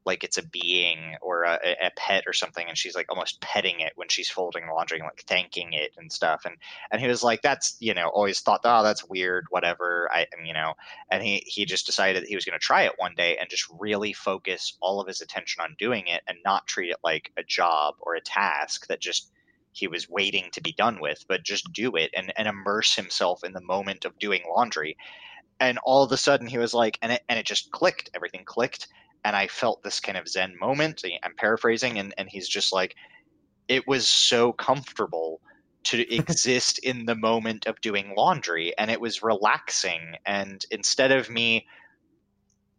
like 0.07 0.22
it's 0.22 0.38
a 0.38 0.46
being 0.46 1.16
or 1.20 1.42
a, 1.42 1.59
a 1.83 1.90
pet 1.96 2.24
or 2.29 2.33
something. 2.33 2.66
And 2.68 2.79
she's 2.79 2.94
like 2.94 3.11
almost 3.11 3.40
petting 3.40 3.81
it 3.81 3.92
when 3.96 4.09
she's 4.09 4.31
folding 4.31 4.68
laundry 4.68 5.00
and 5.00 5.07
like 5.07 5.24
thanking 5.26 5.72
it 5.72 5.90
and 5.98 6.11
stuff. 6.11 6.42
And 6.46 6.55
and 6.92 7.00
he 7.00 7.09
was 7.09 7.24
like 7.24 7.42
that's 7.42 7.76
you 7.81 7.92
know 7.92 8.09
always 8.09 8.40
thought 8.40 8.61
oh 8.64 8.85
that's 8.85 9.05
weird 9.05 9.47
whatever. 9.51 10.09
I 10.11 10.26
you 10.45 10.55
know 10.55 10.74
and 11.11 11.22
he 11.22 11.43
he 11.45 11.64
just 11.66 11.86
decided 11.86 12.24
he 12.24 12.36
was 12.36 12.45
going 12.45 12.59
to 12.59 12.64
try 12.64 12.84
it 12.84 12.93
one 12.97 13.14
day 13.16 13.36
and 13.36 13.51
just 13.51 13.66
really 13.78 14.12
focus 14.12 14.78
all 14.80 15.01
of 15.01 15.09
his 15.09 15.20
attention 15.20 15.62
on 15.62 15.74
doing 15.78 16.07
it 16.07 16.22
and 16.28 16.38
not 16.45 16.66
treat 16.66 16.91
it 16.91 16.99
like 17.03 17.32
a 17.36 17.43
job 17.43 17.97
or 18.01 18.14
a 18.14 18.20
task 18.20 18.86
that 18.86 19.01
just 19.01 19.30
he 19.72 19.88
was 19.88 20.09
waiting 20.09 20.49
to 20.53 20.62
be 20.62 20.72
done 20.72 21.01
with 21.01 21.24
but 21.28 21.43
just 21.43 21.70
do 21.72 21.97
it 21.97 22.11
and, 22.16 22.32
and 22.38 22.49
immerse 22.49 22.95
himself 22.95 23.45
in 23.45 23.53
the 23.53 23.61
moment 23.61 24.07
of 24.07 24.18
doing 24.18 24.41
laundry 24.49 24.97
and 25.61 25.78
all 25.84 26.02
of 26.02 26.12
a 26.12 26.16
sudden 26.16 26.46
he 26.46 26.59
was 26.59 26.74
like 26.74 26.98
and 27.02 27.12
it, 27.12 27.22
and 27.28 27.38
it 27.38 27.46
just 27.46 27.70
clicked 27.70 28.11
everything 28.14 28.44
clicked 28.44 28.88
and 29.26 29.34
I 29.34 29.48
felt 29.48 29.82
this 29.82 29.98
kind 29.98 30.16
of 30.16 30.28
Zen 30.28 30.54
moment. 30.61 31.02
I'm 31.24 31.34
paraphrasing, 31.34 31.98
and, 31.98 32.14
and 32.16 32.28
he's 32.30 32.48
just 32.48 32.72
like, 32.72 32.94
it 33.66 33.84
was 33.88 34.09
so 34.09 34.52
comfortable 34.52 35.40
to 35.84 36.14
exist 36.14 36.78
in 36.78 37.07
the 37.07 37.16
moment 37.16 37.66
of 37.66 37.80
doing 37.80 38.14
laundry, 38.16 38.72
and 38.78 38.88
it 38.88 39.00
was 39.00 39.24
relaxing. 39.24 40.14
And 40.24 40.64
instead 40.70 41.11
of 41.11 41.28
me, 41.28 41.66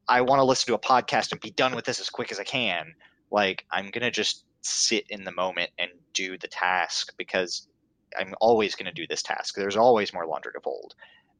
I 0.07 0.21
want 0.21 0.39
to 0.39 0.45
listen 0.45 0.67
to 0.67 0.75
a 0.75 0.79
podcast 0.79 1.33
and 1.33 1.41
be 1.41 1.51
done 1.51 1.75
with 1.75 1.83
this 1.83 1.99
as 1.99 2.09
quick 2.09 2.31
as 2.31 2.39
I 2.39 2.45
can, 2.45 2.95
like, 3.29 3.65
I'm 3.69 3.89
going 3.91 4.03
to 4.03 4.11
just 4.11 4.45
sit 4.61 5.03
in 5.09 5.25
the 5.25 5.33
moment 5.33 5.71
and 5.77 5.91
do 6.13 6.37
the 6.37 6.47
task 6.47 7.13
because 7.17 7.67
I'm 8.17 8.33
always 8.39 8.73
going 8.73 8.85
to 8.85 8.93
do 8.93 9.05
this 9.05 9.21
task. 9.21 9.55
There's 9.55 9.75
always 9.75 10.13
more 10.13 10.25
laundry 10.25 10.53
to 10.53 10.61
fold. 10.61 10.95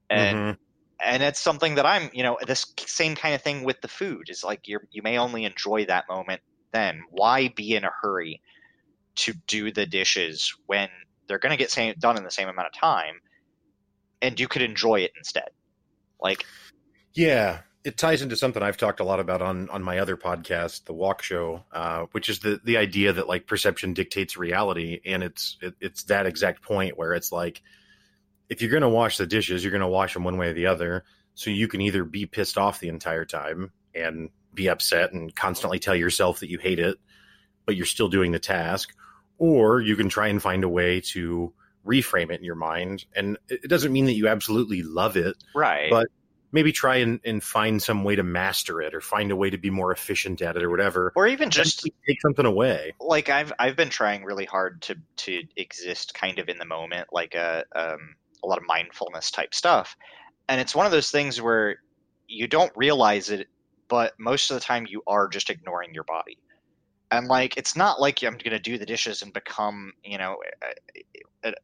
And 0.09 0.37
Mhm. 0.37 0.57
And 1.03 1.21
it's 1.23 1.39
something 1.39 1.75
that 1.75 1.85
I'm, 1.85 2.09
you 2.13 2.23
know, 2.23 2.37
this 2.45 2.65
same 2.85 3.15
kind 3.15 3.35
of 3.35 3.41
thing 3.41 3.63
with 3.63 3.81
the 3.81 3.87
food 3.87 4.29
is 4.29 4.43
like 4.43 4.67
you 4.67 4.79
you 4.91 5.01
may 5.01 5.17
only 5.17 5.45
enjoy 5.45 5.85
that 5.85 6.05
moment 6.09 6.41
then. 6.71 7.03
Why 7.09 7.49
be 7.49 7.75
in 7.75 7.83
a 7.83 7.91
hurry 8.01 8.41
to 9.17 9.33
do 9.47 9.71
the 9.71 9.85
dishes 9.85 10.53
when 10.65 10.89
they're 11.27 11.39
going 11.39 11.51
to 11.51 11.57
get 11.57 11.71
same, 11.71 11.93
done 11.99 12.17
in 12.17 12.23
the 12.23 12.31
same 12.31 12.47
amount 12.47 12.67
of 12.67 12.73
time 12.79 13.15
and 14.21 14.39
you 14.39 14.47
could 14.47 14.61
enjoy 14.61 15.01
it 15.01 15.11
instead. 15.17 15.49
Like 16.19 16.45
Yeah, 17.13 17.61
it 17.83 17.97
ties 17.97 18.21
into 18.21 18.35
something 18.35 18.61
I've 18.61 18.77
talked 18.77 18.99
a 18.99 19.03
lot 19.03 19.19
about 19.19 19.41
on 19.41 19.69
on 19.69 19.83
my 19.83 19.99
other 19.99 20.17
podcast, 20.17 20.85
the 20.85 20.93
Walk 20.93 21.21
Show, 21.21 21.63
uh, 21.71 22.05
which 22.11 22.29
is 22.29 22.39
the 22.39 22.59
the 22.63 22.77
idea 22.77 23.13
that 23.13 23.27
like 23.27 23.47
perception 23.47 23.93
dictates 23.93 24.37
reality, 24.37 24.99
and 25.05 25.23
it's 25.23 25.57
it, 25.61 25.75
it's 25.79 26.03
that 26.03 26.25
exact 26.25 26.61
point 26.61 26.97
where 26.97 27.13
it's 27.13 27.31
like 27.31 27.61
if 28.49 28.61
you're 28.61 28.71
going 28.71 28.81
to 28.81 28.89
wash 28.89 29.17
the 29.17 29.27
dishes, 29.27 29.63
you're 29.63 29.71
going 29.71 29.81
to 29.81 29.87
wash 29.87 30.13
them 30.13 30.23
one 30.23 30.37
way 30.37 30.49
or 30.49 30.53
the 30.53 30.67
other. 30.67 31.03
So 31.35 31.49
you 31.49 31.67
can 31.67 31.81
either 31.81 32.03
be 32.03 32.25
pissed 32.25 32.57
off 32.57 32.79
the 32.79 32.89
entire 32.89 33.25
time 33.25 33.71
and 33.93 34.29
be 34.53 34.69
upset 34.69 35.13
and 35.13 35.35
constantly 35.35 35.79
tell 35.79 35.95
yourself 35.95 36.39
that 36.39 36.49
you 36.49 36.57
hate 36.57 36.79
it, 36.79 36.97
but 37.65 37.75
you're 37.75 37.85
still 37.85 38.09
doing 38.09 38.31
the 38.31 38.39
task, 38.39 38.95
or 39.37 39.81
you 39.81 39.95
can 39.95 40.09
try 40.09 40.27
and 40.27 40.41
find 40.41 40.63
a 40.63 40.69
way 40.69 41.01
to 41.01 41.53
reframe 41.85 42.31
it 42.31 42.39
in 42.39 42.43
your 42.43 42.55
mind. 42.55 43.05
And 43.15 43.37
it 43.49 43.69
doesn't 43.69 43.93
mean 43.93 44.05
that 44.05 44.15
you 44.15 44.27
absolutely 44.27 44.81
love 44.83 45.15
it 45.15 45.35
right. 45.53 45.89
But- 45.89 46.07
maybe 46.51 46.71
try 46.71 46.95
and, 46.95 47.19
and 47.25 47.43
find 47.43 47.83
some 47.83 48.05
way 48.05 48.15
to 48.15 48.23
master 48.23 48.81
it 48.81 48.95
or 48.95 49.01
find 49.01 49.31
a 49.31 49.35
way 49.35 49.49
to 49.49 49.57
be 49.57 49.69
more 49.69 49.91
efficient 49.91 50.41
at 50.41 50.55
it 50.55 50.63
or 50.63 50.69
whatever. 50.69 51.11
or 51.15 51.27
even 51.27 51.49
just 51.49 51.83
take 52.07 52.21
something 52.21 52.45
away. 52.45 52.93
like 53.01 53.29
I've 53.29 53.51
I've 53.59 53.75
been 53.75 53.89
trying 53.89 54.23
really 54.23 54.45
hard 54.45 54.81
to 54.83 54.95
to 55.17 55.43
exist 55.55 56.13
kind 56.13 56.39
of 56.39 56.47
in 56.47 56.57
the 56.57 56.65
moment, 56.65 57.09
like 57.11 57.35
a 57.35 57.65
um, 57.75 58.15
a 58.43 58.47
lot 58.47 58.57
of 58.57 58.63
mindfulness 58.67 59.31
type 59.31 59.53
stuff, 59.53 59.95
and 60.49 60.61
it's 60.61 60.75
one 60.75 60.85
of 60.85 60.91
those 60.91 61.11
things 61.11 61.41
where 61.41 61.77
you 62.27 62.47
don't 62.47 62.71
realize 62.75 63.29
it, 63.29 63.47
but 63.87 64.13
most 64.19 64.51
of 64.51 64.55
the 64.55 64.61
time 64.61 64.85
you 64.87 65.01
are 65.07 65.27
just 65.27 65.49
ignoring 65.49 65.93
your 65.93 66.03
body, 66.03 66.37
and 67.11 67.27
like 67.27 67.57
it's 67.57 67.75
not 67.75 67.99
like 67.99 68.21
I'm 68.23 68.37
going 68.37 68.51
to 68.51 68.59
do 68.59 68.77
the 68.77 68.85
dishes 68.85 69.21
and 69.21 69.33
become 69.33 69.93
you 70.03 70.17
know 70.17 70.37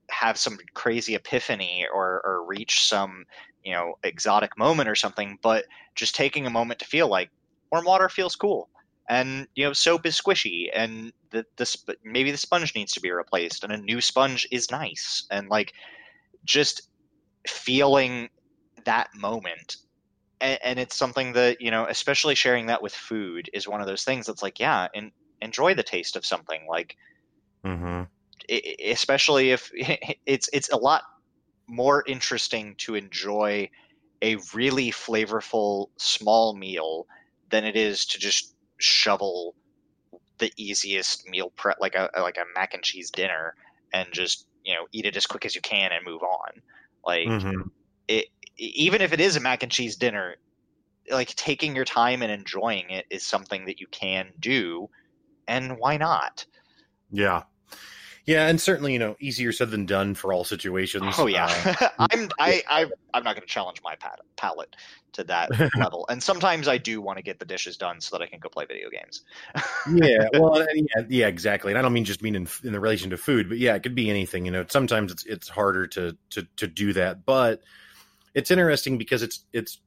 have 0.10 0.38
some 0.38 0.58
crazy 0.74 1.16
epiphany 1.16 1.86
or 1.94 2.22
or 2.24 2.46
reach 2.46 2.88
some 2.88 3.26
you 3.64 3.74
know 3.74 3.96
exotic 4.04 4.58
moment 4.58 4.90
or 4.90 4.96
something, 4.96 5.38
but 5.42 5.66
just 5.96 6.16
taking 6.16 6.46
a 6.46 6.52
moment 6.52 6.80
to 6.80 6.86
feel 6.86 7.08
like 7.08 7.30
warm 7.72 7.86
water 7.86 8.10
feels 8.10 8.36
cool 8.36 8.70
and 9.10 9.48
you 9.56 9.66
know 9.66 9.74
soap 9.74 10.06
is 10.06 10.20
squishy 10.20 10.70
and 10.74 11.12
the, 11.32 11.46
the 11.58 11.66
sp- 11.68 12.00
maybe 12.04 12.32
the 12.32 12.38
sponge 12.38 12.74
needs 12.76 12.94
to 12.94 13.02
be 13.02 13.12
replaced 13.12 13.64
and 13.64 13.74
a 13.74 13.78
new 13.78 14.00
sponge 14.00 14.48
is 14.52 14.72
nice. 14.72 15.26
And 15.32 15.50
like 15.50 15.74
just 16.46 16.90
feeling 17.48 18.30
that 18.86 19.10
moment 19.16 19.78
and, 20.42 20.60
and 20.64 20.80
it's 20.80 20.96
something 20.96 21.34
that 21.34 21.62
you 21.62 21.72
know 21.72 21.86
especially 21.88 22.36
sharing 22.36 22.68
that 22.68 22.82
with 22.82 22.94
food 22.94 23.50
is 23.54 23.68
one 23.68 23.82
of 23.82 23.88
those 23.88 24.04
things 24.04 24.28
that's 24.28 24.44
like 24.44 24.60
yeah 24.60 24.88
and 24.94 25.12
enjoy 25.42 25.74
the 25.74 25.84
taste 25.84 26.16
of 26.16 26.26
something 26.26 26.66
like 26.70 26.98
Mm-hmm. 27.66 28.04
especially 28.86 29.52
if 29.52 29.72
it's 30.26 30.50
it's 30.54 30.70
a 30.72 30.78
lot 30.78 31.04
more 31.68 32.04
interesting 32.08 32.76
to 32.78 32.96
enjoy 32.96 33.70
a 34.22 34.36
really 34.54 34.92
flavorful 34.92 35.90
small 35.98 36.56
meal 36.56 37.08
than 37.50 37.64
it 37.66 37.76
is 37.76 38.06
to 38.06 38.20
just 38.20 38.56
shovel 38.78 39.56
the 40.40 40.52
easiest 40.58 41.28
meal 41.28 41.52
prep 41.56 41.78
like 41.80 41.96
a 41.96 42.10
like 42.20 42.38
a 42.38 42.46
mac 42.56 42.74
and 42.74 42.84
cheese 42.84 43.12
dinner 43.12 43.56
and 43.94 44.12
just 44.12 44.48
you 44.64 44.74
know 44.74 44.88
eat 44.92 45.06
it 45.06 45.16
as 45.18 45.26
quick 45.26 45.46
as 45.46 45.56
you 45.56 45.62
can 45.62 45.92
and 45.92 46.06
move 46.06 46.22
on 46.24 46.62
like 47.06 47.34
Mm-hmm. 47.34 47.70
it 48.08 48.28
even 48.58 49.02
if 49.02 49.14
it 49.14 49.20
is 49.22 49.36
a 49.36 49.40
mac 49.40 49.64
and 49.64 49.72
cheese 49.72 49.96
dinner 49.98 50.38
like 51.12 51.30
taking 51.36 51.76
your 51.76 51.86
time 51.86 52.22
and 52.22 52.32
enjoying 52.32 52.90
it 52.90 53.06
is 53.10 53.26
something 53.26 53.66
that 53.66 53.80
you 53.80 53.88
can 53.88 54.32
do 54.40 54.90
and 55.48 55.78
why 55.80 55.98
not 55.98 56.46
Yeah. 57.12 57.44
Yeah, 58.26 58.48
and 58.48 58.60
certainly, 58.60 58.94
you 58.94 59.00
know, 59.00 59.16
easier 59.20 59.52
said 59.52 59.70
than 59.72 59.86
done 59.86 60.16
for 60.16 60.32
all 60.32 60.46
situations. 60.46 61.16
Oh 61.18 61.28
yeah, 61.28 61.48
Uh, 61.82 61.90
I'm 62.12 62.30
I, 62.40 62.64
I 62.70 62.86
I'm 63.14 63.24
not 63.24 63.36
going 63.36 63.46
to 63.46 63.54
challenge 63.54 63.82
my 63.84 63.96
pat- 63.96 64.22
palate 64.38 64.76
to 65.14 65.24
that 65.26 65.50
level. 65.78 66.06
And 66.10 66.24
sometimes 66.24 66.68
I 66.68 66.78
do 66.78 67.02
want 67.02 67.18
to 67.18 67.24
get 67.24 67.40
the 67.40 67.46
dishes 67.46 67.76
done 67.76 68.00
so 68.00 68.18
that 68.18 68.24
I 68.24 68.28
can 68.28 68.40
go 68.40 68.50
play 68.50 68.66
video 68.66 68.90
games. 68.90 69.24
yeah, 69.94 70.28
well, 70.40 70.66
yeah, 70.74 71.04
yeah, 71.10 71.28
exactly. 71.28 71.72
And 71.72 71.80
I 71.80 71.82
don't 71.82 71.94
mean 71.94 72.06
just 72.06 72.22
mean 72.22 72.36
in, 72.36 72.48
in 72.64 72.72
the 72.72 72.80
relation 72.80 73.10
to 73.10 73.18
food, 73.18 73.50
but 73.50 73.58
yeah, 73.58 73.76
it 73.76 73.84
could 73.84 73.96
be 73.96 74.10
anything. 74.10 74.46
You 74.46 74.52
know, 74.52 74.66
sometimes 74.70 75.12
it's 75.12 75.26
it's 75.26 75.50
harder 75.50 75.88
to 75.88 76.18
to 76.32 76.48
to 76.58 76.68
do 76.68 76.94
that, 76.94 77.26
but 77.26 77.62
it's 78.34 78.52
interesting 78.52 78.98
because 78.98 79.22
it's 79.22 79.46
it's. 79.54 79.80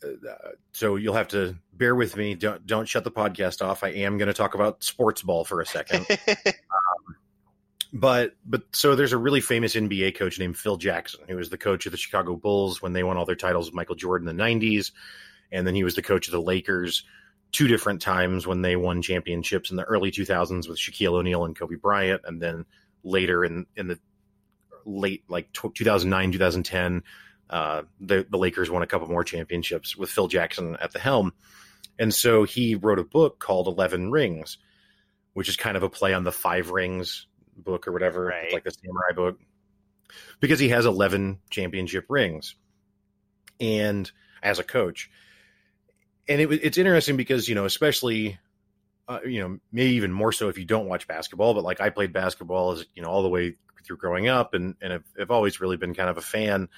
Uh, 0.00 0.50
so 0.72 0.94
you'll 0.94 1.14
have 1.14 1.26
to 1.26 1.56
bear 1.72 1.92
with 1.94 2.16
me. 2.16 2.34
Don't 2.36 2.64
don't 2.66 2.86
shut 2.86 3.02
the 3.02 3.10
podcast 3.10 3.64
off. 3.66 3.82
I 3.82 3.88
am 3.88 4.16
going 4.16 4.28
to 4.28 4.34
talk 4.34 4.54
about 4.54 4.84
sports 4.84 5.22
ball 5.22 5.44
for 5.44 5.60
a 5.60 5.66
second. 5.66 6.06
But 7.92 8.34
but 8.44 8.62
so 8.72 8.94
there's 8.94 9.12
a 9.12 9.18
really 9.18 9.40
famous 9.40 9.74
NBA 9.74 10.16
coach 10.16 10.38
named 10.38 10.56
Phil 10.56 10.76
Jackson 10.76 11.20
who 11.28 11.36
was 11.36 11.50
the 11.50 11.58
coach 11.58 11.86
of 11.86 11.92
the 11.92 11.98
Chicago 11.98 12.36
Bulls 12.36 12.82
when 12.82 12.92
they 12.92 13.02
won 13.02 13.16
all 13.16 13.24
their 13.24 13.36
titles 13.36 13.66
with 13.66 13.74
Michael 13.74 13.94
Jordan 13.94 14.28
in 14.28 14.36
the 14.36 14.42
90s 14.42 14.92
and 15.50 15.66
then 15.66 15.74
he 15.74 15.84
was 15.84 15.94
the 15.94 16.02
coach 16.02 16.28
of 16.28 16.32
the 16.32 16.40
Lakers 16.40 17.04
two 17.50 17.66
different 17.66 18.02
times 18.02 18.46
when 18.46 18.60
they 18.60 18.76
won 18.76 19.00
championships 19.00 19.70
in 19.70 19.76
the 19.76 19.84
early 19.84 20.10
2000s 20.10 20.68
with 20.68 20.78
Shaquille 20.78 21.14
O'Neal 21.14 21.44
and 21.44 21.58
Kobe 21.58 21.76
Bryant 21.76 22.22
and 22.24 22.42
then 22.42 22.66
later 23.02 23.44
in 23.44 23.66
in 23.76 23.88
the 23.88 23.98
late 24.84 25.24
like 25.28 25.52
2009 25.52 26.32
2010 26.32 27.02
uh, 27.50 27.82
the 28.00 28.26
the 28.28 28.36
Lakers 28.36 28.70
won 28.70 28.82
a 28.82 28.86
couple 28.86 29.08
more 29.08 29.24
championships 29.24 29.96
with 29.96 30.10
Phil 30.10 30.28
Jackson 30.28 30.76
at 30.82 30.92
the 30.92 30.98
helm. 30.98 31.32
And 31.98 32.12
so 32.12 32.44
he 32.44 32.74
wrote 32.74 32.98
a 32.98 33.04
book 33.04 33.38
called 33.38 33.66
11 33.66 34.10
Rings 34.10 34.58
which 35.38 35.48
is 35.48 35.56
kind 35.56 35.76
of 35.76 35.84
a 35.84 35.88
play 35.88 36.12
on 36.14 36.24
the 36.24 36.32
five 36.32 36.70
rings 36.70 37.28
book 37.58 37.88
or 37.88 37.92
whatever, 37.92 38.26
Right. 38.26 38.52
Like 38.52 38.64
the 38.64 38.70
samurai 38.70 39.12
book, 39.14 39.38
because 40.40 40.58
he 40.58 40.68
has 40.70 40.86
11 40.86 41.38
championship 41.50 42.06
rings 42.08 42.54
and 43.60 44.10
as 44.42 44.58
a 44.58 44.64
coach. 44.64 45.10
And 46.28 46.40
it, 46.40 46.52
it's 46.52 46.78
interesting 46.78 47.16
because, 47.16 47.48
you 47.48 47.54
know, 47.54 47.64
especially, 47.64 48.38
uh, 49.08 49.20
you 49.24 49.40
know, 49.40 49.58
maybe 49.72 49.94
even 49.94 50.12
more 50.12 50.32
so 50.32 50.48
if 50.48 50.58
you 50.58 50.64
don't 50.64 50.86
watch 50.86 51.08
basketball, 51.08 51.54
but 51.54 51.64
like 51.64 51.80
I 51.80 51.90
played 51.90 52.12
basketball 52.12 52.72
as, 52.72 52.84
you 52.94 53.02
know, 53.02 53.08
all 53.08 53.22
the 53.22 53.28
way 53.28 53.56
through 53.84 53.96
growing 53.96 54.28
up 54.28 54.54
and, 54.54 54.74
and 54.82 54.92
I've, 54.92 55.04
I've 55.18 55.30
always 55.30 55.60
really 55.60 55.76
been 55.76 55.94
kind 55.94 56.10
of 56.10 56.18
a 56.18 56.22
fan. 56.22 56.68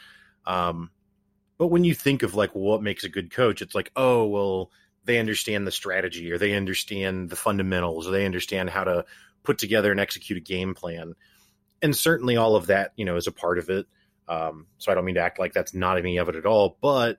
Um, 0.46 0.90
but 1.58 1.66
when 1.68 1.84
you 1.84 1.94
think 1.94 2.22
of 2.22 2.34
like 2.34 2.54
what 2.54 2.82
makes 2.82 3.04
a 3.04 3.08
good 3.08 3.30
coach, 3.30 3.60
it's 3.60 3.74
like, 3.74 3.90
oh, 3.96 4.26
well, 4.26 4.70
they 5.04 5.18
understand 5.18 5.66
the 5.66 5.72
strategy 5.72 6.30
or 6.30 6.38
they 6.38 6.54
understand 6.54 7.30
the 7.30 7.36
fundamentals 7.36 8.06
or 8.06 8.12
they 8.12 8.24
understand 8.24 8.70
how 8.70 8.84
to 8.84 9.04
put 9.50 9.58
together 9.58 9.90
and 9.90 9.98
execute 9.98 10.38
a 10.38 10.40
game 10.40 10.74
plan. 10.74 11.14
And 11.82 11.96
certainly 11.96 12.36
all 12.36 12.54
of 12.54 12.68
that, 12.68 12.92
you 12.94 13.04
know, 13.04 13.16
is 13.16 13.26
a 13.26 13.32
part 13.32 13.58
of 13.58 13.68
it. 13.68 13.84
Um, 14.28 14.68
so 14.78 14.92
I 14.92 14.94
don't 14.94 15.04
mean 15.04 15.16
to 15.16 15.22
act 15.22 15.40
like 15.40 15.52
that's 15.52 15.74
not 15.74 15.98
any 15.98 16.18
of 16.18 16.28
it 16.28 16.36
at 16.36 16.46
all. 16.46 16.78
But 16.80 17.18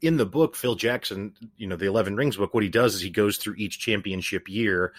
in 0.00 0.16
the 0.16 0.24
book, 0.24 0.56
Phil 0.56 0.76
Jackson, 0.76 1.34
you 1.58 1.66
know, 1.66 1.76
the 1.76 1.84
11 1.84 2.16
Rings 2.16 2.38
book, 2.38 2.54
what 2.54 2.62
he 2.62 2.70
does 2.70 2.94
is 2.94 3.02
he 3.02 3.10
goes 3.10 3.36
through 3.36 3.56
each 3.58 3.78
championship 3.78 4.48
year 4.48 4.94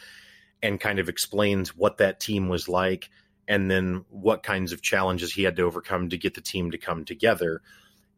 and 0.61 0.79
kind 0.79 0.99
of 0.99 1.09
explains 1.09 1.75
what 1.75 1.97
that 1.97 2.19
team 2.19 2.47
was 2.47 2.69
like 2.69 3.09
and 3.47 3.71
then 3.71 4.05
what 4.09 4.43
kinds 4.43 4.73
of 4.73 4.84
challenges 4.84 5.34
he 5.34 5.41
had 5.41 5.55
to 5.55 5.63
overcome 5.63 6.09
to 6.09 6.17
get 6.17 6.36
the 6.36 6.41
team 6.41 6.69
to 6.69 6.77
come 6.77 7.05
together. 7.05 7.63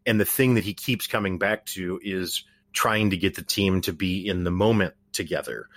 And 0.05 0.19
the 0.19 0.25
thing 0.25 0.55
that 0.55 0.65
he 0.65 0.73
keeps 0.73 1.07
coming 1.07 1.37
back 1.37 1.65
to 1.67 1.97
is 2.03 2.43
trying 2.73 3.11
to 3.11 3.17
get 3.17 3.35
the 3.35 3.41
team 3.41 3.79
to 3.81 3.93
be 3.93 4.27
in 4.27 4.43
the 4.43 4.51
moment 4.51 4.95
together. 5.13 5.69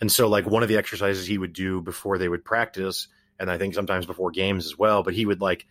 And 0.00 0.10
so, 0.10 0.28
like, 0.28 0.46
one 0.46 0.62
of 0.62 0.68
the 0.68 0.76
exercises 0.76 1.26
he 1.26 1.38
would 1.38 1.52
do 1.52 1.80
before 1.82 2.16
they 2.18 2.28
would 2.28 2.44
practice, 2.44 3.08
and 3.38 3.50
I 3.50 3.58
think 3.58 3.74
sometimes 3.74 4.06
before 4.06 4.30
games 4.30 4.66
as 4.66 4.78
well, 4.78 5.02
but 5.02 5.14
he 5.14 5.26
would 5.26 5.40
like 5.40 5.66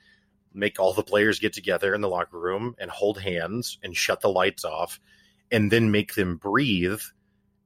make 0.53 0.79
all 0.79 0.93
the 0.93 1.03
players 1.03 1.39
get 1.39 1.53
together 1.53 1.93
in 1.93 2.01
the 2.01 2.09
locker 2.09 2.39
room 2.39 2.75
and 2.79 2.89
hold 2.89 3.19
hands 3.19 3.77
and 3.83 3.95
shut 3.95 4.21
the 4.21 4.29
lights 4.29 4.65
off 4.65 4.99
and 5.51 5.71
then 5.71 5.91
make 5.91 6.15
them 6.15 6.37
breathe 6.37 7.01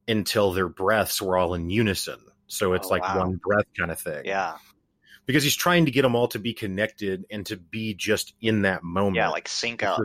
until 0.06 0.52
their 0.52 0.68
breaths 0.68 1.20
were 1.22 1.36
all 1.38 1.54
in 1.54 1.70
unison. 1.70 2.20
So 2.46 2.74
it's 2.74 2.86
Oh, 2.88 2.90
like 2.90 3.02
wow. 3.02 3.20
one 3.20 3.36
breath 3.36 3.64
kind 3.78 3.90
of 3.90 3.98
thing. 3.98 4.26
yeah, 4.26 4.56
Because 5.24 5.42
he's 5.42 5.56
trying 5.56 5.86
to 5.86 5.90
get 5.90 6.02
them 6.02 6.14
all 6.14 6.28
to 6.28 6.38
be 6.38 6.52
connected 6.52 7.24
and 7.30 7.46
to 7.46 7.56
be 7.56 7.94
just 7.94 8.34
in 8.42 8.62
that 8.62 8.82
moment. 8.82 9.16
yeah, 9.16 9.28
like 9.30 9.48
sync 9.48 9.82
up. 9.82 10.00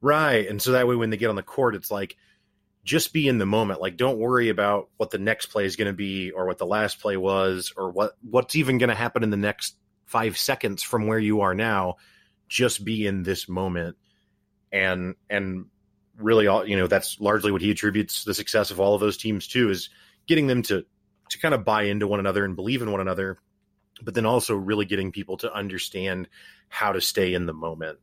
Right. 0.00 0.48
And 0.48 0.62
so 0.62 0.72
that 0.72 0.86
way 0.86 0.94
when 0.94 1.10
they 1.10 1.16
get 1.16 1.30
on 1.30 1.36
the 1.36 1.42
court, 1.42 1.74
it's 1.74 1.90
like 1.90 2.16
just 2.88 3.12
be 3.12 3.28
in 3.28 3.36
the 3.36 3.44
moment. 3.44 3.82
Like 3.82 3.98
don't 3.98 4.18
worry 4.18 4.48
about 4.48 4.88
what 4.96 5.10
the 5.10 5.18
next 5.18 5.46
play 5.46 5.66
is 5.66 5.76
going 5.76 5.88
to 5.88 5.92
be 5.92 6.30
or 6.30 6.46
what 6.46 6.56
the 6.56 6.64
last 6.64 7.00
play 7.00 7.18
was 7.18 7.70
or 7.76 7.90
what 7.90 8.12
what's 8.22 8.56
even 8.56 8.78
going 8.78 8.88
to 8.88 8.94
happen 8.94 9.22
in 9.22 9.28
the 9.28 9.36
next 9.36 9.76
5 10.06 10.38
seconds 10.38 10.82
from 10.82 11.06
where 11.06 11.18
you 11.18 11.42
are 11.42 11.54
now. 11.54 11.96
Just 12.48 12.86
be 12.86 13.06
in 13.06 13.24
this 13.24 13.46
moment. 13.46 13.96
And 14.72 15.16
and 15.28 15.66
really 16.16 16.46
all, 16.46 16.66
you 16.66 16.78
know, 16.78 16.86
that's 16.86 17.20
largely 17.20 17.52
what 17.52 17.60
he 17.60 17.70
attributes 17.70 18.24
the 18.24 18.32
success 18.32 18.70
of 18.70 18.80
all 18.80 18.94
of 18.94 19.02
those 19.02 19.18
teams 19.18 19.46
to 19.48 19.68
is 19.68 19.90
getting 20.26 20.46
them 20.46 20.62
to 20.62 20.86
to 21.28 21.38
kind 21.38 21.52
of 21.52 21.66
buy 21.66 21.82
into 21.82 22.06
one 22.06 22.20
another 22.20 22.42
and 22.46 22.56
believe 22.56 22.80
in 22.80 22.90
one 22.90 23.02
another, 23.02 23.38
but 24.02 24.14
then 24.14 24.24
also 24.24 24.54
really 24.56 24.86
getting 24.86 25.12
people 25.12 25.36
to 25.36 25.52
understand 25.52 26.26
how 26.70 26.92
to 26.92 27.02
stay 27.02 27.34
in 27.34 27.44
the 27.44 27.52
moment. 27.52 27.98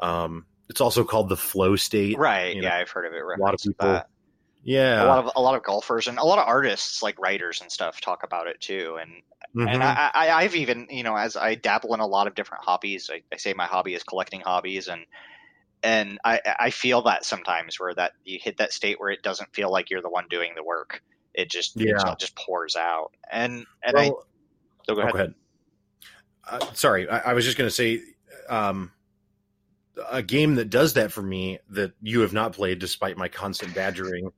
Um, 0.00 0.46
it's 0.68 0.80
also 0.80 1.04
called 1.04 1.28
the 1.28 1.36
flow 1.36 1.76
state. 1.76 2.18
Right. 2.18 2.56
you 2.56 2.62
Yeah, 2.62 2.74
I've 2.74 2.90
heard 2.90 3.06
of 3.06 3.12
it. 3.12 3.22
a 3.22 3.40
lot 3.40 3.54
of 3.54 3.60
people- 3.60 3.86
that. 3.86 4.08
Yeah. 4.64 5.04
a 5.04 5.06
lot 5.06 5.18
of 5.24 5.30
a 5.36 5.40
lot 5.40 5.54
of 5.54 5.62
golfers 5.62 6.08
and 6.08 6.18
a 6.18 6.24
lot 6.24 6.38
of 6.38 6.48
artists 6.48 7.02
like 7.02 7.18
writers 7.18 7.60
and 7.60 7.70
stuff 7.70 8.00
talk 8.00 8.22
about 8.22 8.46
it 8.46 8.60
too 8.60 8.98
and 9.00 9.10
Mhm. 9.54 9.72
and 9.72 9.82
I, 9.82 10.10
I 10.14 10.30
i've 10.30 10.56
even 10.56 10.86
you 10.90 11.02
know 11.02 11.16
as 11.16 11.36
i 11.36 11.54
dabble 11.54 11.94
in 11.94 12.00
a 12.00 12.06
lot 12.06 12.26
of 12.26 12.34
different 12.34 12.64
hobbies 12.64 13.10
I, 13.12 13.22
I 13.32 13.36
say 13.36 13.52
my 13.52 13.66
hobby 13.66 13.94
is 13.94 14.02
collecting 14.02 14.40
hobbies 14.40 14.88
and 14.88 15.04
and 15.82 16.18
i 16.24 16.40
i 16.58 16.70
feel 16.70 17.02
that 17.02 17.24
sometimes 17.24 17.78
where 17.78 17.94
that 17.94 18.12
you 18.24 18.38
hit 18.42 18.56
that 18.58 18.72
state 18.72 18.98
where 18.98 19.10
it 19.10 19.22
doesn't 19.22 19.54
feel 19.54 19.70
like 19.70 19.90
you're 19.90 20.02
the 20.02 20.10
one 20.10 20.26
doing 20.28 20.52
the 20.56 20.64
work 20.64 21.02
it 21.34 21.50
just 21.50 21.76
it 21.80 21.86
Yeah. 21.86 22.14
just 22.18 22.36
pours 22.36 22.76
out 22.76 23.10
and 23.30 23.66
and 23.84 23.98
i 23.98 24.10
so 24.86 24.94
go 24.94 25.00
oh, 25.00 25.02
ahead. 25.02 25.12
go 25.12 25.18
ahead. 25.18 25.34
Uh, 26.46 26.74
sorry, 26.74 27.08
I, 27.08 27.30
I 27.30 27.32
was 27.32 27.44
just 27.44 27.56
going 27.56 27.68
to 27.68 27.74
say, 27.74 28.02
um, 28.48 28.92
a 30.10 30.22
game 30.22 30.56
that 30.56 30.70
does 30.70 30.94
that 30.94 31.12
for 31.12 31.22
me 31.22 31.58
that 31.70 31.92
you 32.02 32.20
have 32.20 32.32
not 32.32 32.52
played, 32.52 32.78
despite 32.78 33.16
my 33.16 33.28
constant 33.28 33.74
badgering, 33.74 34.30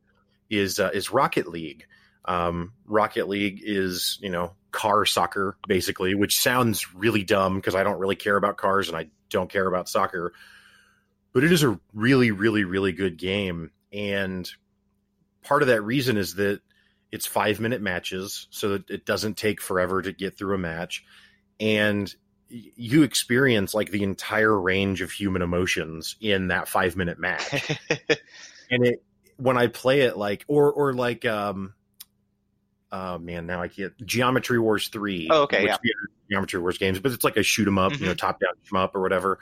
is 0.51 0.79
uh, 0.79 0.91
is 0.93 1.11
Rocket 1.11 1.49
League. 1.49 1.87
Um, 2.25 2.73
Rocket 2.87 3.29
League 3.29 3.61
is 3.63 4.19
you 4.21 4.31
know 4.31 4.53
car 4.73 5.05
soccer 5.05 5.57
basically, 5.67 6.15
which 6.15 6.39
sounds 6.39 6.95
really 6.95 7.25
dumb 7.25 7.57
because 7.57 7.75
I 7.75 7.83
don't 7.83 7.99
really 7.99 8.17
care 8.17 8.37
about 8.37 8.57
cars 8.57 8.89
and 8.89 8.97
I 8.97 9.09
don't 9.31 9.51
care 9.51 9.67
about 9.67 9.89
soccer, 9.89 10.33
but 11.33 11.45
it 11.45 11.53
is 11.53 11.63
a 11.63 11.79
really 11.93 12.31
really 12.31 12.65
really 12.65 12.93
good 12.93 13.17
game. 13.17 13.71
And 13.93 14.51
part 15.43 15.63
of 15.63 15.69
that 15.69 15.83
reason 15.83 16.17
is 16.17 16.35
that 16.35 16.61
it's 17.13 17.27
five 17.27 17.61
minute 17.61 17.81
matches 17.81 18.49
so 18.51 18.71
that 18.71 18.91
it 18.91 19.07
doesn't 19.07 19.37
take 19.37 19.61
forever 19.61 20.03
to 20.03 20.13
get 20.13 20.37
through 20.37 20.55
a 20.55 20.59
match. 20.59 21.05
And 21.59 22.13
you 22.49 23.03
experience 23.03 23.75
like 23.75 23.91
the 23.91 24.03
entire 24.03 24.59
range 24.59 25.01
of 25.01 25.11
human 25.11 25.43
emotions 25.43 26.17
in 26.21 26.49
that 26.49 26.69
five 26.69 26.97
minute 26.97 27.19
match. 27.19 27.79
And 28.71 28.85
it 28.85 29.05
when 29.37 29.57
i 29.57 29.67
play 29.67 30.03
it 30.03 30.17
like 30.17 30.45
or 30.49 30.73
or 30.73 30.93
like 30.95 31.25
um 31.25 31.75
oh 32.93 33.19
man 33.19 33.47
now 33.47 33.61
i 33.63 33.69
can't 33.69 33.93
geometry 34.07 34.59
wars 34.59 34.89
3 34.89 35.29
Oh, 35.31 35.43
okay, 35.43 35.63
which 35.63 35.73
yeah. 35.73 35.77
geometry 36.31 36.61
wars 36.61 36.79
games 36.79 36.99
but 37.01 37.13
it's 37.13 37.25
like 37.25 37.37
a 37.37 37.43
shoot 37.43 37.67
'em 37.69 37.79
up 37.79 37.93
you 38.01 38.07
know 38.07 38.15
Mhm. 38.15 38.19
top 38.19 38.41
down 38.41 38.53
shoot 38.63 38.77
'em 38.77 38.83
up 38.83 38.95
or 38.95 39.01
whatever 39.03 39.39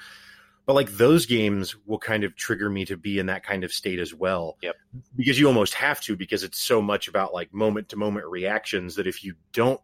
but 0.67 0.73
like 0.75 0.91
those 0.93 1.27
games 1.27 1.77
will 1.85 1.99
kind 1.99 2.25
of 2.25 2.35
trigger 2.37 2.71
me 2.71 2.85
to 2.87 2.97
be 2.97 3.19
in 3.19 3.27
that 3.27 3.45
kind 3.45 3.65
of 3.65 3.73
state 3.73 3.99
as 3.99 4.15
well 4.15 4.57
Yep. 4.63 4.77
because 5.17 5.39
you 5.39 5.47
almost 5.47 5.75
have 5.75 6.01
to 6.01 6.17
because 6.17 6.43
it's 6.43 6.59
so 6.63 6.81
much 6.81 7.07
about 7.07 7.35
like 7.35 7.53
moment 7.53 7.89
to 7.91 7.97
moment 7.97 8.27
reactions 8.27 8.95
that 8.97 9.07
if 9.07 9.23
you 9.23 9.35
don't 9.53 9.81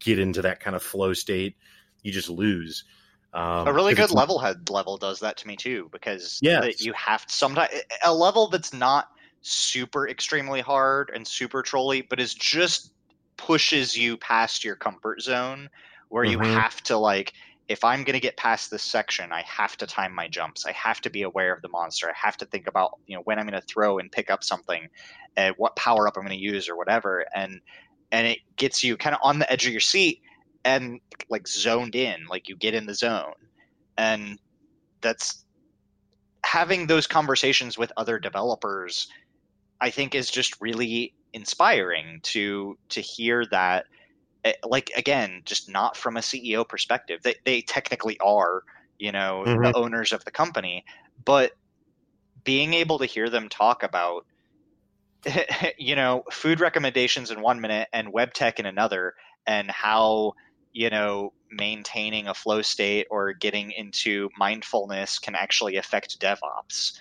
get 0.00 0.18
into 0.18 0.40
that 0.42 0.58
kind 0.60 0.74
of 0.74 0.82
flow 0.82 1.12
state 1.12 1.56
you 2.02 2.10
just 2.10 2.30
lose 2.30 2.84
um, 3.34 3.66
a 3.68 3.72
really 3.72 3.94
good 3.94 4.10
level 4.10 4.38
head 4.38 4.68
level 4.70 4.96
does 4.96 5.20
that 5.20 5.36
to 5.38 5.46
me 5.46 5.56
too 5.56 5.88
because 5.92 6.38
Yes. 6.42 6.62
that 6.62 6.80
you 6.80 6.92
have 6.94 7.26
to 7.26 7.34
sometimes 7.34 7.70
a 8.04 8.12
level 8.14 8.48
that's 8.48 8.72
not 8.72 9.08
super 9.42 10.08
extremely 10.08 10.60
hard 10.60 11.10
and 11.14 11.26
super 11.26 11.62
trolly 11.62 12.02
but 12.08 12.20
is 12.20 12.34
just 12.34 12.92
pushes 13.36 13.96
you 13.96 14.16
past 14.18 14.64
your 14.64 14.76
comfort 14.76 15.20
zone 15.20 15.68
where 16.10 16.24
you 16.24 16.38
Mhm. 16.38 16.40
have 16.40 16.80
to 16.82 16.96
like 16.96 17.32
if 17.68 17.82
i'm 17.84 18.04
going 18.04 18.14
to 18.14 18.20
get 18.20 18.36
past 18.36 18.70
this 18.70 18.82
section 18.82 19.32
i 19.32 19.42
have 19.42 19.76
to 19.76 19.86
time 19.86 20.14
my 20.14 20.28
jumps. 20.28 20.66
I 20.66 20.72
have 20.72 21.00
to 21.02 21.10
be 21.10 21.22
aware 21.22 21.52
of 21.52 21.62
the 21.62 21.68
monster. 21.68 22.08
I 22.08 22.14
have 22.14 22.36
to 22.38 22.46
think 22.46 22.68
about 22.68 22.90
you 23.06 23.16
know 23.16 23.22
when 23.24 23.38
i'm 23.38 23.46
going 23.46 23.60
to 23.60 23.66
throw 23.66 23.98
and 23.98 24.12
pick 24.12 24.30
up 24.30 24.44
something 24.44 24.88
and 25.36 25.54
what 25.58 25.76
power 25.76 26.06
up 26.06 26.14
i'm 26.16 26.24
going 26.24 26.36
to 26.36 26.42
use 26.42 26.68
or 26.68 26.76
whatever. 26.76 27.26
And 27.34 27.60
and 28.12 28.26
it 28.26 28.38
gets 28.56 28.82
you 28.84 28.96
kind 28.96 29.14
of 29.14 29.20
on 29.22 29.38
the 29.38 29.50
edge 29.50 29.66
of 29.66 29.72
your 29.72 29.80
seat 29.80 30.20
and 30.64 31.00
like 31.30 31.48
zoned 31.48 31.94
in 31.96 32.26
like 32.28 32.48
you 32.48 32.56
get 32.56 32.74
in 32.74 32.86
the 32.86 32.94
zone. 32.94 33.32
And 33.96 34.38
that's 35.02 35.44
having 36.44 36.86
those 36.86 37.06
conversations 37.06 37.78
with 37.78 37.92
other 37.96 38.18
developers 38.18 39.06
i 39.82 39.90
think 39.90 40.14
is 40.14 40.30
just 40.30 40.56
really 40.62 41.14
inspiring 41.34 42.20
to 42.24 42.78
to 42.90 43.02
hear 43.02 43.46
that 43.50 43.86
eh, 44.44 44.54
like 44.64 44.90
again 44.96 45.42
just 45.46 45.70
not 45.70 45.96
from 45.96 46.16
a 46.16 46.20
ceo 46.20 46.68
perspective 46.68 47.20
they, 47.24 47.36
they 47.46 47.62
technically 47.62 48.18
are 48.20 48.62
you 48.98 49.12
know 49.12 49.46
Mhm. 49.46 49.62
the 49.62 49.76
owners 49.76 50.12
of 50.12 50.24
the 50.24 50.32
company 50.32 50.84
but 51.24 51.52
being 52.44 52.74
able 52.74 52.98
to 52.98 53.06
hear 53.06 53.30
them 53.30 53.48
talk 53.48 53.82
about 53.82 54.26
you 55.78 55.94
know 55.94 56.24
food 56.32 56.60
recommendations 56.60 57.30
in 57.30 57.40
one 57.40 57.60
minute 57.60 57.88
and 57.92 58.12
web 58.12 58.32
tech 58.34 58.58
in 58.58 58.66
another 58.66 59.14
and 59.46 59.70
how 59.70 60.32
you 60.72 60.90
know 60.90 61.32
maintaining 61.50 62.28
a 62.28 62.34
flow 62.34 62.62
state 62.62 63.06
or 63.10 63.32
getting 63.32 63.70
into 63.72 64.28
mindfulness 64.38 65.18
can 65.18 65.34
actually 65.34 65.76
affect 65.76 66.20
devops 66.20 66.92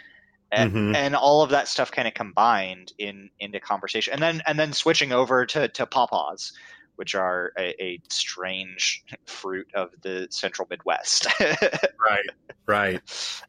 and, 0.52 0.72
Mhm. 0.74 0.96
and 0.96 1.16
all 1.16 1.42
of 1.42 1.50
that 1.52 1.68
stuff 1.68 1.92
kind 1.92 2.08
of 2.08 2.14
combined 2.14 2.94
in 2.98 3.30
into 3.40 3.60
conversation. 3.60 4.14
And 4.14 4.22
then 4.22 4.42
and 4.46 4.60
then 4.60 4.74
switching 4.74 5.12
over 5.12 5.46
to 5.48 5.68
to 5.68 5.86
pawpaws 5.86 6.52
which 6.98 7.16
are 7.16 7.52
a, 7.58 7.84
a 7.84 8.00
strange 8.10 9.04
fruit 9.26 9.68
of 9.74 9.90
the 10.02 10.28
central 10.30 10.68
midwest. 10.70 11.26
Right 11.40 12.30
right. 12.68 13.02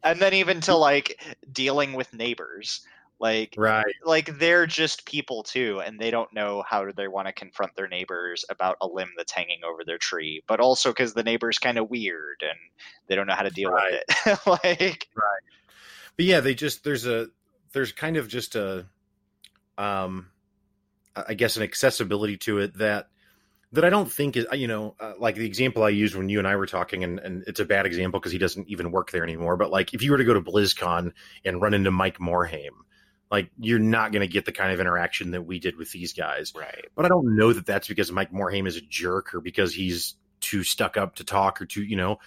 And 0.03 0.19
then 0.19 0.33
even 0.33 0.61
to 0.61 0.75
like 0.75 1.21
dealing 1.51 1.93
with 1.93 2.13
neighbors 2.13 2.85
like 3.19 3.53
right. 3.57 3.93
like 4.03 4.37
they're 4.37 4.65
just 4.65 5.05
people 5.05 5.43
too 5.43 5.81
and 5.85 5.99
they 5.99 6.11
don't 6.11 6.33
know 6.33 6.63
how 6.67 6.83
do 6.83 6.91
they 6.91 7.07
want 7.07 7.27
to 7.27 7.33
confront 7.33 7.75
their 7.75 7.87
neighbors 7.87 8.43
about 8.49 8.75
a 8.81 8.87
limb 8.87 9.09
that's 9.15 9.31
hanging 9.31 9.59
over 9.63 9.83
their 9.85 9.97
tree 9.97 10.43
but 10.47 10.59
also 10.59 10.89
because 10.89 11.13
the 11.13 11.23
neighbor's 11.23 11.57
kind 11.57 11.77
of 11.77 11.89
weird 11.89 12.41
and 12.41 12.57
they 13.07 13.15
don't 13.15 13.27
know 13.27 13.35
how 13.35 13.43
to 13.43 13.49
deal 13.49 13.71
with 13.71 13.83
it. 13.89 14.39
Like 14.63 15.07
but 16.15 16.25
yeah 16.25 16.39
they 16.39 16.53
just 16.53 16.83
there's 16.83 17.05
a 17.05 17.27
there's 17.73 17.91
kind 17.91 18.17
of 18.17 18.27
just 18.27 18.55
a 18.55 18.85
um 19.77 20.27
i 21.15 21.33
guess 21.33 21.57
an 21.57 21.63
accessibility 21.63 22.37
to 22.37 22.59
it 22.59 22.77
that 22.77 23.07
that 23.71 23.83
i 23.83 23.89
don't 23.89 24.11
think 24.11 24.37
is 24.37 24.45
you 24.53 24.67
know 24.67 24.95
uh, 24.99 25.13
like 25.19 25.35
the 25.35 25.45
example 25.45 25.83
i 25.83 25.89
used 25.89 26.15
when 26.15 26.29
you 26.29 26.39
and 26.39 26.47
i 26.47 26.55
were 26.55 26.67
talking 26.67 27.03
and, 27.03 27.19
and 27.19 27.43
it's 27.47 27.59
a 27.59 27.65
bad 27.65 27.85
example 27.85 28.19
because 28.19 28.31
he 28.31 28.37
doesn't 28.37 28.67
even 28.67 28.91
work 28.91 29.11
there 29.11 29.23
anymore 29.23 29.57
but 29.57 29.71
like 29.71 29.93
if 29.93 30.03
you 30.03 30.11
were 30.11 30.17
to 30.17 30.23
go 30.23 30.33
to 30.33 30.41
blizzcon 30.41 31.11
and 31.43 31.61
run 31.61 31.73
into 31.73 31.91
mike 31.91 32.19
morhaime 32.19 32.69
like 33.33 33.49
you're 33.59 33.79
not 33.79 34.11
going 34.11 34.21
to 34.21 34.31
get 34.31 34.45
the 34.45 34.51
kind 34.51 34.71
of 34.71 34.79
interaction 34.79 35.31
that 35.31 35.41
we 35.41 35.57
did 35.57 35.75
with 35.75 35.91
these 35.91 36.13
guys. 36.13 36.53
Right. 36.55 36.85
But 36.95 37.05
I 37.05 37.07
don't 37.07 37.35
know 37.35 37.51
that 37.51 37.65
that's 37.65 37.87
because 37.87 38.11
Mike 38.11 38.31
Morhaime 38.31 38.67
is 38.67 38.77
a 38.77 38.81
jerk 38.81 39.33
or 39.33 39.41
because 39.41 39.73
he's 39.73 40.13
too 40.39 40.63
stuck 40.63 40.97
up 40.97 41.15
to 41.15 41.23
talk 41.23 41.59
or 41.59 41.65
too, 41.65 41.83
you 41.83 41.95
know, 41.95 42.19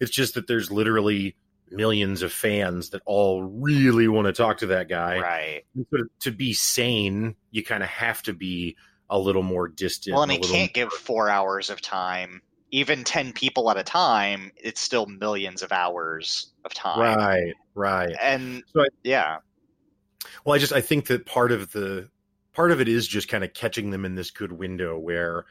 it's 0.00 0.10
just 0.10 0.34
that 0.34 0.46
there's 0.46 0.70
literally 0.70 1.36
millions 1.70 2.22
of 2.22 2.32
fans 2.32 2.90
that 2.90 3.02
all 3.06 3.42
really 3.42 4.06
want 4.08 4.26
to 4.26 4.32
talk 4.32 4.58
to 4.58 4.66
that 4.66 4.88
guy. 4.88 5.18
right 5.18 5.62
so 5.90 5.98
to, 6.20 6.30
be 6.30 6.52
sane, 6.52 7.34
you 7.50 7.64
kind 7.64 7.82
of 7.82 7.88
have 7.88 8.22
to 8.22 8.32
be 8.32 8.76
a 9.10 9.18
little 9.18 9.42
more 9.42 9.68
distant. 9.68 10.14
well 10.14 10.22
and 10.22 10.32
he 10.32 10.38
can't 10.38 10.72
give 10.72 10.92
four 10.92 11.28
hours 11.28 11.70
of 11.70 11.80
time 11.80 12.40
even 12.70 13.04
10 13.04 13.32
people 13.32 13.70
at 13.70 13.76
a 13.76 13.82
time 13.84 14.50
it's 14.56 14.80
still 14.80 15.06
millions 15.06 15.62
of 15.62 15.70
hours 15.72 16.52
of 16.64 16.74
time 16.74 16.98
Right, 17.00 17.54
right. 17.74 18.14
and 18.20 18.62
So 18.72 18.82
I- 18.82 18.88
yeah 19.02 19.36
Well, 20.44 20.54
I 20.54 20.58
just 20.58 20.72
I 20.72 20.80
think 20.80 21.06
that 21.08 21.26
part 21.26 21.52
of 21.52 21.72
the 21.72 22.08
part 22.52 22.70
of 22.70 22.80
it 22.80 22.88
is 22.88 23.06
just 23.06 23.28
kind 23.28 23.44
of 23.44 23.52
catching 23.52 23.90
them 23.90 24.04
in 24.04 24.14
this 24.14 24.30
good 24.30 24.52
window 24.52 24.98
where 24.98 25.44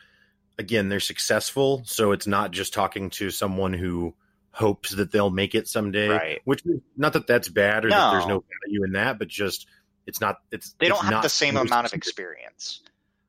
again 0.58 0.90
they're 0.90 1.00
successful, 1.00 1.84
so 1.86 2.12
it's 2.12 2.28
not 2.28 2.52
just 2.52 2.74
talking 2.74 3.10
to 3.12 3.30
someone 3.30 3.74
who 3.74 4.14
hopes 4.54 4.92
that 4.92 5.12
they'll 5.12 5.30
make 5.30 5.56
it 5.56 5.68
someday. 5.68 6.08
Right. 6.08 6.42
Which 6.46 6.64
not 6.96 7.14
that 7.14 7.28
that's 7.28 7.50
bad 7.50 7.86
or 7.86 7.90
that 7.90 8.12
there's 8.12 8.28
No. 8.28 8.36
no 8.36 8.44
value 8.66 8.86
in 8.86 8.94
that, 8.94 9.20
but 9.20 9.28
just 9.28 9.68
it's 10.06 10.22
not 10.22 10.38
it's 10.52 10.76
they 10.80 10.88
don't 10.88 11.02
have 11.02 11.12
not 11.12 11.24
the 11.24 11.30
same 11.30 11.58
amount 11.58 11.88
of 11.88 11.94
experience 11.94 12.82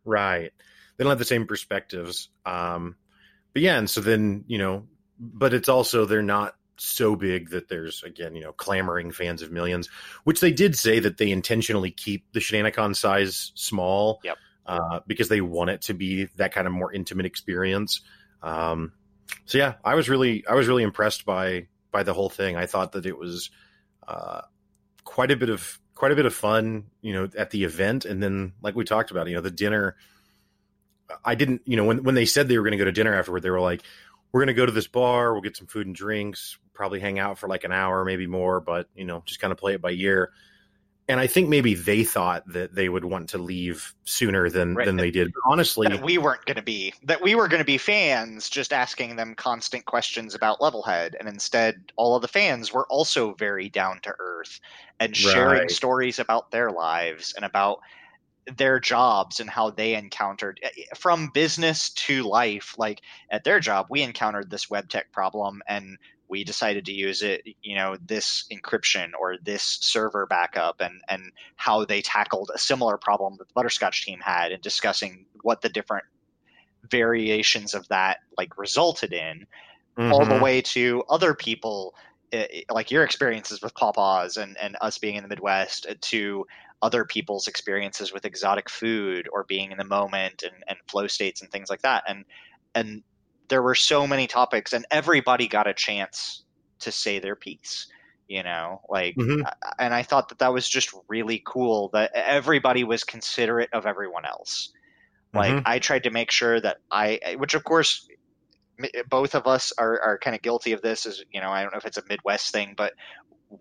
Right. 0.05 0.53
They 0.97 1.05
don't 1.05 1.11
have 1.11 1.18
the 1.18 1.25
same 1.25 1.47
perspectives. 1.47 2.29
Um, 2.45 2.97
but 3.53 3.62
yeah, 3.62 3.79
and 3.79 3.89
so 3.89 4.01
then, 4.01 4.45
you 4.47 4.59
know, 4.59 4.87
but 5.18 5.55
it's 5.55 5.68
also, 5.68 6.05
they're 6.05 6.22
not 6.22 6.55
so 6.77 7.16
big 7.16 7.51
that 7.51 7.68
there's, 7.68 8.03
again, 8.03 8.35
you 8.35 8.43
know, 8.43 8.53
clamoring 8.53 9.12
fans 9.12 9.43
of 9.43 9.51
millions, 9.51 9.89
which 10.25 10.41
they 10.41 10.53
did 10.53 10.77
say 10.77 11.01
that 11.01 11.16
they 11.16 11.31
intentionally 11.31 11.91
keep 11.91 12.27
the 12.33 12.41
Shenanigans 12.41 12.99
size 12.99 13.53
small. 13.55 14.20
Yep. 14.25 14.39
Uh, 14.66 15.01
because 15.07 15.29
they 15.29 15.43
want 15.43 15.68
it 15.68 15.83
to 15.83 15.93
be 15.93 16.25
that 16.37 16.53
kind 16.53 16.66
of 16.66 16.72
more 16.72 16.91
intimate 16.91 17.27
experience. 17.27 18.01
Um, 18.43 18.93
so 19.47 19.59
yeah, 19.59 19.75
I 19.85 19.95
was 19.95 20.09
really, 20.09 20.45
I 20.47 20.55
was 20.55 20.68
really 20.68 20.83
impressed 20.83 21.25
by, 21.25 21.68
by 21.91 22.03
the 22.03 22.14
whole 22.14 22.31
thing. 22.31 22.57
I 22.57 22.66
thought 22.66 22.93
that 22.93 23.07
it 23.07 23.18
was, 23.18 23.51
uh, 24.07 24.43
quite 25.05 25.31
a 25.31 25.37
bit 25.37 25.51
of 25.51 25.81
quite 25.95 26.12
a 26.12 26.16
bit 26.16 26.27
of 26.27 26.35
fun, 26.35 26.85
you 27.03 27.12
know, 27.12 27.29
at 27.37 27.51
the 27.51 27.64
event, 27.64 28.05
and 28.05 28.22
then 28.22 28.53
like 28.62 28.75
we 28.75 28.85
talked 28.85 29.11
about, 29.11 29.29
you 29.29 29.35
know, 29.35 29.41
the 29.41 29.51
dinner. 29.51 29.97
I 31.25 31.35
didn't, 31.35 31.62
you 31.66 31.77
know, 31.77 31.85
when 31.85 32.03
when 32.03 32.14
they 32.14 32.25
said 32.25 32.49
they 32.49 32.59
were 32.59 32.64
going 32.64 32.72
to 32.72 32.79
go 32.79 32.85
to 32.85 32.93
dinner 32.93 33.14
afterward, 33.14 33.43
they 33.43 33.51
were 33.51 33.61
like, 33.61 33.83
"We're 34.33 34.41
going 34.41 34.49
to 34.49 34.55
go 34.55 34.66
to 34.66 34.72
this 34.72 34.89
bar. 34.89 35.33
We'll 35.33 35.43
get 35.43 35.57
some 35.57 35.66
food 35.66 35.87
and 35.87 35.95
drinks. 35.95 36.59
Probably 36.72 36.99
hang 36.99 37.18
out 37.18 37.39
for 37.39 37.49
like 37.49 37.64
an 37.64 37.72
hour, 37.72 38.05
maybe 38.05 38.27
more, 38.27 38.61
but 38.61 38.89
you 38.95 39.05
know, 39.05 39.22
just 39.27 39.41
kind 39.41 39.53
of 39.53 39.59
play 39.59 39.75
it 39.75 39.83
by 39.83 39.93
ear." 39.93 40.33
And 41.09 41.21
I 41.21 41.27
think 41.27 41.49
maybe 41.49 41.75
they 41.75 42.05
thought 42.05 42.43
that 42.49 42.75
they 42.75 42.89
would 42.89 43.05
want 43.05 43.29
to 43.31 43.39
leave 43.39 43.95
sooner 44.05 44.49
than 44.51 44.75
Right. 44.77 44.87
than 44.87 44.97
they 44.97 45.11
did. 45.11 45.33
But 45.33 45.53
honestly, 45.53 45.87
that 45.89 46.03
we 46.03 46.19
weren't 46.19 46.45
going 46.47 46.57
to 46.57 46.63
be 46.63 46.95
that 47.03 47.23
we 47.23 47.35
were 47.35 47.49
going 47.49 47.61
to 47.61 47.65
be 47.65 47.79
fans 47.79 48.49
just 48.49 48.73
asking 48.73 49.17
them 49.17 49.35
constant 49.35 49.85
questions 49.85 50.35
about 50.35 50.61
levelhead 50.61 51.15
and 51.19 51.29
instead 51.29 51.93
all 51.97 52.17
of 52.17 52.23
the 52.23 52.29
fans 52.29 52.73
were 52.73 52.87
also 52.89 53.35
very 53.35 53.69
down 53.69 54.01
to 54.03 54.15
earth 54.19 54.61
and 55.01 55.17
sharing 55.17 55.61
Right. 55.63 55.71
stories 55.71 56.19
about 56.19 56.51
their 56.51 56.71
lives 56.71 57.33
and 57.37 57.45
about 57.45 57.79
their 58.57 58.79
jobs 58.81 59.41
and 59.41 59.51
how 59.51 59.71
they 59.71 59.95
encountered 59.95 60.61
eh, 60.63 60.71
from 60.97 61.31
business 61.35 61.91
to 61.95 62.23
life 62.25 62.75
like 62.79 63.01
at 63.31 63.45
their 63.45 63.61
job 63.61 63.87
we 63.91 64.03
encountered 64.03 64.51
this 64.51 64.71
web 64.71 64.89
tech 64.89 65.11
problem 65.13 65.63
and 65.69 65.99
we 66.29 66.45
decided 66.45 66.85
to 66.87 66.93
use 66.93 67.22
it 67.22 67.43
you 67.62 67.75
know 67.75 67.97
this 68.01 68.45
encryption 68.53 69.11
or 69.18 69.37
this 69.43 69.79
server 69.81 70.27
backup 70.27 70.81
and 70.81 71.01
and 71.09 71.33
how 71.57 71.85
they 71.85 72.03
tackled 72.03 72.51
a 72.55 72.59
similar 72.59 72.99
problem 72.99 73.37
that 73.39 73.49
the 73.49 73.55
butterscotch 73.55 74.05
team 74.05 74.20
had 74.20 74.53
and 74.53 74.62
discussing 74.62 75.27
what 75.43 75.61
the 75.61 75.68
different 75.68 76.05
variations 76.91 77.75
of 77.75 77.89
that 77.89 78.18
like 78.37 78.57
resulted 78.59 79.12
in 79.12 79.47
all 80.09 80.27
the 80.27 80.37
Mhm. 80.37 80.39
way 80.39 80.61
to 80.62 81.03
other 81.09 81.35
people 81.35 81.95
eh, 82.33 82.47
eh, 82.53 82.62
like 82.70 82.91
your 82.91 83.05
experiences 83.05 83.62
with 83.62 83.75
pawpaws 83.75 84.37
and 84.37 84.57
and 84.59 84.77
us 84.81 84.99
being 84.99 85.16
in 85.16 85.22
the 85.22 85.29
midwest 85.29 85.87
eh, 85.89 85.95
to 86.03 86.47
other 86.83 87.05
people's 87.05 87.49
experiences 87.49 88.12
with 88.12 88.25
exotic 88.27 88.68
food 88.70 89.29
or 89.33 89.45
being 89.45 89.72
in 89.72 89.79
the 89.79 89.85
moment 89.85 90.43
and, 90.43 90.64
and 90.68 90.79
flow 90.89 91.07
states 91.07 91.43
and 91.43 91.51
things 91.51 91.70
like 91.70 91.83
that 91.83 92.05
and 92.09 92.25
and 92.75 93.03
there 93.49 93.62
were 93.62 93.74
so 93.74 94.07
many 94.07 94.26
topics 94.26 94.72
and 94.72 94.86
everybody 94.90 95.49
got 95.49 95.66
a 95.66 95.74
chance 95.74 96.45
to 96.80 96.90
say 96.92 97.18
their 97.18 97.36
piece 97.36 97.86
you 98.28 98.42
know 98.42 98.80
like 98.88 99.16
Mhm. 99.18 99.45
and 99.78 99.95
i 99.95 100.03
thought 100.03 100.28
that 100.28 100.38
that 100.38 100.53
was 100.53 100.68
just 100.68 100.95
really 101.09 101.42
cool 101.47 101.90
that 101.92 102.11
everybody 102.14 102.84
was 102.84 103.05
considerate 103.05 103.70
of 103.72 103.86
everyone 103.86 104.24
else 104.24 104.72
like 105.34 105.55
Mhm. 105.55 105.62
i 105.66 105.78
tried 105.78 106.05
to 106.05 106.11
make 106.11 106.30
sure 106.30 106.61
that 106.61 106.78
i 106.90 107.36
which 107.38 107.55
of 107.55 107.64
course 107.64 108.07
both 109.09 109.34
of 109.34 109.47
us 109.47 109.72
are, 109.78 110.01
are 110.01 110.18
kind 110.18 110.34
of 110.34 110.42
guilty 110.42 110.72
of 110.72 110.82
this 110.82 111.07
is 111.07 111.24
you 111.32 111.40
know 111.40 111.51
i 111.51 111.62
don't 111.62 111.72
know 111.72 111.78
if 111.78 111.86
it's 111.86 111.99
a 111.99 112.03
midwest 112.09 112.53
thing 112.53 112.74
but 112.76 112.92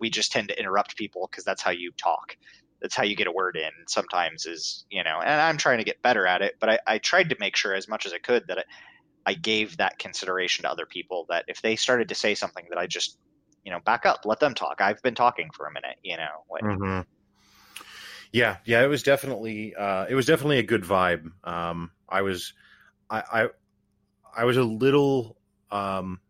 we 0.00 0.10
just 0.10 0.32
tend 0.32 0.48
to 0.48 0.58
interrupt 0.58 0.96
people 0.96 1.28
because 1.30 1.44
that's 1.44 1.62
how 1.62 1.70
you 1.70 1.92
talk 1.96 2.36
that's 2.82 2.96
how 2.96 3.04
you 3.04 3.14
get 3.16 3.26
a 3.26 3.32
word 3.32 3.56
in 3.56 3.70
sometimes 3.86 4.46
is 4.46 4.86
you 4.90 5.04
know 5.04 5.20
and 5.20 5.40
i'm 5.40 5.56
trying 5.56 5.78
to 5.78 5.84
get 5.84 6.02
better 6.02 6.26
at 6.26 6.42
it 6.42 6.54
but 6.60 6.68
i, 6.70 6.78
I 6.86 6.98
tried 6.98 7.30
to 7.30 7.36
make 7.38 7.56
sure 7.56 7.74
as 7.74 7.88
much 7.88 8.06
as 8.06 8.12
i 8.12 8.18
could 8.18 8.44
that 8.48 8.58
I, 8.58 8.64
I 9.26 9.34
gave 9.34 9.76
that 9.78 9.98
consideration 9.98 10.64
to 10.64 10.70
other 10.70 10.86
people 10.86 11.26
that 11.28 11.44
if 11.48 11.62
they 11.62 11.76
started 11.76 12.08
to 12.08 12.14
say 12.14 12.34
something 12.34 12.66
that 12.70 12.78
i 12.78 12.86
just 12.86 13.18
you 13.64 13.72
know 13.72 13.80
back 13.84 14.06
up 14.06 14.20
let 14.24 14.40
them 14.40 14.54
talk 14.54 14.80
i've 14.80 15.02
been 15.02 15.14
talking 15.14 15.50
for 15.54 15.66
a 15.66 15.72
minute 15.72 15.96
you 16.02 16.16
know 16.16 16.44
like, 16.50 16.62
hmm 16.62 17.00
Yeah, 18.32 18.56
yeah, 18.64 18.82
it 18.82 18.88
was 18.88 19.02
definitely 19.02 19.74
uh, 19.74 20.06
it 20.08 20.14
was 20.14 20.26
definitely 20.26 20.58
a 20.58 20.64
good 20.64 20.82
vibe. 20.82 21.30
Um, 21.44 21.92
I 22.08 22.22
was 22.22 22.52
I, 23.08 23.22
I 23.32 23.48
I 24.36 24.44
was 24.44 24.56
a 24.56 24.64
little 24.64 25.36
um, 25.70 26.20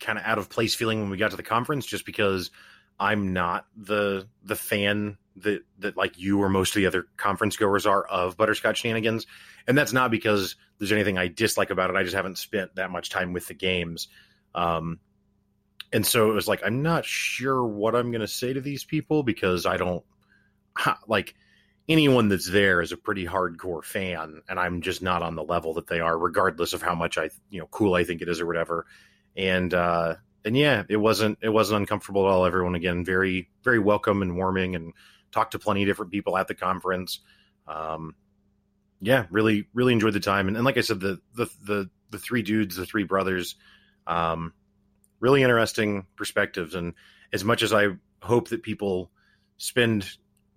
kind 0.00 0.18
of 0.18 0.24
out 0.24 0.38
of 0.38 0.50
place 0.50 0.74
feeling 0.74 1.00
when 1.00 1.08
we 1.10 1.16
got 1.16 1.30
to 1.30 1.36
the 1.36 1.42
conference, 1.42 1.86
just 1.86 2.04
because 2.04 2.50
I'm 3.00 3.32
not 3.32 3.66
the 3.76 4.28
the 4.44 4.56
fan 4.56 5.16
that 5.36 5.62
that 5.78 5.96
like 5.96 6.18
you 6.18 6.40
or 6.40 6.48
most 6.48 6.70
of 6.70 6.74
the 6.76 6.86
other 6.86 7.06
conference 7.16 7.56
goers 7.56 7.86
are 7.86 8.04
of 8.04 8.36
Butterscotch 8.36 8.78
Shenanigans, 8.78 9.26
and 9.66 9.76
that's 9.76 9.92
not 9.92 10.10
because 10.10 10.56
there's 10.78 10.92
anything 10.92 11.18
I 11.18 11.28
dislike 11.28 11.70
about 11.70 11.90
it. 11.90 11.96
I 11.96 12.02
just 12.02 12.14
haven't 12.14 12.38
spent 12.38 12.74
that 12.76 12.90
much 12.90 13.10
time 13.10 13.32
with 13.32 13.46
the 13.48 13.54
games. 13.54 14.08
Um, 14.54 15.00
and 15.92 16.06
so 16.06 16.30
it 16.30 16.34
was 16.34 16.48
like 16.48 16.62
I'm 16.64 16.82
not 16.82 17.04
sure 17.04 17.64
what 17.64 17.94
I'm 17.94 18.10
going 18.10 18.20
to 18.20 18.28
say 18.28 18.52
to 18.52 18.60
these 18.60 18.84
people 18.84 19.22
because 19.22 19.66
I 19.66 19.76
don't 19.76 20.04
like 21.06 21.34
anyone 21.88 22.28
that's 22.28 22.50
there 22.50 22.80
is 22.80 22.92
a 22.92 22.96
pretty 22.96 23.26
hardcore 23.26 23.84
fan, 23.84 24.42
and 24.48 24.58
I'm 24.58 24.80
just 24.80 25.02
not 25.02 25.22
on 25.22 25.34
the 25.34 25.44
level 25.44 25.74
that 25.74 25.86
they 25.86 26.00
are, 26.00 26.16
regardless 26.16 26.72
of 26.72 26.82
how 26.82 26.94
much 26.94 27.18
I 27.18 27.30
you 27.50 27.60
know 27.60 27.66
cool 27.66 27.94
I 27.94 28.04
think 28.04 28.22
it 28.22 28.28
is 28.28 28.40
or 28.40 28.46
whatever. 28.46 28.86
And 29.36 29.72
uh, 29.72 30.16
and 30.44 30.56
yeah, 30.56 30.84
it 30.88 30.96
wasn't 30.96 31.38
it 31.42 31.50
wasn't 31.50 31.80
uncomfortable 31.80 32.26
at 32.26 32.32
all. 32.32 32.46
Everyone 32.46 32.74
again 32.74 33.04
very 33.04 33.50
very 33.62 33.78
welcome 33.78 34.22
and 34.22 34.36
warming, 34.36 34.74
and 34.74 34.92
talked 35.32 35.52
to 35.52 35.58
plenty 35.58 35.82
of 35.82 35.88
different 35.88 36.12
people 36.12 36.36
at 36.36 36.48
the 36.48 36.54
conference. 36.54 37.20
Um, 37.66 38.14
yeah, 39.00 39.26
really 39.30 39.66
really 39.74 39.92
enjoyed 39.92 40.12
the 40.12 40.20
time, 40.20 40.48
and, 40.48 40.56
and 40.56 40.64
like 40.64 40.76
I 40.76 40.82
said, 40.82 41.00
the 41.00 41.20
the 41.34 41.46
the 41.64 41.90
the 42.10 42.18
three 42.18 42.42
dudes, 42.42 42.76
the 42.76 42.86
three 42.86 43.04
brothers. 43.04 43.56
Um, 44.06 44.52
really 45.22 45.42
interesting 45.42 46.06
perspectives. 46.16 46.74
And 46.74 46.94
as 47.32 47.44
much 47.44 47.62
as 47.62 47.72
I 47.72 47.88
hope 48.20 48.48
that 48.48 48.62
people 48.62 49.10
spend 49.56 50.06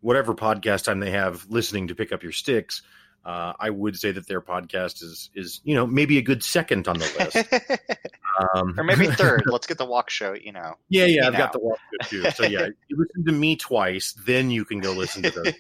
whatever 0.01 0.33
podcast 0.33 0.83
time 0.83 0.99
they 0.99 1.11
have 1.11 1.45
listening 1.49 1.87
to 1.87 1.95
pick 1.95 2.11
up 2.11 2.23
your 2.23 2.31
sticks, 2.31 2.81
uh, 3.25 3.53
I 3.59 3.69
would 3.71 3.97
say 3.97 4.11
that 4.11 4.27
their 4.27 4.41
podcast 4.41 5.01
is 5.01 5.29
is 5.33 5.61
you 5.63 5.73
know 5.75 5.87
maybe 5.87 6.17
a 6.17 6.21
good 6.21 6.43
second 6.43 6.87
on 6.87 6.97
the 6.99 7.11
list. 7.19 7.81
Um, 8.53 8.75
or 8.77 8.83
maybe 8.83 9.07
third 9.07 9.43
let's 9.47 9.65
get 9.65 9.77
the 9.77 9.85
walk 9.85 10.09
show 10.09 10.33
you 10.33 10.51
know 10.51 10.75
yeah, 10.89 11.05
yeah, 11.05 11.27
I've 11.27 11.31
know. 11.31 11.39
got 11.39 11.53
the 11.53 11.59
walk 11.59 11.79
show 12.03 12.09
too. 12.23 12.31
So 12.31 12.43
yeah, 12.43 12.67
you 12.89 12.97
listen 12.97 13.23
to 13.27 13.31
me 13.31 13.55
twice, 13.55 14.11
then 14.25 14.51
you 14.51 14.65
can 14.65 14.81
go 14.81 14.91
listen 14.91 15.23
to 15.23 15.31
those. 15.31 15.53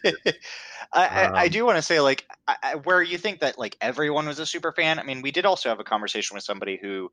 I, 0.91 1.05
I, 1.07 1.41
I 1.43 1.45
Um, 1.45 1.51
do 1.51 1.65
want 1.65 1.77
to 1.77 1.81
say 1.81 2.01
like 2.01 2.25
I, 2.49 2.55
I, 2.61 2.75
where 2.75 3.01
you 3.01 3.17
think 3.17 3.39
that 3.39 3.57
like 3.57 3.77
everyone 3.79 4.27
was 4.27 4.39
a 4.39 4.45
super 4.45 4.73
fan 4.73 4.99
i 4.99 5.03
mean 5.03 5.21
we 5.21 5.31
did 5.31 5.45
also 5.45 5.69
have 5.69 5.79
a 5.79 5.85
conversation 5.85 6.35
with 6.35 6.43
somebody 6.43 6.77
who 6.81 7.09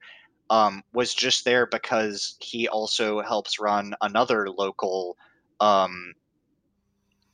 um, 0.50 0.82
was 0.92 1.14
just 1.14 1.44
there 1.44 1.66
because 1.66 2.36
he 2.40 2.66
also 2.66 3.22
helps 3.22 3.60
run 3.60 3.94
another 4.00 4.50
local 4.50 5.16
um, 5.60 6.14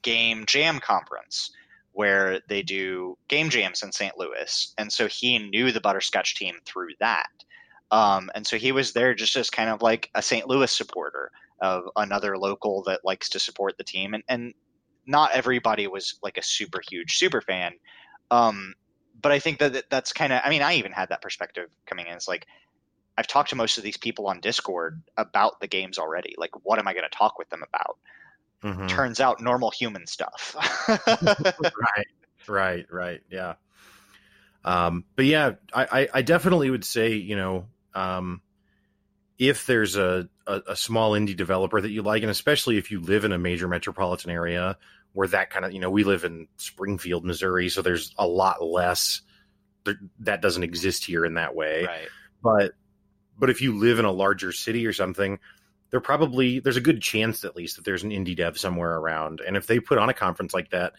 game 0.03 0.45
jam 0.47 0.81
conference 0.81 1.51
where 1.93 2.41
they 2.49 2.63
do 2.63 3.17
game 3.29 3.49
jams 3.51 3.83
in 3.83 3.93
st 3.93 4.17
louis. 4.19 4.75
And 4.79 4.93
so 4.93 5.07
he 5.09 5.39
knew 5.39 5.73
the 5.73 5.81
butterscotch 5.81 6.37
team 6.37 6.57
through 6.65 6.91
that. 7.01 7.29
Um, 7.91 8.31
and 8.35 8.47
so 8.47 8.57
he 8.57 8.73
was 8.73 8.93
there 8.93 9.15
just 9.15 9.37
as 9.37 9.51
kind 9.51 9.71
of 9.71 9.83
like 9.83 10.11
a 10.15 10.23
st 10.23 10.47
louis 10.49 10.71
supporter 10.71 11.31
of 11.61 11.85
another 11.97 12.39
local 12.39 12.83
that 12.85 13.05
likes 13.05 13.29
to 13.31 13.41
support 13.41 13.77
the 13.79 13.85
team. 13.85 14.15
And, 14.15 14.23
and 14.29 14.55
not 15.07 15.33
everybody 15.33 15.87
was 15.87 16.19
like 16.23 16.37
a 16.39 16.43
super 16.43 16.81
huge 16.89 17.17
super 17.17 17.41
fan. 17.41 17.73
Um, 18.31 18.75
but 19.21 19.33
i 19.33 19.39
think 19.39 19.59
that 19.59 19.73
that- 19.73 19.91
that's 19.91 20.13
kind 20.13 20.33
of 20.33 20.41
i 20.45 20.51
mean 20.51 20.63
i 20.63 20.75
even 20.75 20.93
had 20.93 21.09
that 21.09 21.23
perspective 21.23 21.71
coming 21.87 22.07
in. 22.07 22.13
It's 22.15 22.29
like 22.29 22.47
i've 23.17 23.27
talked 23.27 23.51
to 23.51 23.57
most 23.57 23.79
of 23.79 23.85
these 23.85 23.97
people 23.97 24.29
on 24.29 24.41
discord 24.41 25.03
about 25.17 25.61
the 25.61 25.67
games 25.67 25.99
already. 25.99 26.35
Like 26.39 26.51
what 26.65 26.79
am 26.79 26.87
i 26.87 26.93
going 26.93 27.09
to 27.11 27.17
talk 27.19 27.39
with 27.39 27.49
them 27.51 27.65
about 27.69 27.99
Mhm. 28.63 28.89
turns 28.89 29.21
out 29.21 29.41
normal 29.41 29.71
human 29.71 30.07
stuff. 30.07 30.57
Right. 31.19 32.07
Right. 32.47 32.87
Right. 32.91 33.21
Yeah. 33.31 33.55
Um 34.65 35.05
but 35.17 35.25
yeah 35.27 35.53
I, 35.73 35.85
I 36.03 36.09
i 36.15 36.23
definitely 36.23 36.71
would 36.71 36.85
say 36.85 37.15
you 37.15 37.37
know 37.37 37.67
um 37.95 38.43
if 39.39 39.67
there's 39.67 39.97
a, 39.97 40.29
a 40.47 40.63
a 40.69 40.77
small 40.77 41.13
indie 41.13 41.37
developer 41.37 41.81
that 41.81 41.91
you 41.91 42.03
like 42.03 42.23
and 42.23 42.31
especially 42.31 42.77
if 42.79 42.91
you 42.91 43.01
live 43.01 43.25
in 43.25 43.33
a 43.33 43.39
major 43.39 43.69
metropolitan 43.69 44.31
area 44.31 44.77
where 45.13 45.29
that 45.29 45.51
kind 45.51 45.65
of 45.65 45.73
you 45.73 45.79
know 45.79 45.91
we 45.91 46.03
live 46.05 46.25
in 46.25 46.49
springfield 46.57 47.25
missouri 47.25 47.69
so 47.69 47.83
there's 47.83 48.15
a 48.19 48.27
lot 48.27 48.63
less 48.63 49.23
that 50.21 50.41
doesn't 50.41 50.63
exist 50.63 51.05
here 51.05 51.25
in 51.25 51.35
that 51.35 51.55
way. 51.55 51.85
Right. 51.85 52.09
But 52.43 52.73
but 53.39 53.51
if 53.51 53.63
you 53.63 53.79
live 53.79 53.99
in 53.99 54.05
a 54.05 54.13
larger 54.13 54.53
city 54.53 54.87
or 54.87 54.93
something 54.93 55.39
there 55.91 56.01
probably 56.01 56.61
there's 56.61 56.77
a 56.77 56.83
good 56.83 57.01
chance 57.01 57.45
at 57.45 57.57
least 57.57 57.77
that 57.77 57.85
there's 57.85 58.03
an 58.03 58.11
indie 58.11 58.37
dev 58.37 58.59
somewhere 58.59 58.97
around. 58.97 59.41
And 59.47 59.57
if 59.57 59.67
they 59.67 59.81
put 59.81 59.99
on 59.99 60.09
a 60.09 60.15
conference 60.15 60.53
like 60.55 60.71
that 60.71 60.95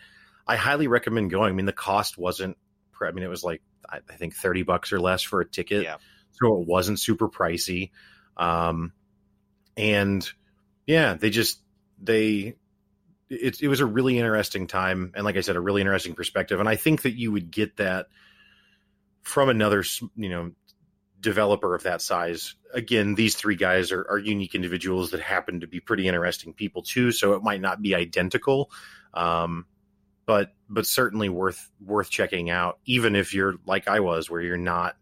i 0.48 0.56
highly 0.56 0.88
recommend 0.88 1.30
going. 1.30 1.50
I 1.50 1.56
mean 1.56 1.66
the 1.66 1.74
cost 1.74 2.18
wasn't 2.18 2.58
i 3.02 3.12
mean 3.12 3.24
it 3.24 3.30
was 3.30 3.44
like 3.44 3.62
i 3.90 4.00
think 4.18 4.36
30 4.36 4.64
bucks 4.64 4.92
or 4.92 5.00
less 5.00 5.22
for 5.22 5.42
a 5.42 5.46
ticket. 5.46 5.84
Yeah. 5.84 5.98
so 6.32 6.62
it 6.62 6.68
wasn't 6.68 7.00
super 7.00 7.30
pricey. 7.30 7.92
Um 8.38 8.94
and 9.78 10.30
yeah 10.86 11.14
they 11.14 11.30
just 11.30 11.62
they 12.02 12.56
it, 13.30 13.62
it 13.62 13.68
was 13.68 13.80
a 13.80 13.86
really 13.86 14.18
interesting 14.18 14.66
time 14.66 15.12
and 15.16 15.24
like 15.24 15.38
i 15.38 15.42
said 15.42 15.56
a 15.56 15.62
really 15.62 15.82
interesting 15.82 16.16
perspective. 16.16 16.60
And 16.60 16.68
i 16.68 16.76
think 16.76 17.04
that 17.04 17.18
you 17.18 17.32
would 17.32 17.52
get 17.52 17.78
that 17.78 18.08
from 19.22 19.50
another 19.50 19.84
you 20.16 20.30
know 20.30 20.52
developer 21.20 21.76
of 21.76 21.84
that 21.84 22.02
size. 22.02 22.56
Again 22.74 23.16
these 23.16 23.36
three 23.36 23.56
guys 23.56 23.92
are, 23.92 24.06
are 24.10 24.18
unique 24.18 24.56
individuals 24.56 25.12
that 25.12 25.22
happen 25.22 25.60
to 25.60 25.68
be 25.68 25.80
pretty 25.80 26.08
interesting 26.08 26.54
people 26.54 26.82
too 26.84 27.12
so 27.12 27.34
it 27.34 27.44
might 27.44 27.62
not 27.62 27.82
be 27.82 27.96
identical. 27.96 28.72
Um, 29.14 29.66
but 30.26 30.54
but 30.70 30.86
certainly 30.86 31.30
worth 31.30 31.72
worth 31.84 32.12
checking 32.12 32.52
out 32.52 32.78
even 32.86 33.16
if 33.16 33.34
you're 33.34 33.56
like 33.66 33.88
i 33.88 34.00
was 34.00 34.30
where 34.30 34.42
you're 34.42 34.58
not 34.58 34.96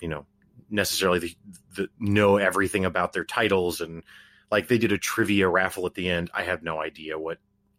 you 0.00 0.06
know 0.06 0.24
necessarily 0.70 1.18
the, 1.18 1.36
the 1.74 1.88
know 1.98 2.36
everything 2.36 2.84
about 2.84 3.12
their 3.12 3.24
titles 3.24 3.80
and 3.80 4.04
like 4.50 4.68
they 4.68 4.78
did 4.78 4.92
a 4.92 4.98
trivia 4.98 5.48
raffle 5.48 5.86
at 5.86 5.94
the 5.94 6.08
end. 6.08 6.30
I 6.34 6.42
have 6.42 6.62
no 6.62 6.80
idea 6.80 7.18
what 7.18 7.38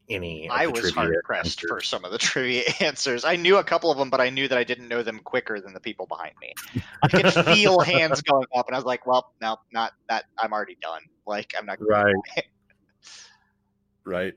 any 0.10 0.48
of 0.48 0.54
I 0.54 0.66
the 0.66 0.72
was 0.72 0.82
trivia 0.82 0.94
hard 0.96 1.16
pressed 1.24 1.62
for 1.62 1.82
some 1.82 2.04
of 2.06 2.12
the 2.12 2.18
trivia 2.20 2.64
answers. 2.80 3.26
I 3.26 3.36
knew 3.36 3.58
a 3.58 3.64
couple 3.64 3.92
of 3.92 3.98
them, 3.98 4.10
but 4.10 4.22
I 4.22 4.30
knew 4.30 4.48
that 4.48 4.58
I 4.58 4.64
didn't 4.64 4.88
know 4.88 5.04
them 5.04 5.20
quicker 5.20 5.60
than 5.60 5.74
the 5.74 5.80
people 5.80 6.06
behind 6.06 6.34
me. 6.42 6.54
I 7.02 7.08
could 7.08 7.32
feel 7.46 7.80
hands 7.80 8.22
going 8.22 8.48
up, 8.56 8.68
and 8.68 8.76
I 8.76 8.78
was 8.78 8.86
like, 8.86 9.06
"Well, 9.06 9.32
no, 9.42 9.58
not 9.72 9.94
that. 10.10 10.26
I'm 10.38 10.54
already 10.54 10.78
done. 10.82 11.02
Like, 11.26 11.54
I'm 11.58 11.66
not." 11.66 11.78
right 11.82 12.16
right 14.04 14.34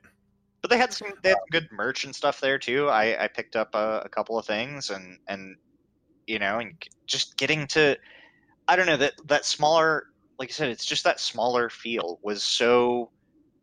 but 0.64 0.70
they 0.70 0.78
had 0.78 0.94
some 0.94 1.12
they 1.22 1.28
had 1.28 1.36
some 1.36 1.48
good 1.50 1.68
merch 1.72 2.04
and 2.04 2.16
stuff 2.16 2.40
there 2.40 2.58
too. 2.58 2.88
I, 2.88 3.24
I 3.24 3.28
picked 3.28 3.54
up 3.54 3.74
a, 3.74 4.00
a 4.06 4.08
couple 4.08 4.38
of 4.38 4.46
things 4.46 4.88
and 4.88 5.18
and 5.28 5.56
you 6.26 6.38
know 6.38 6.58
and 6.58 6.72
just 7.06 7.36
getting 7.36 7.66
to 7.66 7.98
I 8.66 8.74
don't 8.74 8.86
know 8.86 8.96
that 8.96 9.12
that 9.26 9.44
smaller 9.44 10.06
like 10.38 10.48
I 10.48 10.52
said 10.52 10.70
it's 10.70 10.86
just 10.86 11.04
that 11.04 11.20
smaller 11.20 11.68
feel 11.68 12.18
was 12.22 12.42
so 12.42 13.10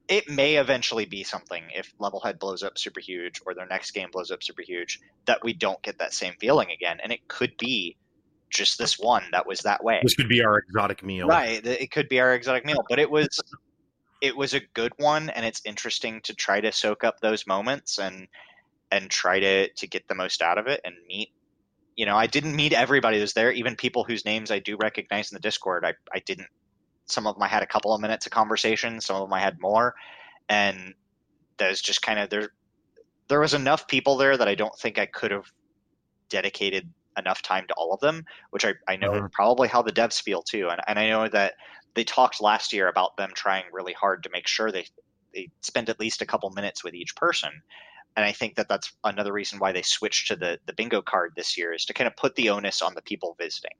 it 0.07 0.29
may 0.29 0.55
eventually 0.55 1.05
be 1.05 1.23
something 1.23 1.63
if 1.73 1.93
Levelhead 1.97 2.39
blows 2.39 2.63
up 2.63 2.77
super 2.77 2.99
huge 2.99 3.41
or 3.45 3.53
their 3.53 3.67
next 3.67 3.91
game 3.91 4.09
blows 4.11 4.31
up 4.31 4.43
super 4.43 4.61
huge 4.61 4.99
that 5.25 5.43
we 5.43 5.53
don't 5.53 5.81
get 5.81 5.99
that 5.99 6.13
same 6.13 6.33
feeling 6.39 6.69
again 6.71 6.99
and 7.01 7.11
it 7.11 7.27
could 7.27 7.55
be 7.57 7.95
just 8.49 8.77
this 8.77 8.99
one 8.99 9.23
that 9.31 9.47
was 9.47 9.61
that 9.61 9.83
way. 9.83 10.01
This 10.03 10.15
could 10.15 10.27
be 10.27 10.43
our 10.43 10.57
exotic 10.57 11.03
meal. 11.03 11.27
Right, 11.27 11.65
it 11.65 11.89
could 11.89 12.09
be 12.09 12.19
our 12.19 12.33
exotic 12.33 12.65
meal, 12.65 12.83
but 12.89 12.99
it 12.99 13.09
was 13.09 13.39
it 14.21 14.37
was 14.37 14.53
a 14.53 14.59
good 14.73 14.93
one 14.97 15.29
and 15.31 15.45
it's 15.45 15.61
interesting 15.65 16.21
to 16.21 16.35
try 16.35 16.61
to 16.61 16.71
soak 16.71 17.03
up 17.03 17.19
those 17.19 17.47
moments 17.47 17.97
and 17.97 18.27
and 18.91 19.09
try 19.09 19.39
to 19.39 19.69
to 19.73 19.87
get 19.87 20.07
the 20.07 20.15
most 20.15 20.41
out 20.41 20.57
of 20.57 20.67
it 20.67 20.79
and 20.85 20.95
meet 21.07 21.29
you 21.95 22.05
know 22.05 22.15
i 22.15 22.27
didn't 22.27 22.55
meet 22.55 22.71
everybody 22.71 23.17
that 23.17 23.23
was 23.23 23.33
there 23.33 23.51
even 23.51 23.75
people 23.75 24.03
whose 24.03 24.23
names 24.23 24.51
i 24.51 24.59
do 24.59 24.77
recognize 24.79 25.31
in 25.31 25.35
the 25.35 25.41
discord 25.41 25.83
i, 25.83 25.93
I 26.13 26.19
didn't 26.19 26.47
some 27.11 27.27
of 27.27 27.35
them 27.35 27.43
i 27.43 27.47
had 27.47 27.63
a 27.63 27.67
couple 27.67 27.93
of 27.93 28.01
minutes 28.01 28.25
of 28.25 28.31
conversation 28.31 29.01
some 29.01 29.15
of 29.17 29.23
them 29.23 29.33
i 29.33 29.39
had 29.39 29.59
more. 29.59 29.95
And 30.49 30.95
there's 31.57 31.81
just 31.81 32.01
kind 32.01 32.19
of 32.19 32.29
there 32.29 32.49
there 33.29 33.39
was 33.39 33.53
enough 33.53 33.87
people 33.87 34.17
there 34.17 34.37
that 34.37 34.47
i 34.47 34.55
don't 34.55 34.77
think 34.79 34.97
i 34.99 35.05
could 35.05 35.31
have 35.31 35.45
dedicated 36.29 36.91
enough 37.17 37.41
time 37.41 37.65
to 37.67 37.73
all 37.75 37.93
of 37.93 37.99
them 37.99 38.23
which 38.51 38.65
i, 38.65 38.73
I 38.87 38.95
know 38.95 39.09
Mhm. 39.11 39.31
probably 39.33 39.67
how 39.67 39.81
the 39.81 39.91
devs 39.91 40.21
feel 40.21 40.41
too. 40.43 40.69
And, 40.69 40.81
and 40.87 40.99
i 40.99 41.09
know 41.09 41.27
that 41.27 41.53
they 41.95 42.03
talked 42.03 42.41
last 42.41 42.73
year 42.73 42.87
about 42.87 43.17
them 43.17 43.31
trying 43.35 43.65
really 43.71 43.93
hard 43.93 44.23
to 44.23 44.29
make 44.31 44.47
sure 44.47 44.71
they 44.71 44.85
they 45.33 45.49
spend 45.61 45.89
at 45.89 45.99
least 45.99 46.21
a 46.21 46.25
couple 46.25 46.49
minutes 46.51 46.83
with 46.83 46.93
each 46.93 47.15
person. 47.15 47.51
And 48.15 48.25
i 48.25 48.31
think 48.31 48.55
that 48.55 48.67
that's 48.69 48.93
another 49.03 49.33
reason 49.33 49.59
why 49.59 49.71
they 49.71 49.81
switched 49.83 50.27
to 50.29 50.35
the 50.35 50.59
the 50.65 50.73
bingo 50.73 51.01
card 51.01 51.33
this 51.35 51.57
year 51.57 51.73
is 51.73 51.85
to 51.85 51.93
kind 51.93 52.07
of 52.07 52.15
put 52.17 52.35
the 52.35 52.49
onus 52.49 52.81
on 52.81 52.93
the 52.95 53.01
people 53.01 53.35
visiting 53.39 53.71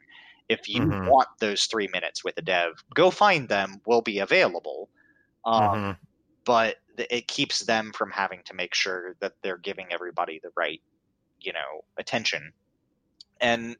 if 0.51 0.67
you 0.67 0.83
Mhm. 0.83 1.07
want 1.09 1.27
those 1.39 1.63
three 1.65 1.87
minutes 1.93 2.23
with 2.23 2.37
a 2.37 2.41
dev 2.41 2.73
go 2.93 3.09
find 3.09 3.47
them 3.47 3.81
will 3.85 4.01
be 4.01 4.19
available 4.19 4.89
um, 5.45 5.71
Mhm. 5.71 5.97
but 6.45 6.77
th- 6.97 7.07
it 7.09 7.27
keeps 7.27 7.59
them 7.59 7.91
from 7.93 8.11
having 8.11 8.41
to 8.43 8.53
make 8.53 8.75
sure 8.75 9.15
that 9.21 9.33
they're 9.41 9.57
giving 9.57 9.87
everybody 9.91 10.39
the 10.43 10.51
right 10.55 10.81
you 11.39 11.53
know 11.53 11.83
attention 11.97 12.51
and 13.39 13.77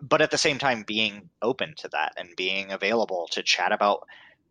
but 0.00 0.22
at 0.22 0.30
the 0.30 0.38
same 0.38 0.58
time 0.58 0.82
being 0.82 1.28
open 1.42 1.74
to 1.76 1.88
that 1.88 2.12
and 2.16 2.34
being 2.36 2.72
available 2.72 3.28
to 3.30 3.42
chat 3.42 3.72
about 3.72 4.06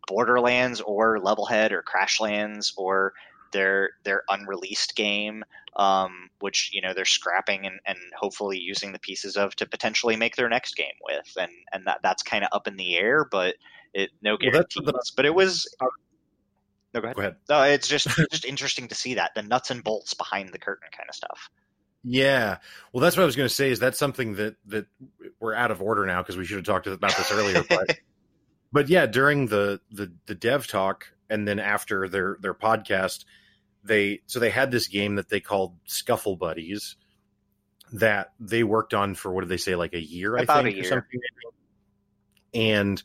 borderlands 0.06 0.80
or 0.80 1.18
levelhead 1.18 1.72
or 1.72 1.82
crashlands 1.82 2.72
or 2.76 3.12
their 3.52 3.90
their 4.04 4.22
unreleased 4.28 4.96
game 4.96 5.44
um, 5.76 6.30
which 6.40 6.70
you 6.72 6.80
know 6.80 6.92
they're 6.92 7.04
scrapping 7.04 7.66
and, 7.66 7.78
and 7.86 7.98
hopefully 8.16 8.58
using 8.58 8.92
the 8.92 8.98
pieces 8.98 9.36
of 9.36 9.54
to 9.56 9.66
potentially 9.66 10.16
make 10.16 10.36
their 10.36 10.48
next 10.48 10.74
game 10.76 10.94
with 11.02 11.32
and 11.38 11.52
and 11.72 11.86
that 11.86 12.00
that's 12.02 12.22
kind 12.22 12.44
of 12.44 12.50
up 12.52 12.66
in 12.66 12.76
the 12.76 12.96
air 12.96 13.26
but 13.30 13.54
it 13.94 14.10
no 14.22 14.36
guarantees 14.36 14.60
that's 14.62 14.74
something 14.74 14.94
but 15.16 15.26
it 15.26 15.34
was 15.34 15.68
no 16.94 17.00
go 17.00 17.06
ahead 17.06 17.16
Go 17.16 17.22
ahead. 17.22 17.36
no, 17.48 17.62
it's 17.62 17.88
just 17.88 18.08
just 18.30 18.44
interesting 18.44 18.88
to 18.88 18.94
see 18.94 19.14
that 19.14 19.32
the 19.34 19.42
nuts 19.42 19.70
and 19.70 19.82
bolts 19.84 20.14
behind 20.14 20.50
the 20.50 20.58
curtain 20.58 20.88
kind 20.96 21.08
of 21.08 21.14
stuff. 21.14 21.48
Yeah. 22.02 22.58
Well, 22.92 23.02
that's 23.02 23.16
what 23.16 23.22
I 23.22 23.26
was 23.26 23.36
going 23.36 23.48
to 23.48 23.54
say. 23.54 23.70
Is 23.70 23.80
that 23.80 23.94
something 23.96 24.34
that 24.36 24.56
that 24.66 24.86
we're 25.38 25.54
out 25.54 25.70
of 25.70 25.82
order 25.82 26.06
now 26.06 26.22
because 26.22 26.36
we 26.36 26.44
should 26.44 26.56
have 26.56 26.64
talked 26.64 26.86
about 26.86 27.16
this 27.16 27.30
earlier. 27.30 27.62
But 27.68 27.98
but 28.72 28.88
yeah, 28.88 29.06
during 29.06 29.46
the 29.46 29.80
the 29.90 30.12
the 30.26 30.34
dev 30.34 30.66
talk 30.66 31.12
and 31.30 31.46
then 31.48 31.58
after 31.58 32.08
their 32.08 32.36
their 32.40 32.54
podcast, 32.54 33.24
they 33.84 34.20
so 34.26 34.40
they 34.40 34.50
had 34.50 34.70
this 34.70 34.88
game 34.88 35.14
that 35.14 35.28
they 35.28 35.40
called 35.40 35.76
Scuffle 35.86 36.36
Buddies 36.36 36.96
that 37.92 38.32
they 38.38 38.62
worked 38.62 38.94
on 38.94 39.14
for 39.14 39.32
what 39.32 39.40
did 39.40 39.48
they 39.48 39.56
say 39.56 39.74
like 39.74 39.94
a 39.94 40.00
year? 40.00 40.36
About 40.36 40.58
I 40.58 40.60
a 40.60 40.62
think 40.64 40.74
or 40.74 40.80
year. 40.80 40.88
something. 40.88 41.20
And 42.52 43.02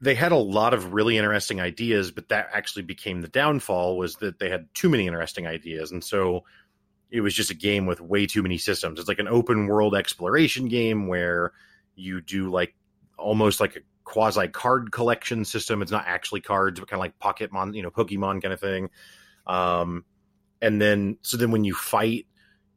they 0.00 0.14
had 0.14 0.32
a 0.32 0.36
lot 0.36 0.74
of 0.74 0.92
really 0.92 1.18
interesting 1.18 1.60
ideas, 1.60 2.10
but 2.10 2.28
that 2.28 2.50
actually 2.52 2.82
became 2.82 3.20
the 3.20 3.28
downfall 3.28 3.96
was 3.96 4.16
that 4.16 4.38
they 4.38 4.48
had 4.48 4.72
too 4.74 4.88
many 4.88 5.06
interesting 5.06 5.46
ideas, 5.46 5.90
and 5.90 6.02
so 6.02 6.44
it 7.10 7.20
was 7.20 7.34
just 7.34 7.50
a 7.50 7.54
game 7.54 7.86
with 7.86 8.00
way 8.00 8.26
too 8.26 8.42
many 8.42 8.58
systems. 8.58 9.00
It's 9.00 9.08
like 9.08 9.18
an 9.18 9.28
open 9.28 9.66
world 9.66 9.94
exploration 9.94 10.68
game 10.68 11.08
where 11.08 11.52
you 11.96 12.20
do 12.20 12.50
like 12.50 12.74
almost 13.16 13.60
like 13.60 13.76
a 13.76 13.80
quasi 14.08 14.48
card 14.48 14.90
collection 14.90 15.44
system. 15.44 15.82
It's 15.82 15.92
not 15.92 16.04
actually 16.06 16.40
cards, 16.40 16.80
but 16.80 16.88
kind 16.88 16.98
of 16.98 17.00
like 17.00 17.18
Pokemon, 17.18 17.74
you 17.74 17.82
know, 17.82 17.90
Pokemon 17.90 18.42
kind 18.42 18.54
of 18.54 18.60
thing. 18.60 18.88
Um, 19.46 20.04
and 20.62 20.80
then 20.80 21.18
so 21.20 21.36
then 21.36 21.50
when 21.50 21.64
you 21.64 21.74
fight, 21.74 22.26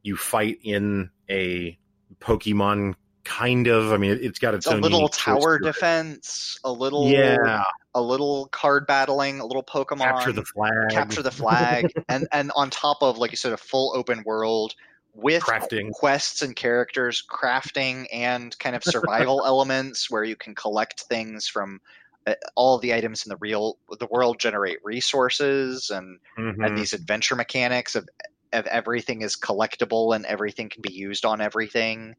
you 0.03 0.17
fight 0.17 0.59
in 0.61 1.09
a 1.29 1.79
Pokemon 2.19 2.95
kind 3.23 3.67
of. 3.67 3.93
I 3.93 3.97
mean, 3.97 4.11
it, 4.11 4.21
it's 4.21 4.39
got 4.39 4.53
its, 4.53 4.65
It's 4.65 4.73
a 4.73 4.75
own 4.75 4.81
little 4.81 5.07
tower 5.07 5.57
to 5.57 5.63
defense, 5.63 6.59
a 6.65 6.71
little 6.71 7.07
Yeah, 7.07 7.63
a 7.95 8.01
little 8.01 8.47
card 8.51 8.85
battling, 8.85 9.39
a 9.39 9.45
little 9.45 9.63
Pokemon 9.63 9.99
capture 9.99 10.33
the 10.33 10.43
flag, 10.43 10.89
capture 10.89 11.23
the 11.23 11.31
flag, 11.31 11.93
and 12.09 12.27
and 12.33 12.51
on 12.57 12.69
top 12.69 12.97
of 13.01 13.17
like 13.17 13.31
you 13.31 13.37
said, 13.37 13.53
a 13.53 13.57
full 13.57 13.93
open 13.95 14.23
world 14.25 14.75
with 15.13 15.47
crafting. 15.47 15.91
quests 15.91 16.41
and 16.41 16.55
characters, 16.55 17.23
crafting, 17.29 18.07
and 18.11 18.57
kind 18.59 18.75
of 18.75 18.83
survival 18.83 19.45
elements 19.45 20.09
where 20.09 20.23
you 20.23 20.35
can 20.35 20.55
collect 20.55 21.01
things 21.01 21.47
from. 21.47 21.79
uh, 22.27 22.35
All 22.55 22.77
the 22.79 22.93
items 22.93 23.25
in 23.25 23.29
the 23.29 23.37
real 23.37 23.77
the 23.99 24.07
world 24.07 24.39
generate 24.39 24.79
resources 24.83 25.89
and 25.89 26.19
Mhm. 26.37 26.63
and 26.63 26.75
these 26.77 26.93
adventure 26.93 27.35
mechanics 27.35 27.95
of 27.95 28.07
of 28.53 28.65
everything 28.67 29.21
is 29.21 29.37
collectible 29.37 30.15
and 30.15 30.25
everything 30.25 30.69
can 30.69 30.81
be 30.81 30.93
used 30.93 31.25
on 31.25 31.41
everything 31.41 32.15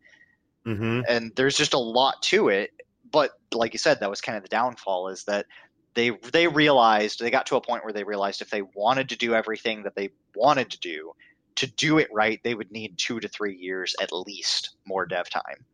Mhm. 0.64 1.07
and 1.09 1.32
there's 1.36 1.57
just 1.57 1.74
a 1.74 1.78
lot 1.78 2.20
to 2.22 2.49
it 2.49 2.70
but 3.11 3.32
like 3.53 3.72
you 3.72 3.78
said 3.78 4.01
that 4.01 4.11
was 4.11 4.20
kind 4.20 4.36
of 4.36 4.43
the 4.43 4.49
downfall 4.49 5.09
is 5.09 5.24
that 5.24 5.47
they 5.95 6.11
they 6.32 6.49
realized 6.49 7.20
they 7.20 7.30
got 7.30 7.47
to 7.47 7.57
a 7.57 7.61
point 7.61 7.84
where 7.84 7.93
they 7.93 8.05
realized 8.05 8.40
if 8.40 8.51
they 8.51 8.62
wanted 8.62 9.09
to 9.09 9.16
do 9.16 9.34
everything 9.34 9.82
that 9.82 9.95
they 9.95 10.11
wanted 10.34 10.70
to 10.70 10.78
do 10.80 11.12
to 11.57 11.66
do 11.66 11.98
it 11.98 12.09
right 12.12 12.40
they 12.44 12.55
would 12.55 12.70
need 12.70 12.96
2 12.98 13.20
to 13.20 13.28
3 13.28 13.55
years 13.57 13.94
at 14.00 14.12
least 14.12 14.76
more 14.86 15.07
dev 15.07 15.28
time 15.30 15.64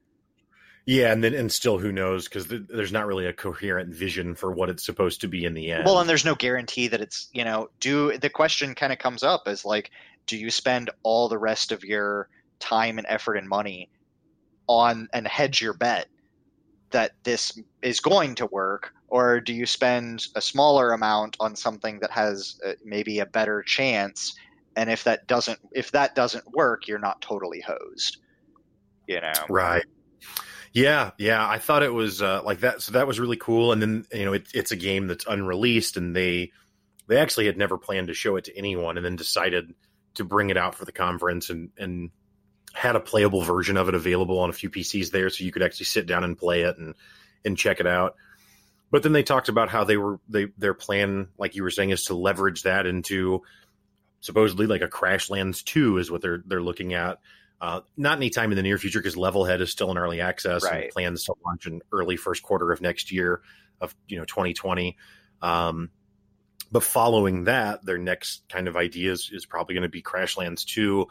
Yeah, 0.87 1.13
and 1.13 1.23
then 1.23 1.35
and 1.35 1.53
still, 1.53 1.79
who 1.79 1.93
knows? 1.93 2.29
Because 2.29 2.47
th- 2.49 2.63
there's 2.67 2.93
not 2.93 3.07
really 3.07 3.27
a 3.27 3.33
coherent 3.35 3.95
vision 3.95 4.35
for 4.35 4.51
what 4.51 4.71
it's 4.71 4.87
supposed 4.87 5.21
to 5.21 5.29
be 5.29 5.45
in 5.45 5.53
the 5.53 5.71
end. 5.71 5.85
well 5.85 6.01
and 6.01 6.09
there's 6.09 6.25
no 6.25 6.35
guarantee 6.35 6.89
that 6.89 7.03
it's 7.03 7.29
you 7.33 7.45
know 7.45 7.69
do 7.79 8.17
the 8.19 8.31
question 8.31 8.75
kind 8.75 8.93
of 8.93 8.99
comes 8.99 9.23
up 9.23 9.47
is 9.47 9.65
like 9.67 9.91
do 10.27 10.37
you 10.39 10.51
spend 10.51 10.89
all 11.03 11.29
the 11.29 11.37
rest 11.39 11.73
of 11.73 11.85
your 11.85 12.29
time 12.59 12.97
and 12.99 13.07
effort 13.11 13.35
and 13.37 13.49
money 13.49 13.91
on 14.67 15.09
and 15.13 15.27
hedge 15.29 15.61
your 15.61 15.75
bet 15.75 16.07
that 16.91 17.13
this 17.23 17.59
is 17.83 18.01
going 18.01 18.35
to 18.35 18.47
work 18.47 18.95
or 19.09 19.41
do 19.41 19.53
you 19.53 19.67
spend 19.67 20.27
a 20.37 20.41
smaller 20.41 20.93
amount 20.93 21.37
on 21.39 21.55
something 21.55 22.01
that 22.01 22.11
has 22.11 22.59
uh, 22.67 22.73
maybe 22.85 23.19
a 23.21 23.27
better 23.27 23.63
chance 23.63 24.35
and 24.79 24.91
if 24.91 25.05
that 25.05 25.27
doesn't 25.27 25.59
if 25.73 25.93
that 25.93 26.15
doesn't 26.15 26.51
work 26.53 26.89
you're 26.89 26.99
not 26.99 27.21
totally 27.21 27.61
hosed 27.61 28.19
you 29.07 29.21
know 29.21 29.33
right? 29.49 29.85
Yeah, 30.73 31.13
yeah. 31.19 31.47
I 31.47 31.59
thought 31.59 31.83
it 31.83 31.93
was 31.93 32.23
uh, 32.23 32.43
like 32.45 32.61
that. 32.61 32.83
So 32.83 32.93
that 32.93 33.07
was 33.07 33.19
really 33.19 33.37
cool. 33.37 33.73
And 33.73 33.81
then 33.81 34.07
you 34.13 34.25
know, 34.25 34.35
it, 34.35 34.49
it's 34.55 34.71
a 34.71 34.77
game 34.77 35.07
that's 35.07 35.27
unreleased, 35.27 35.97
and 35.97 36.15
they 36.15 36.53
they 37.07 37.17
actually 37.17 37.47
had 37.47 37.57
never 37.57 37.79
planned 37.79 38.09
to 38.09 38.15
show 38.15 38.37
it 38.37 38.45
to 38.45 38.57
anyone, 38.57 38.97
and 38.97 39.05
then 39.05 39.17
decided 39.17 39.75
to 40.15 40.25
bring 40.25 40.51
it 40.51 40.57
out 40.57 40.75
for 40.75 40.85
the 40.85 40.93
conference 40.93 41.51
and 41.51 41.71
and 41.79 42.11
had 42.75 42.97
a 42.97 43.01
playable 43.01 43.43
version 43.43 43.77
of 43.77 43.89
it 43.89 43.95
available 43.95 44.39
on 44.39 44.51
a 44.51 44.53
few 44.53 44.71
PCs 44.71 45.11
there, 45.11 45.31
so 45.31 45.43
you 45.43 45.53
could 45.53 45.63
actually 45.63 45.87
sit 45.87 46.07
down 46.07 46.23
and 46.23 46.37
play 46.37 46.63
it 46.63 46.77
and 46.77 46.95
and 47.45 47.57
check 47.57 47.81
it 47.81 47.87
out. 47.87 48.15
But 48.91 49.03
then 49.03 49.13
they 49.13 49.23
talked 49.23 49.49
about 49.49 49.71
how 49.71 49.85
they 49.85 49.97
were 49.97 50.21
they 50.29 50.47
their 50.59 50.75
plan, 50.75 51.29
like 51.39 51.55
you 51.55 51.63
were 51.63 51.71
saying, 51.71 51.91
is 51.91 52.05
to 52.05 52.15
leverage 52.15 52.63
that 52.63 52.87
into 52.87 53.43
supposedly 54.21 54.67
like 54.67 54.83
a 54.83 54.89
Crashlands 54.89 55.63
two 55.65 55.99
is 55.99 56.11
what 56.11 56.23
they're 56.23 56.43
they're 56.47 56.63
looking 56.63 56.95
at. 56.95 57.19
Uh, 57.61 57.81
not 57.97 58.17
anytime 58.19 58.53
in 58.53 58.57
the 58.57 58.63
near 58.63 58.79
future 58.79 59.01
because 59.01 59.17
Levelhead 59.17 59.61
is 59.61 59.71
still 59.71 59.91
in 59.91 59.99
early 59.99 60.21
access 60.21 60.63
Right. 60.63 60.85
and 60.85 60.93
plans 60.93 61.25
to 61.25 61.35
launch 61.45 61.67
in 61.67 61.83
early 61.93 62.17
first 62.17 62.43
quarter 62.43 62.71
of 62.71 62.81
next 62.81 63.11
year 63.11 63.41
of 63.81 63.95
you 64.07 64.17
know 64.19 64.25
2020. 64.25 64.97
Um, 65.43 65.91
but 66.71 66.83
following 66.85 67.45
that, 67.45 67.85
their 67.85 67.99
next 67.99 68.43
kind 68.49 68.69
of 68.69 68.77
idea 68.77 69.11
is 69.13 69.31
is 69.33 69.47
probably 69.47 69.75
going 69.75 69.83
to 69.83 69.89
be 69.89 70.03
Crashlands 70.03 70.65
two, 70.65 71.07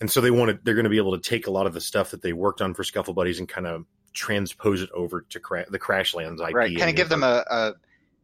and 0.00 0.10
so 0.10 0.20
they 0.20 0.30
want 0.30 0.50
to 0.50 0.58
they're 0.62 0.74
going 0.74 0.84
to 0.84 0.90
be 0.90 0.96
able 0.98 1.16
to 1.18 1.26
take 1.26 1.46
a 1.46 1.50
lot 1.50 1.66
of 1.66 1.72
the 1.74 1.80
stuff 1.80 2.10
that 2.10 2.20
they 2.22 2.32
worked 2.32 2.60
on 2.60 2.74
for 2.74 2.82
Scuffle 2.84 3.14
Buddies 3.14 3.38
and 3.38 3.48
kind 3.48 3.66
of 3.66 3.84
transpose 4.12 4.82
it 4.82 4.90
over 4.92 5.20
to 5.30 5.38
cra- 5.40 5.70
the 5.70 5.78
Crashlands 5.78 6.40
IP. 6.46 6.54
right 6.54 6.76
kind 6.76 6.90
of 6.90 6.96
give 6.96 7.08
them 7.08 7.22
a, 7.22 7.44
a 7.50 7.72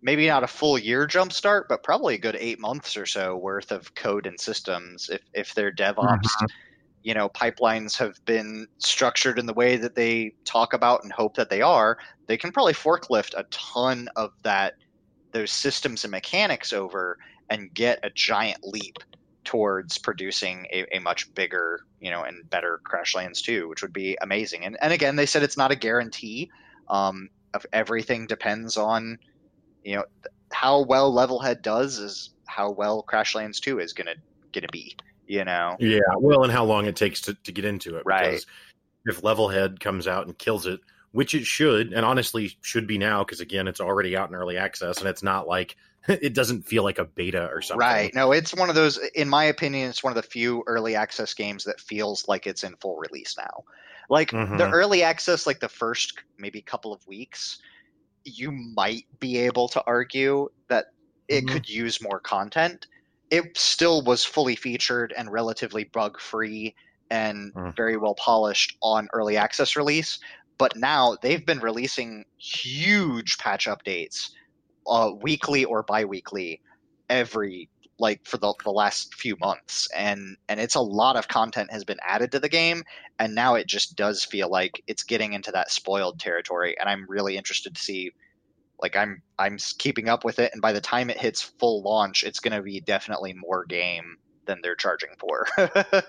maybe 0.05 0.29
not 0.29 0.45
a 0.45 0.47
full 0.47 0.79
year 0.79 1.07
jump 1.07 1.33
start 1.33 1.67
but 1.69 1.83
probably 1.83 2.15
a 2.15 2.19
good 2.19 2.37
eight 2.39 2.61
months 2.61 2.97
or 2.97 3.07
so 3.07 3.37
worth 3.37 3.73
of 3.73 3.93
code 3.97 4.27
and 4.27 4.39
systems 4.39 5.11
if 5.11 5.23
if 5.33 5.55
their 5.55 5.73
devops 5.73 6.29
you 7.03 7.15
know 7.15 7.29
pipelines 7.29 7.99
have 7.99 8.25
been 8.25 8.69
structured 8.79 9.39
in 9.39 9.47
the 9.47 9.53
way 9.53 9.77
that 9.77 9.97
they 9.97 10.33
talk 10.45 10.73
about 10.73 11.03
and 11.03 11.13
hope 11.13 11.35
that 11.35 11.51
they 11.51 11.63
are 11.63 11.99
they 12.27 12.37
can 12.37 12.53
probably 12.53 12.73
forklift 12.73 13.35
a 13.37 13.45
ton 13.51 14.09
of 14.15 14.31
that 14.43 14.75
those 15.33 15.51
systems 15.51 16.05
and 16.05 16.13
mechanics 16.13 16.73
over 16.73 17.19
and 17.51 17.75
get 17.75 17.99
a 18.03 18.11
giant 18.11 18.65
leap 18.65 18.99
towards 19.45 19.99
producing 19.99 20.67
a, 20.73 20.87
a 20.97 21.01
much 21.01 21.33
bigger, 21.35 21.81
you 22.01 22.11
know, 22.11 22.23
and 22.23 22.49
better 22.49 22.81
Crashlands 22.91 23.43
2, 23.43 23.69
which 23.69 23.83
would 23.83 23.93
be 23.93 24.17
amazing. 24.23 24.65
And 24.65 24.79
and 24.81 24.93
again, 24.93 25.17
they 25.17 25.27
said 25.27 25.43
it's 25.43 25.57
not 25.57 25.73
a 25.73 25.77
guarantee. 25.77 26.51
Um, 26.89 27.29
of 27.53 27.65
everything 27.73 28.27
depends 28.27 28.77
on, 28.77 29.19
you 29.85 29.97
know, 29.97 30.05
how 30.53 30.82
well 30.82 31.12
Levelhead 31.12 31.62
does 31.62 31.99
is 31.99 32.30
how 32.47 32.70
well 32.70 33.05
Crashlands 33.07 33.61
2 33.61 33.80
is 33.80 33.93
gonna 33.93 34.14
gonna 34.53 34.68
be. 34.72 34.97
You 35.26 35.45
know. 35.45 35.76
Yeah, 35.78 36.01
well, 36.18 36.43
and 36.43 36.53
how 36.53 36.64
long 36.64 36.87
it 36.87 36.97
takes 36.97 37.20
to, 37.22 37.35
to 37.35 37.53
get 37.53 37.64
into 37.64 37.97
it. 37.97 38.03
Right. 38.05 38.24
Because 38.24 38.47
if 39.07 39.22
Levelhead 39.22 39.80
comes 39.80 40.07
out 40.07 40.26
and 40.26 40.37
kills 40.37 40.66
it, 40.66 40.80
which 41.12 41.35
it 41.35 41.47
should, 41.47 41.93
and 41.93 42.05
honestly 42.05 42.57
should 42.61 42.87
be 42.87 42.99
now, 42.99 43.24
because 43.24 43.41
again, 43.41 43.66
it's 43.66 43.80
already 43.80 44.16
out 44.16 44.28
in 44.28 44.35
early 44.35 44.59
access, 44.59 44.99
and 44.99 45.09
it's 45.09 45.22
not 45.22 45.47
like 45.49 45.76
it 46.09 46.35
doesn't 46.35 46.66
feel 46.66 46.82
like 46.82 46.99
a 46.99 47.05
beta 47.05 47.49
or 47.51 47.62
something. 47.62 47.87
Right. 47.87 48.14
No, 48.14 48.32
it's 48.32 48.55
one 48.55 48.68
of 48.68 48.74
those. 48.74 48.99
In 49.14 49.28
my 49.28 49.45
opinion, 49.45 49.89
it's 49.89 50.03
one 50.03 50.11
of 50.11 50.16
the 50.16 50.28
few 50.28 50.62
early 50.66 50.95
access 50.95 51.32
games 51.32 51.64
that 51.64 51.80
feels 51.80 52.28
like 52.28 52.47
it's 52.47 52.62
in 52.62 52.76
full 52.76 52.97
release 52.97 53.37
now. 53.39 53.64
Like 54.11 54.30
Mhm. 54.30 54.59
the 54.59 54.68
early 54.68 55.03
access, 55.03 55.47
like 55.47 55.61
the 55.61 55.68
first 55.68 56.18
maybe 56.37 56.61
couple 56.61 56.93
of 56.93 57.07
weeks, 57.07 57.59
you 58.25 58.53
might 58.53 59.07
be 59.20 59.39
able 59.39 59.68
to 59.68 59.83
argue 59.87 60.49
that 60.68 60.87
it 61.29 61.47
Mhm. 61.47 61.49
could 61.49 61.68
use 61.68 62.03
more 62.03 62.20
content. 62.20 62.87
It 63.31 63.57
still 63.57 64.03
was 64.05 64.25
fully 64.25 64.57
featured 64.57 65.12
and 65.16 65.33
relatively 65.33 65.85
bug 65.85 66.20
free 66.20 66.75
and 67.11 67.55
Mm. 67.55 67.75
very 67.77 67.97
well 67.97 68.14
polished 68.16 68.77
on 68.83 69.09
early 69.12 69.37
access 69.37 69.77
release. 69.77 70.18
But 70.59 70.77
now 70.77 71.16
they've 71.22 71.45
been 71.45 71.61
releasing 71.61 72.25
huge 72.39 73.39
patch 73.39 73.66
updates, 73.66 74.31
uh, 74.87 75.12
weekly 75.20 75.64
or 75.64 75.83
bi-weekly, 75.83 76.61
every 77.11 77.70
like 77.99 78.24
for 78.24 78.38
the, 78.38 78.53
the 78.64 78.70
last 78.70 79.14
few 79.14 79.36
months 79.40 79.88
and 79.95 80.36
and 80.49 80.59
it's 80.59 80.74
a 80.74 80.80
lot 80.80 81.16
of 81.16 81.28
content 81.28 81.70
has 81.70 81.84
been 81.84 81.99
added 82.07 82.32
to 82.32 82.40
the 82.40 82.49
game 82.49 82.82
and 83.18 83.34
now 83.34 83.55
it 83.55 83.66
just 83.66 83.97
does 83.97 84.24
feel 84.24 84.49
like 84.49 84.82
it's 84.86 85.05
getting 85.05 85.32
into 85.32 85.53
that 85.53 85.70
spoiled 85.70 86.18
territory 86.18 86.76
and 86.78 86.88
i'm 86.88 87.07
really 87.09 87.36
interested 87.36 87.74
to 87.74 87.80
see 87.80 88.11
like 88.82 88.97
i'm 88.97 89.22
i'm 89.38 89.57
keeping 89.78 90.09
up 90.09 90.24
with 90.24 90.38
it 90.38 90.53
and 90.53 90.61
by 90.61 90.72
the 90.72 90.80
time 90.80 91.09
it 91.09 91.18
hits 91.18 91.40
full 91.40 91.82
launch 91.82 92.24
it's 92.24 92.40
going 92.40 92.57
to 92.57 92.62
be 92.62 92.80
definitely 92.80 93.32
more 93.32 93.64
game 93.64 94.16
than 94.47 94.59
they're 94.62 94.74
charging 94.74 95.11
for 95.18 95.47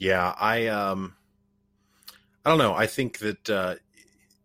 Yeah, 0.00 0.34
I 0.40 0.68
um, 0.68 1.14
I 2.44 2.48
don't 2.48 2.58
know. 2.58 2.74
I 2.74 2.86
think 2.86 3.18
that 3.18 3.50
uh, 3.50 3.74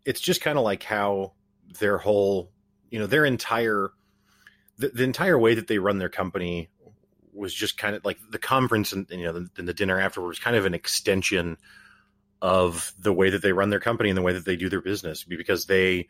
it's 0.03 0.19
just 0.19 0.41
kind 0.41 0.57
of 0.57 0.65
like 0.65 0.83
how 0.83 1.31
their 1.79 1.97
whole, 1.97 2.51
you 2.91 2.99
know, 2.99 3.07
their 3.07 3.23
entire, 3.23 3.91
the, 4.77 4.89
the 4.89 5.03
entire 5.03 5.37
way 5.37 5.55
that 5.55 5.67
they 5.67 5.79
run 5.79 5.97
their 5.97 6.09
company 6.09 6.69
was 7.33 7.53
just 7.53 7.77
kind 7.77 7.95
of 7.95 8.05
like 8.05 8.17
the 8.29 8.39
conference 8.39 8.93
and 8.93 9.07
you 9.09 9.23
know 9.23 9.33
the, 9.33 9.49
and 9.57 9.67
the 9.67 9.73
dinner 9.73 9.99
afterwards 9.99 10.39
kind 10.39 10.55
of 10.55 10.65
an 10.65 10.73
extension 10.73 11.57
of 12.41 12.93
the 12.99 13.13
way 13.13 13.29
that 13.29 13.41
they 13.41 13.51
run 13.51 13.69
their 13.69 13.79
company 13.79 14.09
and 14.09 14.17
the 14.17 14.21
way 14.21 14.33
that 14.33 14.45
they 14.45 14.55
do 14.55 14.69
their 14.69 14.81
business 14.81 15.23
because 15.23 15.65
they 15.65 16.07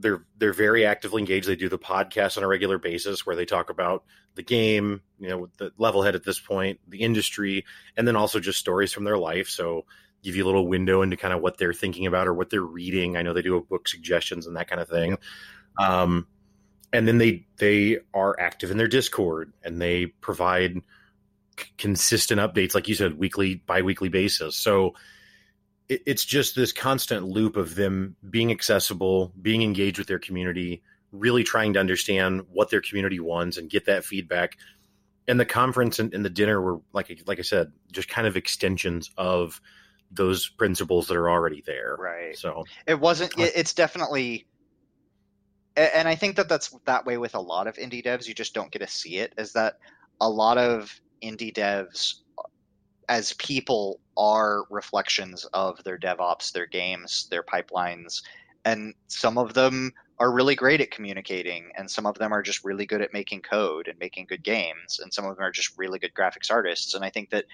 they're 0.00 0.24
they're 0.38 0.52
very 0.52 0.86
actively 0.86 1.20
engaged. 1.20 1.46
They 1.46 1.56
do 1.56 1.68
the 1.68 1.78
podcast 1.78 2.36
on 2.36 2.42
a 2.42 2.48
regular 2.48 2.78
basis 2.78 3.26
where 3.26 3.36
they 3.36 3.44
talk 3.44 3.70
about 3.70 4.04
the 4.34 4.42
game, 4.42 5.02
you 5.18 5.28
know, 5.28 5.48
the 5.58 5.70
Levelhead 5.78 6.14
at 6.14 6.24
this 6.24 6.40
point, 6.40 6.80
the 6.88 7.02
industry, 7.02 7.64
and 7.96 8.06
then 8.08 8.16
also 8.16 8.40
just 8.40 8.58
stories 8.58 8.92
from 8.92 9.04
their 9.04 9.18
life. 9.18 9.48
So 9.48 9.84
give 10.22 10.36
you 10.36 10.44
a 10.44 10.46
little 10.46 10.66
window 10.66 11.02
into 11.02 11.16
kind 11.16 11.34
of 11.34 11.40
what 11.40 11.58
they're 11.58 11.72
thinking 11.72 12.06
about 12.06 12.26
or 12.26 12.34
what 12.34 12.50
they're 12.50 12.60
reading. 12.62 13.16
I 13.16 13.22
know 13.22 13.32
they 13.32 13.42
do 13.42 13.56
a 13.56 13.62
book 13.62 13.88
suggestions 13.88 14.46
and 14.46 14.56
that 14.56 14.68
kind 14.68 14.80
of 14.80 14.88
thing. 14.88 15.18
Um, 15.78 16.26
and 16.92 17.06
then 17.06 17.18
they 17.18 17.46
they 17.58 17.98
are 18.14 18.38
active 18.38 18.70
in 18.70 18.76
their 18.76 18.88
Discord 18.88 19.52
and 19.62 19.80
they 19.80 20.06
provide 20.06 20.80
c- 21.58 21.66
consistent 21.78 22.40
updates, 22.40 22.74
like 22.74 22.88
you 22.88 22.94
said, 22.94 23.18
weekly, 23.18 23.56
bi-weekly 23.56 24.08
basis. 24.08 24.56
So 24.56 24.94
it, 25.88 26.02
it's 26.06 26.24
just 26.24 26.56
this 26.56 26.72
constant 26.72 27.26
loop 27.26 27.56
of 27.56 27.74
them 27.74 28.16
being 28.28 28.50
accessible, 28.50 29.32
being 29.40 29.62
engaged 29.62 29.98
with 29.98 30.08
their 30.08 30.18
community, 30.18 30.82
really 31.12 31.44
trying 31.44 31.74
to 31.74 31.80
understand 31.80 32.42
what 32.50 32.70
their 32.70 32.80
community 32.80 33.20
wants 33.20 33.56
and 33.56 33.70
get 33.70 33.86
that 33.86 34.04
feedback. 34.04 34.56
And 35.28 35.38
the 35.38 35.46
conference 35.46 35.98
and, 36.00 36.12
and 36.12 36.24
the 36.24 36.30
dinner 36.30 36.60
were 36.60 36.80
like 36.92 37.22
like 37.26 37.38
I 37.38 37.42
said, 37.42 37.72
just 37.92 38.08
kind 38.08 38.26
of 38.26 38.36
extensions 38.36 39.10
of 39.16 39.60
those 40.10 40.48
principles 40.48 41.06
that 41.06 41.16
are 41.16 41.30
already 41.30 41.62
there. 41.64 41.96
Right. 41.96 42.36
So 42.36 42.64
it 42.86 42.98
wasn't 42.98 43.38
it, 43.38 43.52
it's 43.54 43.74
definitely 43.74 44.46
and 45.76 46.08
i 46.08 46.14
think 46.14 46.36
that 46.36 46.48
that's 46.48 46.74
that 46.84 47.06
way 47.06 47.16
with 47.18 47.34
a 47.34 47.40
lot 47.40 47.66
of 47.66 47.76
indie 47.76 48.04
devs 48.04 48.26
you 48.26 48.34
just 48.34 48.54
don't 48.54 48.70
get 48.70 48.80
to 48.80 48.88
see 48.88 49.16
it 49.18 49.32
is 49.38 49.52
that 49.52 49.78
a 50.20 50.28
lot 50.28 50.58
of 50.58 51.00
indie 51.22 51.54
devs 51.54 52.16
uh, 52.38 52.42
as 53.08 53.32
people 53.34 54.00
are 54.16 54.64
reflections 54.70 55.44
of 55.52 55.82
their 55.84 55.98
devops 55.98 56.52
their 56.52 56.66
games 56.66 57.28
their 57.30 57.42
pipelines 57.42 58.22
and 58.64 58.94
some 59.08 59.38
of 59.38 59.54
them 59.54 59.92
are 60.18 60.32
really 60.32 60.54
great 60.54 60.82
at 60.82 60.90
communicating 60.90 61.70
and 61.78 61.90
some 61.90 62.04
of 62.04 62.18
them 62.18 62.32
are 62.32 62.42
just 62.42 62.62
really 62.62 62.84
good 62.84 63.00
at 63.00 63.12
making 63.12 63.40
code 63.40 63.88
and 63.88 63.98
making 63.98 64.26
good 64.28 64.42
games 64.42 65.00
and 65.00 65.12
some 65.12 65.24
of 65.24 65.34
them 65.36 65.44
are 65.44 65.50
just 65.50 65.76
really 65.78 65.98
good 65.98 66.12
graphics 66.14 66.50
artists 66.50 66.94
and 66.94 67.04
i 67.04 67.10
think 67.10 67.30
that 67.30 67.44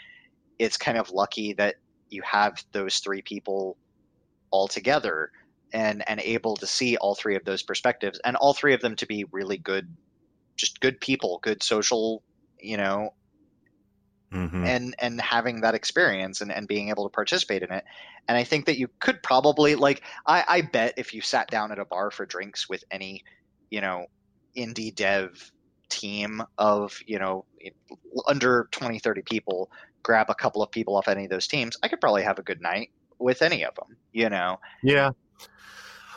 it's 0.58 0.76
kind 0.76 0.98
of 0.98 1.10
lucky 1.10 1.52
that 1.52 1.76
you 2.10 2.22
have 2.22 2.64
those 2.72 2.98
three 2.98 3.22
people 3.22 3.76
all 4.50 4.68
together 4.68 5.30
and 5.72 6.08
and 6.08 6.20
able 6.20 6.56
to 6.56 6.66
see 6.66 6.96
all 6.96 7.14
three 7.14 7.36
of 7.36 7.44
those 7.44 7.62
perspectives 7.62 8.20
and 8.24 8.36
all 8.36 8.54
three 8.54 8.74
of 8.74 8.80
them 8.80 8.96
to 8.96 9.06
be 9.06 9.24
really 9.32 9.58
good 9.58 9.94
just 10.56 10.80
good 10.80 11.00
people 11.00 11.38
good 11.42 11.62
social 11.62 12.22
you 12.60 12.76
know 12.76 13.10
mhm. 14.32 14.66
and 14.66 14.94
and 14.98 15.20
having 15.20 15.60
that 15.60 15.74
experience 15.74 16.40
and, 16.40 16.52
and 16.52 16.68
being 16.68 16.88
able 16.88 17.04
to 17.04 17.12
participate 17.12 17.62
in 17.62 17.72
it 17.72 17.84
and 18.28 18.36
i 18.36 18.44
think 18.44 18.66
that 18.66 18.78
you 18.78 18.88
could 19.00 19.22
probably 19.22 19.74
like 19.74 20.02
I, 20.26 20.44
I 20.48 20.60
bet 20.62 20.94
if 20.96 21.14
you 21.14 21.20
sat 21.20 21.48
down 21.48 21.72
at 21.72 21.78
a 21.78 21.84
bar 21.84 22.10
for 22.10 22.26
drinks 22.26 22.68
with 22.68 22.84
any 22.90 23.24
you 23.70 23.80
know 23.80 24.06
indie 24.56 24.94
dev 24.94 25.52
team 25.88 26.42
of 26.58 26.98
you 27.06 27.18
know 27.18 27.44
under 28.26 28.68
20 28.72 28.98
30 28.98 29.22
people 29.22 29.70
grab 30.02 30.30
a 30.30 30.34
couple 30.34 30.62
of 30.62 30.70
people 30.70 30.96
off 30.96 31.08
any 31.08 31.24
of 31.24 31.30
those 31.30 31.46
teams 31.46 31.76
i 31.82 31.88
could 31.88 32.00
probably 32.00 32.22
have 32.22 32.38
a 32.38 32.42
good 32.42 32.60
night 32.60 32.90
with 33.18 33.42
any 33.42 33.64
of 33.64 33.74
them 33.74 33.96
you 34.12 34.28
know 34.28 34.58
Yeah. 34.82 35.10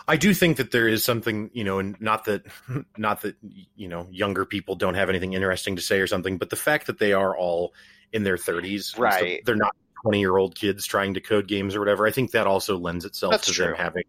I 0.08 0.18
do 0.18 0.34
think 0.34 0.58
that 0.58 0.72
there 0.72 0.88
is 0.88 1.04
something, 1.06 1.52
you 1.54 1.64
know, 1.64 1.78
and 1.80 1.96
not 2.02 2.26
that 2.26 2.44
not 2.98 3.22
that 3.22 3.36
you 3.76 3.88
know, 3.88 4.08
younger 4.12 4.46
people 4.46 4.76
don't 4.76 4.96
have 4.96 5.10
anything 5.10 5.34
interesting 5.34 5.76
to 5.76 5.82
say 5.82 6.00
or 6.00 6.08
something, 6.08 6.38
but 6.38 6.50
the 6.50 6.56
fact 6.56 6.88
that 6.88 6.98
they 7.00 7.14
are 7.14 7.38
all 7.38 7.74
in 8.12 8.24
their 8.24 8.38
30s, 8.38 8.98
Right. 8.98 9.42
they're 9.46 9.56
not 9.56 9.76
20-year-old 10.04 10.56
kids 10.56 10.86
trying 10.88 11.14
to 11.14 11.22
code 11.22 11.48
games 11.48 11.76
or 11.76 11.80
whatever. 11.80 12.08
I 12.08 12.12
think 12.12 12.32
that 12.32 12.48
also 12.48 12.78
lends 12.78 13.06
itself 13.06 13.32
That's 13.34 13.48
to 13.48 13.54
true. 13.54 13.66
them 13.68 13.76
having 13.76 14.04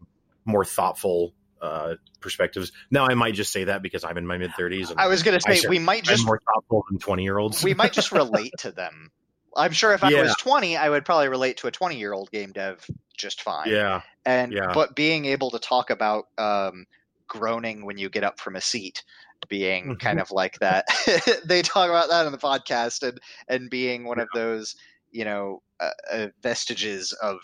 more 0.46 0.64
thoughtful 0.64 1.34
uh 1.60 1.96
perspectives. 2.20 2.72
Now 2.90 3.06
I 3.06 3.12
might 3.14 3.34
just 3.34 3.52
say 3.52 3.64
that 3.64 3.82
because 3.82 4.02
I'm 4.02 4.16
in 4.16 4.26
my 4.26 4.38
mid 4.38 4.52
30s 4.52 4.90
and 4.90 4.98
i 4.98 5.06
was 5.08 5.22
going 5.22 5.38
to 5.38 5.54
say 5.56 5.68
we 5.68 5.78
might 5.78 6.08
I'm 6.08 6.14
just 6.14 6.24
more 6.24 6.40
thoughtful 6.54 6.84
than 6.90 6.98
20-year-olds. 6.98 7.62
we 7.62 7.74
might 7.74 7.92
just 7.92 8.10
relate 8.22 8.52
to 8.60 8.70
them 8.72 9.10
i'm 9.56 9.72
sure 9.72 9.92
if 9.92 10.02
i 10.04 10.10
Yeah. 10.10 10.20
was 10.20 10.36
20 10.36 10.76
i 10.76 10.88
would 10.88 11.04
probably 11.04 11.28
relate 11.28 11.56
to 11.56 11.66
a 11.66 11.70
20 11.72 11.98
year 11.98 12.12
old 12.12 12.30
game 12.30 12.52
dev 12.52 12.86
just 13.16 13.42
fine 13.42 13.78
yeah. 13.78 14.02
and 14.24 14.54
Yeah. 14.54 14.72
but 14.72 14.94
being 14.96 15.24
able 15.26 15.50
to 15.50 15.58
talk 15.58 15.90
about 15.90 16.24
um, 16.38 16.86
groaning 17.28 17.84
when 17.86 17.98
you 17.98 18.08
get 18.08 18.24
up 18.24 18.40
from 18.40 18.56
a 18.56 18.60
seat 18.60 19.02
being 19.48 19.94
Mm-hmm. 19.94 19.98
kind 19.98 20.20
of 20.20 20.30
like 20.30 20.58
that 20.58 20.84
they 21.44 21.62
talk 21.62 21.88
about 21.88 22.08
that 22.08 22.26
in 22.26 22.32
the 22.32 22.38
podcast 22.38 23.06
and 23.06 23.18
and 23.48 23.70
being 23.70 24.04
one 24.04 24.18
of 24.20 24.28
those 24.34 24.74
you 25.10 25.24
know 25.24 25.62
uh, 25.80 25.90
uh, 26.12 26.26
vestiges 26.42 27.12
of 27.22 27.38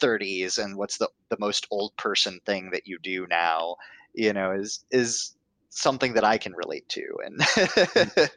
30s 0.00 0.58
and 0.58 0.76
what's 0.76 0.98
the 0.98 1.08
the 1.30 1.36
most 1.38 1.66
old 1.70 1.96
person 1.96 2.40
thing 2.46 2.70
that 2.72 2.86
you 2.86 2.98
do 3.02 3.26
now 3.28 3.76
you 4.14 4.32
know 4.32 4.52
is 4.52 4.84
is 4.90 5.36
something 5.70 6.14
that 6.14 6.24
i 6.24 6.38
can 6.38 6.52
relate 6.54 6.88
to 6.88 7.02
and 7.24 7.40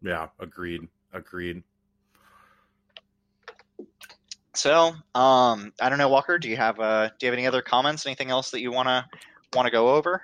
Yeah, 0.00 0.28
agreed. 0.38 0.88
Agreed. 1.12 1.62
So 4.54 4.94
um 5.14 5.72
i 5.80 5.88
don't 5.88 5.98
know 5.98 6.08
walker 6.08 6.38
do 6.38 6.48
you 6.48 6.56
have 6.56 6.80
uh 6.80 7.08
do 7.18 7.26
you 7.26 7.30
have 7.30 7.38
any 7.38 7.46
other 7.46 7.62
comments 7.62 8.06
anything 8.06 8.30
else 8.30 8.50
that 8.50 8.60
you 8.60 8.72
want 8.72 8.88
to 8.88 9.04
want 9.54 9.66
to 9.66 9.72
go 9.72 9.94
over 9.94 10.22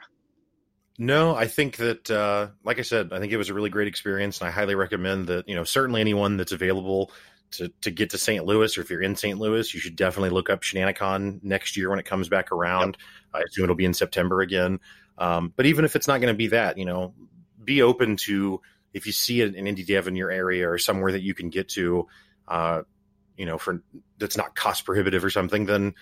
No, 0.99 1.35
I 1.35 1.47
think 1.47 1.79
that, 1.79 2.11
uh, 2.11 2.49
like 2.65 2.79
I 2.79 2.83
said, 2.83 3.13
I 3.13 3.19
think 3.19 3.33
it 3.33 3.39
was 3.39 3.49
a 3.49 3.55
really 3.55 3.71
great 3.71 3.89
experience, 3.89 4.41
and 4.41 4.49
I 4.49 4.51
highly 4.53 4.75
recommend 4.75 5.27
that. 5.29 5.49
You 5.49 5.57
know, 5.57 5.65
certainly 5.65 6.01
anyone 6.01 6.37
that's 6.37 6.53
available 6.53 7.11
to 7.53 7.73
to 7.81 7.91
get 7.91 8.11
to 8.11 8.19
St. 8.19 8.45
Louis, 8.45 8.77
or 8.77 8.83
if 8.83 8.91
you're 8.91 9.03
in 9.03 9.17
St. 9.17 9.39
Louis, 9.39 9.73
you 9.73 9.81
should 9.81 9.97
definitely 9.97 10.31
look 10.31 10.51
up 10.51 10.63
Shenanicon 10.63 11.43
next 11.43 11.77
year 11.77 11.89
when 11.91 11.99
it 11.99 12.05
comes 12.05 12.29
back 12.29 12.53
around. 12.53 12.99
I 13.33 13.41
assume 13.41 13.65
it'll 13.65 13.75
be 13.75 13.87
in 13.87 13.95
September 13.95 14.43
again. 14.43 14.81
Um, 15.19 15.53
but 15.57 15.67
even 15.67 15.85
if 15.85 15.97
it's 15.97 16.09
not 16.09 16.21
going 16.21 16.33
to 16.33 16.39
be 16.39 16.49
that, 16.49 16.79
you 16.79 16.85
know, 16.85 17.15
be 17.65 17.83
open 17.83 18.17
to 18.17 18.61
if 18.93 19.07
you 19.07 19.13
see 19.13 19.41
an, 19.43 19.55
an 19.57 19.65
indie 19.65 19.87
dev 19.87 20.09
in 20.09 20.17
your 20.17 20.31
area 20.31 20.69
or 20.69 20.79
somewhere 20.79 21.13
that 21.13 21.23
you 21.23 21.35
can 21.35 21.49
get 21.49 21.69
to, 21.71 22.07
uh, 22.49 22.83
you 23.37 23.47
know, 23.47 23.59
for 23.59 23.83
that's 24.19 24.37
not 24.37 24.55
cost 24.55 24.85
prohibitive 24.85 25.25
or 25.25 25.31
something, 25.31 25.67
then 25.67 25.95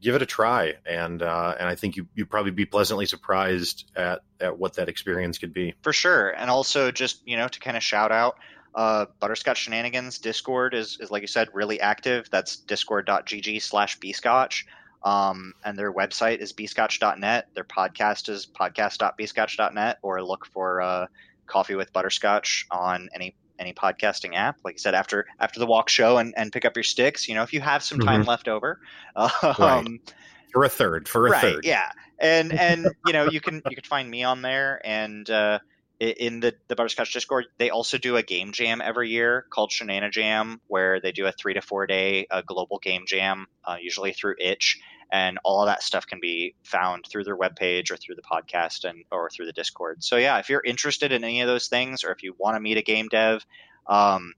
give 0.00 0.14
it 0.14 0.22
a 0.22 0.26
try, 0.26 0.74
and 0.84 1.22
uh, 1.22 1.54
and 1.58 1.68
I 1.68 1.74
think 1.74 1.96
you 1.96 2.08
you'd 2.14 2.30
probably 2.30 2.52
be 2.52 2.66
pleasantly 2.66 3.06
surprised 3.06 3.90
at 3.96 4.20
at 4.40 4.58
what 4.58 4.74
that 4.74 4.88
experience 4.88 5.38
could 5.38 5.52
be. 5.52 5.74
For 5.82 5.92
sure, 5.92 6.30
and 6.30 6.50
also 6.50 6.90
just 6.90 7.26
you 7.26 7.36
know 7.36 7.48
to 7.48 7.60
kind 7.60 7.76
of 7.76 7.82
shout 7.82 8.12
out. 8.12 8.36
Uh, 8.74 9.06
Butterscotch 9.20 9.56
Shenanigans 9.56 10.18
Discord 10.18 10.74
is, 10.74 10.98
is 11.00 11.10
like 11.10 11.22
you 11.22 11.26
said 11.26 11.48
really 11.54 11.80
active. 11.80 12.28
That's 12.30 12.56
discord.gg 12.56 13.62
slash 13.62 13.98
bscotch. 13.98 14.64
Um, 15.02 15.54
and 15.64 15.78
their 15.78 15.92
website 15.92 16.38
is 16.38 16.52
bscotch.net. 16.52 17.48
Their 17.54 17.64
podcast 17.64 18.28
is 18.28 18.46
podcast.bscotch.net, 18.46 19.98
or 20.02 20.22
look 20.22 20.44
for 20.46 20.82
uh, 20.82 21.06
Coffee 21.46 21.74
with 21.74 21.92
Butterscotch 21.92 22.66
on 22.70 23.08
any 23.14 23.34
any 23.58 23.72
podcasting 23.72 24.34
app. 24.34 24.58
Like 24.64 24.74
I 24.74 24.78
said, 24.78 24.94
after 24.94 25.26
after 25.38 25.60
the 25.60 25.66
walk 25.66 25.88
show 25.88 26.18
and, 26.18 26.34
and 26.36 26.52
pick 26.52 26.64
up 26.64 26.76
your 26.76 26.82
sticks. 26.82 27.28
You 27.28 27.34
know, 27.34 27.42
if 27.42 27.52
you 27.52 27.60
have 27.60 27.82
some 27.82 27.98
time 27.98 28.20
mm-hmm. 28.20 28.30
left 28.30 28.48
over, 28.48 28.80
um, 29.16 29.30
right. 29.58 30.14
for 30.52 30.64
a 30.64 30.68
third, 30.68 31.08
for 31.08 31.26
a 31.26 31.30
right, 31.30 31.40
third, 31.40 31.64
yeah. 31.64 31.90
And 32.18 32.52
and 32.52 32.86
you 33.06 33.12
know 33.12 33.28
you 33.30 33.40
can 33.40 33.62
you 33.68 33.76
can 33.76 33.84
find 33.84 34.10
me 34.10 34.24
on 34.24 34.42
there 34.42 34.80
and. 34.84 35.28
Uh, 35.28 35.58
in 35.98 36.40
the, 36.40 36.54
the 36.68 36.76
Butterscotch 36.76 37.14
Discord, 37.14 37.46
they 37.56 37.70
also 37.70 37.96
do 37.96 38.18
a 38.18 38.22
game 38.22 38.52
jam 38.52 38.82
every 38.82 39.08
year 39.08 39.46
called 39.48 39.70
Shenana 39.70 40.12
Jam, 40.12 40.60
where 40.66 41.00
they 41.00 41.10
do 41.10 41.24
a 41.24 41.32
three 41.32 41.54
to 41.54 41.62
four 41.62 41.86
day 41.86 42.26
uh, 42.30 42.42
global 42.42 42.78
game 42.78 43.04
jam, 43.06 43.46
uh, 43.64 43.76
usually 43.80 44.12
through 44.12 44.34
Itch, 44.38 44.78
and 45.10 45.38
all 45.44 45.66
that 45.66 45.82
stuff 45.82 46.06
can 46.06 46.18
be 46.20 46.54
found 46.64 47.06
through 47.06 47.24
their 47.24 47.36
webpage 47.36 47.90
or 47.90 47.96
through 47.96 48.16
the 48.16 48.22
podcast 48.22 48.84
and 48.84 49.04
or 49.10 49.30
through 49.30 49.46
the 49.46 49.52
Discord. 49.52 50.02
So 50.02 50.16
yeah, 50.16 50.38
if 50.38 50.48
you're 50.48 50.62
interested 50.64 51.12
in 51.12 51.22
any 51.22 51.40
of 51.40 51.46
those 51.46 51.68
things, 51.68 52.04
or 52.04 52.10
if 52.12 52.22
you 52.22 52.34
want 52.38 52.56
to 52.56 52.60
meet 52.60 52.76
a 52.76 52.82
game 52.82 53.08
dev, 53.08 53.44
um, 53.86 54.34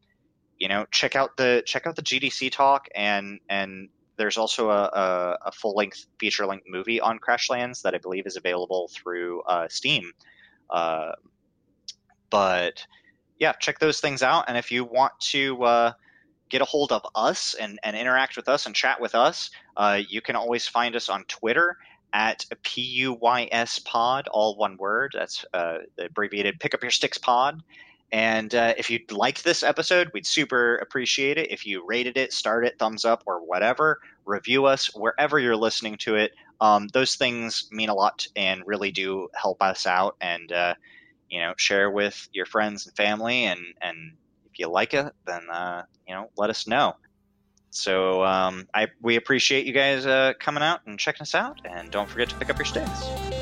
you 0.58 0.68
know, 0.68 0.86
check 0.90 1.16
out 1.16 1.36
the 1.36 1.62
check 1.66 1.86
out 1.86 1.96
the 1.96 2.02
GDC 2.02 2.52
talk 2.52 2.88
and 2.94 3.40
and 3.48 3.88
there's 4.16 4.36
also 4.36 4.70
a, 4.70 4.82
a, 4.82 5.38
a 5.46 5.52
full 5.52 5.74
length 5.74 6.06
feature 6.18 6.44
length 6.44 6.66
movie 6.68 7.00
on 7.00 7.20
Crashlands 7.20 7.82
that 7.82 7.94
I 7.94 7.98
believe 7.98 8.26
is 8.26 8.36
available 8.36 8.90
through 8.92 9.42
uh, 9.42 9.68
Steam. 9.68 10.12
Uh, 10.68 11.12
but 12.28 12.84
yeah, 13.38 13.52
check 13.52 13.78
those 13.78 14.00
things 14.00 14.22
out. 14.22 14.46
And 14.48 14.58
if 14.58 14.72
you 14.72 14.84
want 14.84 15.12
to 15.20 15.62
uh, 15.62 15.92
get 16.49 16.62
a 16.62 16.64
hold 16.64 16.92
of 16.92 17.05
us 17.14 17.55
and, 17.55 17.78
and 17.82 17.96
interact 17.96 18.36
with 18.36 18.49
us 18.49 18.66
and 18.66 18.74
chat 18.74 19.01
with 19.01 19.14
us, 19.14 19.51
uh, 19.76 20.01
you 20.09 20.20
can 20.20 20.36
always 20.36 20.66
find 20.66 20.96
us 20.96 21.09
on 21.09 21.24
Twitter 21.24 21.76
at 22.12 22.44
PUYS 22.62 23.84
Pod, 23.84 24.28
all 24.28 24.57
one 24.57 24.76
word. 24.76 25.12
That's 25.14 25.44
uh, 25.53 25.78
abbreviated 25.99 26.61
Pick 26.61 26.74
Up 26.74 26.82
Your 26.82 26.90
Sticks 26.90 27.18
Pod. 27.18 27.62
And 28.11 28.55
uh, 28.55 28.72
if 28.78 28.88
you 28.88 29.01
liked 29.11 29.44
this 29.44 29.62
episode, 29.62 30.11
we'd 30.14 30.26
super 30.26 30.76
appreciate 30.76 31.36
it. 31.36 31.51
If 31.51 31.66
you 31.66 31.84
rated 31.86 32.16
it, 32.16 32.32
start 32.32 32.64
it, 32.64 32.78
thumbs 32.78 33.05
up, 33.05 33.22
or 33.26 33.44
whatever, 33.44 34.01
review 34.24 34.64
us 34.64 34.86
wherever 34.94 35.38
you're 35.38 35.57
listening 35.57 35.96
to 35.99 36.14
it. 36.14 36.32
Um, 36.61 36.88
those 36.88 37.16
things 37.16 37.68
mean 37.70 37.90
a 37.90 37.94
lot 37.94 38.26
and 38.34 38.62
really 38.66 38.90
do 38.90 39.28
help 39.34 39.62
us 39.62 39.86
out. 39.86 40.16
And 40.22 40.51
uh, 40.51 40.74
you 41.28 41.40
know, 41.40 41.53
share 41.57 41.90
with 41.90 42.28
your 42.32 42.46
friends 42.46 42.86
and 42.86 42.96
family. 42.96 43.44
And, 43.44 43.61
and 43.82 44.12
you 44.59 44.68
like 44.68 44.94
it, 44.94 45.12
then, 45.26 45.48
uh, 45.50 45.84
you 46.06 46.14
know, 46.14 46.30
let 46.36 46.50
us 46.50 46.66
know. 46.66 46.96
So 47.70 48.24
um, 48.24 48.66
I 48.74 48.88
we 49.02 49.16
appreciate 49.16 49.66
you 49.66 49.72
guys 49.72 50.06
uh, 50.06 50.32
coming 50.40 50.62
out 50.62 50.80
and 50.86 50.98
checking 50.98 51.22
us 51.22 51.34
out, 51.34 51.61
and 51.64 51.90
don't 51.90 52.09
forget 52.09 52.28
to 52.30 52.34
pick 52.36 52.50
up 52.50 52.59
your 52.59 52.64
sticks. 52.64 53.38